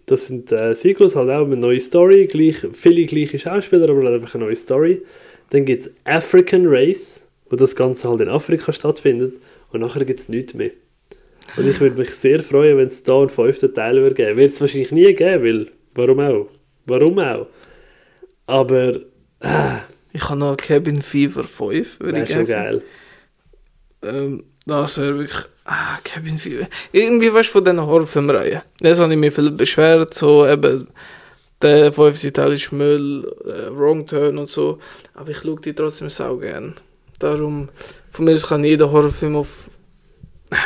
Das 0.06 0.28
sind 0.28 0.51
äh, 0.51 0.74
Sequels, 0.76 1.16
halt 1.16 1.30
auch 1.30 1.45
eine 1.45 1.56
neue 1.56 1.80
Story, 1.80 2.28
gleich, 2.28 2.58
viele 2.74 3.06
gleiche 3.06 3.39
Schauspieler, 3.39 3.89
aber 3.89 4.04
halt 4.04 4.22
einfach 4.22 4.36
eine 4.36 4.45
neue 4.45 4.56
Story. 4.56 5.01
Dann 5.51 5.66
gibt 5.66 5.84
es 5.86 5.91
African 6.04 6.66
Race, 6.68 7.22
wo 7.49 7.56
das 7.56 7.76
Ganze 7.76 8.10
halt 8.10 8.20
in 8.20 8.30
Afrika 8.30 8.74
stattfindet. 8.74 9.36
Und 9.72 9.80
nachher 9.80 10.04
gibt 10.04 10.20
es 10.20 10.28
nichts 10.30 10.54
mehr. 10.54 10.72
Und 11.56 11.68
ich 11.68 11.80
würde 11.80 11.97
mich 11.99 12.12
sehr 12.12 12.41
freuen, 12.41 12.78
wenn 12.78 12.88
es 12.88 13.04
da 13.04 13.20
einen 13.20 13.30
fünften 13.30 13.74
Teil 13.74 14.01
würde 14.01 14.16
geben. 14.16 14.38
Wird 14.38 14.54
es 14.54 14.62
wahrscheinlich 14.62 14.91
nie 14.91 15.14
geben, 15.14 15.43
weil 15.43 15.68
warum 15.95 16.20
auch? 16.20 16.49
Warum 16.86 17.20
auch? 17.20 17.47
Aber 18.45 18.99
Ah, 19.43 19.82
Ich 20.14 20.30
habe 20.30 20.39
noch 20.39 20.55
Cabin 20.57 21.01
Fever 21.01 21.43
5, 21.43 21.99
würde 21.99 22.24
ich 22.24 22.30
schon 22.30 22.45
gerne 22.45 22.72
geil. 22.72 22.82
Ähm, 24.03 24.43
das 24.66 24.97
wäre 24.97 25.18
wirklich. 25.18 25.45
Ah, 25.66 25.97
Cabin 26.03 26.38
Fever. 26.38 26.68
Irgendwie 26.91 27.34
weißt 27.34 27.49
du 27.49 27.53
von 27.53 27.66
diesen 27.66 27.86
Horrorfilmreihen. 27.86 28.61
Das 28.80 28.99
habe 28.99 29.14
ich 29.14 29.20
mir 29.20 29.32
viel 29.32 29.51
beschwert, 29.51 30.14
so 30.14 30.45
eben. 30.47 30.88
Der 31.61 31.93
fünfte 31.93 32.32
Teil 32.34 32.53
ist 32.53 32.72
Müll, 32.74 33.26
äh, 33.45 33.74
Wrong 33.76 34.05
Turn 34.05 34.38
und 34.38 34.49
so. 34.49 34.80
Aber 35.14 35.30
ich 35.30 35.38
schaue 35.38 35.61
die 35.61 35.74
trotzdem 35.74 36.09
sau 36.09 36.38
gern. 36.38 36.76
Darum, 37.20 37.70
von 38.09 38.26
mir 38.26 38.34
aus 38.34 38.47
kann 38.47 38.64
jeder 38.66 38.91
Horrorfilm 38.91 39.38
auf. 39.38 39.70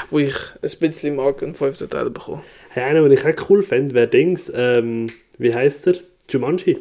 wo 0.09 0.19
ich 0.19 0.35
ein 0.61 0.79
bisschen 0.79 1.15
mag, 1.15 1.41
einen 1.43 1.55
fünften 1.55 1.89
Teil 1.89 2.09
bekommen. 2.09 2.41
Hey, 2.69 2.83
einer, 2.83 3.07
den 3.07 3.11
ich 3.11 3.25
auch 3.25 3.49
cool 3.49 3.63
fände, 3.63 3.93
wäre 3.93 4.07
Dings, 4.07 4.51
ähm, 4.53 5.07
wie 5.37 5.53
heißt 5.53 5.85
der? 5.85 5.95
Jumanji. 6.29 6.79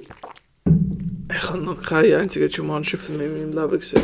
Ich 1.36 1.50
habe 1.50 1.58
noch 1.58 1.82
keinen 1.82 2.14
einzigen 2.14 2.48
Jumanji-Film 2.48 3.20
in 3.20 3.32
meinem 3.32 3.52
Leben 3.52 3.78
gesehen. 3.78 4.02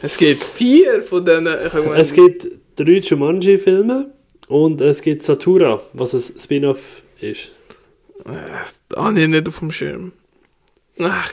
Es 0.00 0.16
gibt 0.16 0.44
vier 0.44 1.02
von 1.02 1.24
denen. 1.24 1.66
Ich 1.66 1.72
habe 1.72 1.96
Es 1.96 2.12
gibt 2.12 2.46
drei 2.76 2.98
Jumanji-Filme 2.98 4.12
und 4.46 4.80
es 4.80 5.02
gibt 5.02 5.24
Satura, 5.24 5.82
was 5.94 6.14
ein 6.14 6.38
Spin-off 6.38 7.02
ist. 7.20 7.50
Äh, 8.24 8.94
ah, 8.94 9.10
nee, 9.10 9.26
nicht 9.26 9.48
auf 9.48 9.58
dem 9.58 9.72
Schirm. 9.72 10.12
Ach, 11.00 11.32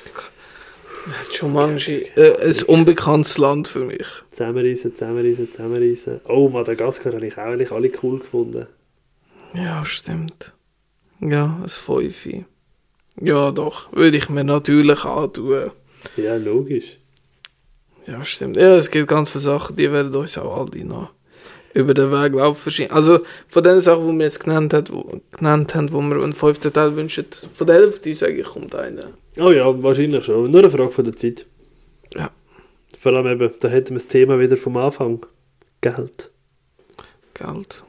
Jumanji. 1.31 2.07
Äh, 2.15 2.47
ein 2.47 2.63
unbekanntes 2.63 3.37
Land 3.37 3.67
für 3.67 3.85
mich. 3.85 4.07
Zusammenreißen, 4.31 4.95
zusammenreißen, 4.95 5.51
zusammenreißen. 5.51 6.21
Oh, 6.27 6.49
Madagaskar 6.49 7.13
habe 7.13 7.27
ich 7.27 7.37
auch 7.37 7.43
eigentlich 7.43 7.71
alle 7.71 7.91
cool 8.01 8.19
gefunden. 8.19 8.65
Ja, 9.53 9.85
stimmt. 9.85 10.53
Ja, 11.19 11.59
ein 11.61 11.69
Fünfi. 11.69 12.45
Ja, 13.21 13.51
doch. 13.51 13.91
Würde 13.93 14.17
ich 14.17 14.29
mir 14.29 14.43
natürlich 14.43 15.03
antun. 15.05 15.71
Ja, 16.17 16.35
logisch. 16.35 16.97
Ja, 18.05 18.23
stimmt. 18.23 18.57
Ja, 18.57 18.75
es 18.75 18.91
gibt 18.91 19.07
ganz 19.07 19.31
viele 19.31 19.41
Sachen, 19.41 19.75
die 19.75 19.91
werden 19.91 20.13
uns 20.13 20.37
auch 20.37 20.57
alle 20.57 20.85
noch 20.85 21.09
über 21.73 21.93
den 21.93 22.11
Weg 22.11 22.33
laufen. 22.33 22.89
Also 22.91 23.19
von 23.47 23.63
den 23.63 23.79
Sachen, 23.81 24.11
die 24.11 24.17
wir 24.19 24.25
jetzt 24.25 24.39
genannt, 24.39 24.73
hat, 24.73 24.91
wo, 24.91 25.21
genannt 25.31 25.75
haben, 25.75 25.91
wo 25.91 26.01
wir 26.01 26.23
einen 26.23 26.33
fünften 26.33 26.71
Teil 26.71 26.95
wünschen, 26.95 27.25
von 27.53 27.67
der 27.67 27.77
Hälfte, 27.77 28.13
sage 28.13 28.41
ich, 28.41 28.45
kommt 28.45 28.75
einer. 28.75 29.09
Oh 29.37 29.51
ja, 29.51 29.83
wahrscheinlich 29.83 30.23
schon. 30.23 30.51
Nur 30.51 30.61
eine 30.61 30.69
Frage 30.69 30.91
von 30.91 31.03
der 31.03 31.15
Zeit. 31.15 31.45
Ja. 32.15 32.31
Vor 32.99 33.13
allem 33.13 33.27
eben, 33.27 33.53
da 33.59 33.67
hätten 33.67 33.89
wir 33.89 33.95
das 33.95 34.07
Thema 34.07 34.39
wieder 34.39 34.55
vom 34.55 34.77
Anfang. 34.77 35.25
Geld. 35.81 36.31
Geld. 37.33 37.83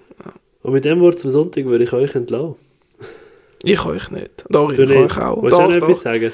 Und 0.63 0.73
mit 0.73 0.85
dem 0.85 1.01
Wort 1.01 1.21
zum 1.21 1.31
Sonntag 1.31 1.65
würde 1.67 1.85
ich 1.85 1.93
euch 1.93 2.17
entlassen. 2.17 2.57
Ich 3.63 3.85
euch 3.85 4.11
nicht. 4.11 4.45
Doch, 4.49 4.71
ich 4.71 4.77
Du 4.77 4.87
nicht. 4.87 4.97
euch 4.97 5.19
auch. 5.19 5.43
Willst 5.43 5.59
du 5.59 5.63
auch 5.63 5.69
Doch, 5.69 5.75
etwas 5.75 5.97
doch. 5.97 6.03
sagen? 6.03 6.33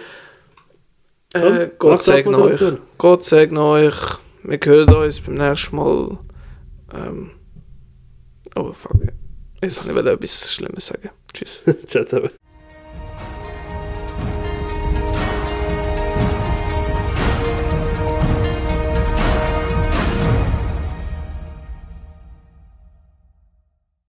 Äh, 1.34 1.70
Gott 1.78 2.02
segne 2.02 2.38
euch. 2.38 2.60
Gott 2.98 3.24
segne 3.24 3.62
euch. 3.62 3.94
Wir 4.42 4.58
hören 4.62 4.94
uns 4.94 5.20
beim 5.20 5.34
nächsten 5.34 5.76
Mal. 5.76 6.18
Ähm, 6.94 7.30
oh, 8.56 8.72
fuck. 8.72 8.92
Jetzt 9.62 9.86
wollte 9.86 10.00
ich 10.00 10.06
etwas 10.14 10.52
Schlimmes 10.52 10.86
sagen. 10.86 11.10
Tschüss. 11.32 11.62
Ciao 11.86 12.04
zusammen. 12.04 12.30